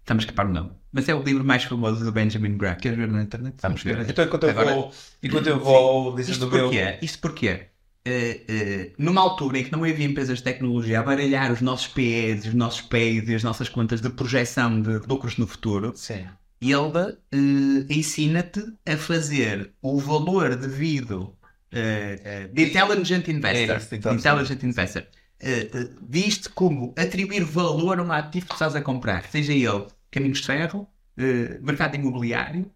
Está-me 0.00 0.18
a 0.20 0.22
escapar 0.22 0.46
o 0.46 0.52
nome. 0.52 0.70
Mas 0.92 1.08
é 1.08 1.14
o 1.14 1.22
livro 1.22 1.44
mais 1.44 1.64
famoso 1.64 2.04
do 2.04 2.10
Benjamin 2.12 2.56
Graham. 2.56 2.76
Queres 2.76 2.98
ver 2.98 3.08
na 3.08 3.22
internet? 3.22 3.54
Vamos 3.60 3.82
ver. 3.82 4.08
Então, 4.08 4.24
enquanto 4.24 4.44
eu 4.44 4.50
Agora- 4.50 4.74
vou, 4.74 4.92
enquanto 5.22 5.46
eu 5.46 5.60
vou 5.60 6.14
dizendo 6.16 6.32
Isto 6.34 6.46
o 6.46 6.50
meu. 6.50 6.64
porquê? 6.64 6.98
Isto 7.02 7.18
porquê? 7.20 7.66
Eh, 8.04 8.40
eh, 8.48 8.92
numa 8.98 9.20
altura 9.20 9.58
em 9.58 9.64
que 9.64 9.70
não 9.70 9.84
havia 9.84 10.04
empresas 10.04 10.38
de 10.38 10.44
tecnologia 10.44 10.98
a 10.98 11.02
baralhar 11.04 11.52
os 11.52 11.60
nossos 11.60 11.86
PEs, 11.86 12.46
os 12.46 12.54
nossos 12.54 12.80
PEs 12.80 13.28
e 13.28 13.34
as 13.34 13.44
nossas 13.44 13.68
contas 13.68 14.00
de 14.00 14.10
projeção 14.10 14.82
de 14.82 14.98
lucros 15.06 15.36
no 15.38 15.46
futuro, 15.46 15.92
Sim. 15.94 16.24
ele 16.60 17.16
eh, 17.30 17.86
ensina-te 17.94 18.60
a 18.84 18.96
fazer 18.96 19.72
o 19.80 20.00
valor 20.00 20.56
devido 20.56 21.32
eh, 21.72 22.20
eh, 22.24 22.48
de 22.48 22.62
Intelligent 22.62 23.28
Investor. 23.28 23.74
É 23.74 23.78
isso, 23.78 23.94
então, 23.94 24.14
intelligent 24.14 24.62
Investor. 24.62 25.04
Diz-te 26.08 26.48
como 26.50 26.94
atribuir 26.96 27.44
valor 27.44 27.98
a 27.98 28.02
um 28.02 28.12
ativo 28.12 28.46
que 28.46 28.52
estás 28.52 28.76
a 28.76 28.80
comprar, 28.80 29.24
seja 29.24 29.52
ele 29.52 29.86
caminhos 30.10 30.40
de 30.40 30.46
ferro, 30.46 30.88
mercado 31.62 31.96
imobiliário. 31.96 32.70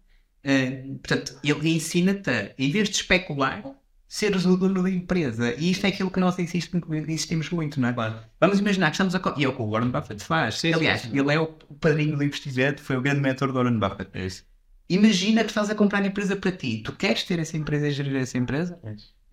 portanto, 1.01 1.39
ele 1.43 1.69
ensina-te 1.69 2.53
em 2.57 2.71
vez 2.71 2.89
de 2.89 2.95
especular, 2.95 3.63
seres 4.07 4.45
o 4.45 4.55
dono 4.55 4.83
da 4.83 4.89
empresa. 4.89 5.53
E 5.57 5.71
isto 5.71 5.85
é 5.85 5.89
aquilo 5.89 6.09
que 6.09 6.19
nós 6.19 6.37
insistimos, 6.39 7.49
muito, 7.49 7.79
não 7.79 7.89
é? 7.89 7.93
Claro. 7.93 8.19
Vamos 8.39 8.59
imaginar 8.59 8.87
que 8.87 8.93
estamos 8.93 9.13
a. 9.15 9.35
E 9.37 9.43
é 9.43 9.47
o 9.47 9.53
que 9.53 9.61
o 9.61 9.69
Warren 9.69 9.89
Buffett 9.89 10.23
faz. 10.23 10.59
Sim, 10.59 10.73
Aliás, 10.73 11.01
sim, 11.01 11.17
ele 11.17 11.33
é 11.33 11.39
o 11.39 11.55
o 11.69 11.75
padrinho 11.75 12.17
do 12.17 12.23
investimento, 12.23 12.81
foi 12.81 12.97
o 12.97 13.01
grande 13.01 13.21
mentor 13.21 13.49
do 13.49 13.55
Warren 13.55 13.77
Buffett. 13.77 14.09
É 14.13 14.25
isso. 14.25 14.45
Imagina 14.89 15.43
que 15.43 15.49
estás 15.49 15.69
a 15.69 15.75
comprar 15.75 16.01
a 16.01 16.07
empresa 16.07 16.35
para 16.35 16.51
ti. 16.51 16.81
Tu 16.83 16.93
queres 16.93 17.23
ter 17.23 17.39
essa 17.39 17.57
empresa 17.57 17.87
e 17.87 17.91
gerir 17.91 18.15
essa 18.15 18.37
empresa? 18.37 18.79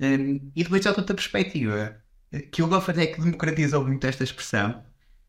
Um, 0.00 0.50
e 0.54 0.64
depois 0.64 0.84
há 0.86 0.90
outra 0.90 1.14
perspectiva, 1.14 1.96
que 2.50 2.62
o 2.62 2.66
Buffett 2.66 3.00
é 3.00 3.06
que 3.06 3.20
democratizou 3.20 3.84
muito 3.84 4.06
esta 4.06 4.24
expressão, 4.24 4.82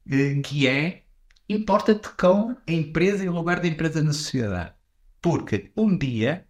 eh, 0.09 0.41
que 0.41 0.67
é 0.67 1.03
importa-te 1.47 2.09
com 2.17 2.55
a 2.67 2.71
empresa 2.71 3.23
e 3.23 3.29
o 3.29 3.33
lugar 3.33 3.59
da 3.59 3.67
empresa 3.67 4.03
na 4.03 4.13
sociedade. 4.13 4.73
Porque 5.21 5.71
um 5.77 5.95
dia 5.97 6.45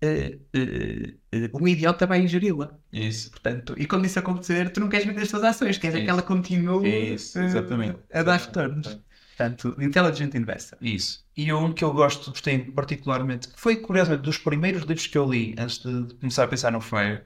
eh, 0.00 0.38
eh, 0.54 1.50
um 1.52 1.68
idiota 1.68 2.06
vai 2.06 2.22
ingeri-la. 2.22 2.78
Isso. 2.92 3.30
Portanto, 3.30 3.74
e 3.76 3.86
quando 3.86 4.06
isso 4.06 4.18
acontecer, 4.18 4.70
tu 4.70 4.80
não 4.80 4.88
queres 4.88 5.06
vender 5.06 5.22
as 5.22 5.28
tuas 5.28 5.44
ações, 5.44 5.76
queres 5.76 5.96
Isso. 5.96 6.04
que 6.04 6.10
ela 6.10 6.22
continue 6.22 7.14
Isso, 7.14 7.38
exatamente. 7.38 7.98
a 8.12 8.22
dar 8.22 8.38
retornos. 8.38 8.98
Portanto, 9.40 9.74
Intelligent 9.80 10.34
Investor. 10.34 10.78
Isso. 10.82 11.24
E 11.34 11.50
um 11.50 11.72
que 11.72 11.82
eu 11.82 11.92
gosto, 11.94 12.30
gostei 12.30 12.58
particularmente, 12.58 13.48
que 13.48 13.58
foi 13.58 13.76
curiosamente 13.76 14.22
dos 14.22 14.36
primeiros 14.36 14.82
livros 14.82 15.06
que 15.06 15.16
eu 15.16 15.30
li 15.30 15.54
antes 15.58 15.78
de 15.78 16.14
começar 16.16 16.44
a 16.44 16.48
pensar 16.48 16.70
no 16.70 16.80
FIRE, 16.80 17.22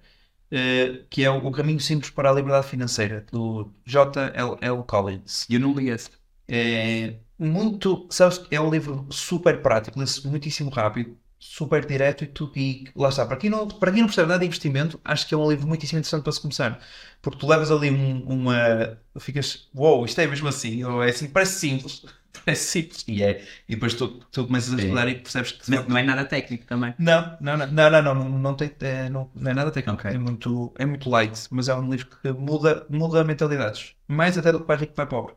eh, 0.50 1.04
que 1.10 1.24
é 1.24 1.30
o, 1.30 1.44
O 1.44 1.50
Caminho 1.50 1.80
Simples 1.80 2.10
para 2.10 2.30
a 2.30 2.32
Liberdade 2.32 2.68
Financeira, 2.68 3.26
do 3.32 3.72
J.L.L. 3.84 4.84
Collins. 4.86 5.46
E 5.50 5.54
eu 5.54 5.60
não 5.60 5.74
li 5.74 5.90
esse. 5.90 6.10
É 6.46 7.18
muito, 7.36 8.06
sabes, 8.10 8.44
é 8.50 8.60
um 8.60 8.70
livro 8.70 9.06
super 9.10 9.60
prático, 9.60 9.98
lê-se 9.98 10.24
muitíssimo 10.26 10.70
rápido, 10.70 11.18
super 11.46 11.84
direto 11.86 12.24
e, 12.24 12.26
tu, 12.26 12.50
e 12.56 12.84
lá 12.96 13.08
está. 13.10 13.26
Para 13.26 13.36
quem, 13.36 13.50
não, 13.50 13.68
para 13.68 13.92
quem 13.92 14.00
não 14.00 14.08
percebe 14.08 14.28
nada 14.28 14.40
de 14.40 14.46
investimento, 14.46 15.00
acho 15.04 15.26
que 15.28 15.34
é 15.34 15.36
um 15.36 15.48
livro 15.50 15.66
muitíssimo 15.66 15.98
interessante 15.98 16.22
para 16.24 16.32
se 16.32 16.40
começar. 16.40 16.80
Porque 17.22 17.38
tu 17.38 17.46
levas 17.46 17.70
ali 17.70 17.90
um- 17.90 18.22
uma. 18.26 18.98
Ficas, 19.20 19.68
uou, 19.74 19.98
wow, 19.98 20.04
isto 20.04 20.20
é 20.20 20.26
mesmo 20.26 20.48
assim, 20.48 20.82
ou 20.84 21.02
é 21.02 21.10
assim, 21.10 21.28
parece 21.28 21.58
simples, 21.60 22.04
parece 22.44 22.66
simples, 22.68 23.04
e 23.06 23.22
é. 23.22 23.44
E 23.68 23.74
depois 23.74 23.94
tu, 23.94 24.08
tu 24.32 24.46
começas 24.46 24.72
a 24.74 24.76
estudar 24.78 25.08
e 25.08 25.14
percebes 25.16 25.52
que. 25.52 25.70
Não, 25.70 25.84
não 25.88 25.96
é 25.98 26.02
nada 26.02 26.24
técnico 26.24 26.64
também. 26.66 26.94
Não, 26.98 27.36
não, 27.40 27.56
não, 27.56 27.66
não, 27.66 27.90
não, 27.90 28.02
não, 28.02 28.14
não, 28.14 28.38
não 28.38 28.54
tem, 28.54 28.70
é, 28.80 29.08
não, 29.08 29.30
não 29.34 29.50
é 29.50 29.54
nada 29.54 29.70
técnico, 29.70 29.98
Ok. 30.00 30.10
é, 30.10 30.18
muito, 30.18 30.72
é 30.78 30.86
muito 30.86 31.08
light, 31.10 31.46
mas 31.50 31.68
é 31.68 31.74
um 31.74 31.90
livro 31.90 32.08
que 32.22 32.32
muda, 32.32 32.86
muda 32.90 33.22
mentalidades, 33.24 33.94
mais 34.08 34.36
até 34.38 34.50
do 34.52 34.60
que 34.60 34.66
vai 34.66 34.76
rico 34.78 34.94
vai 34.96 35.06
pobre. 35.06 35.34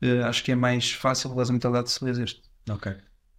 Eh, 0.00 0.22
acho 0.24 0.42
que 0.44 0.52
é 0.52 0.54
mais 0.56 0.92
fácil 0.92 1.30
mudar 1.30 1.48
a 1.48 1.52
mentalidade 1.52 1.90
se 1.90 2.04
lês 2.04 2.18
este. 2.18 2.42
Ok. 2.68 2.92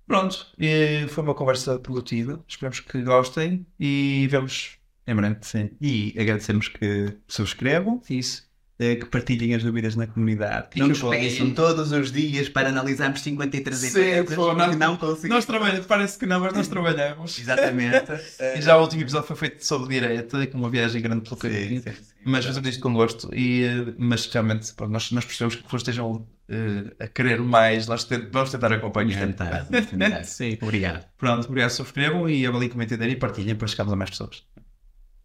Pronto, 0.06 0.54
e 0.60 1.08
foi 1.10 1.24
uma 1.24 1.34
conversa 1.34 1.80
produtiva, 1.80 2.44
esperamos 2.48 2.80
que 2.82 3.02
gostem 3.04 3.66
e 3.80 4.28
vemos 4.30 4.78
em 5.08 5.16
breve. 5.16 5.38
Sim. 5.42 5.72
E 5.82 6.14
agradecemos 6.20 6.68
que 6.68 7.18
subscrevam, 7.28 8.02
Isso. 8.10 8.52
Eh, 8.84 8.96
que 8.98 9.06
partilhem 9.06 9.56
as 9.56 9.64
dúvidas 9.64 9.96
na 9.96 10.06
comunidade. 10.08 10.68
Não 10.76 10.88
nos 10.88 11.02
peçam 11.02 11.52
todos 11.52 11.92
os 11.92 12.12
dias 12.12 12.50
para 12.50 12.70
analisarmos 12.70 13.22
53 13.22 13.78
Sim, 13.80 13.88
empresas. 13.88 14.36
pô, 14.36 14.54
nós- 14.54 14.76
não 14.76 14.98
conseguimos. 14.98 15.30
Nós 15.30 15.46
trabalhamos, 15.46 15.86
parece 15.86 16.20
que 16.20 16.26
não, 16.26 16.40
mas 16.42 16.54
nós 16.54 16.68
trabalhamos. 16.70 17.40
Exatamente. 17.40 18.12
E 18.58 18.62
já 18.62 18.78
o 18.78 18.82
último 18.82 19.02
episódio 19.02 19.28
foi 19.28 19.36
feito 19.36 19.66
sobre 19.66 19.88
direita, 19.90 20.46
com 20.48 20.58
uma 20.58 20.70
viagem 20.70 21.02
grande 21.02 21.22
pelo 21.24 21.38
caminho. 21.38 21.82
sim, 21.82 21.92
sim. 21.92 21.98
Mas 22.26 22.46
fazemos 22.46 22.70
isto 22.70 22.82
com 22.82 22.94
gosto. 22.94 23.34
E, 23.34 23.64
eh, 23.64 23.94
mas 23.98 24.26
realmente, 24.28 24.74
pronto, 24.74 24.92
nós, 24.92 25.12
nós 25.12 25.26
percebemos 25.26 25.56
que 25.56 25.62
as 25.62 25.66
pessoas 25.66 25.82
estejam 25.82 26.28
eh, 26.50 26.94
a 27.04 27.08
querer 27.08 27.40
mais. 27.42 27.88
Nós 27.88 28.08
vamos 28.32 28.50
tentar 28.52 28.72
acompanhar. 28.74 29.20
Tentar, 29.28 29.66
tentar. 29.90 30.24
Sim. 30.24 30.58
Obrigado. 30.62 31.06
Pronto, 31.18 31.46
obrigado. 31.48 31.70
Subscrevam 31.72 32.30
e 32.30 32.46
avaliem 32.46 32.70
como 32.70 32.84
entenderem 32.84 33.14
e 33.14 33.18
partilhem 33.18 33.56
para 33.56 33.68
chegarmos 33.68 33.94
a 33.94 33.96
mais 33.96 34.10
pessoas. 34.10 34.44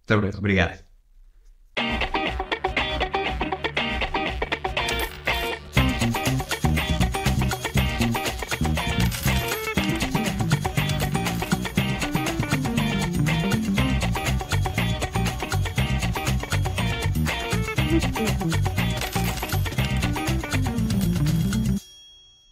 Até 0.05 0.17
breve. 0.17 0.39
Obrigado. 0.39 0.83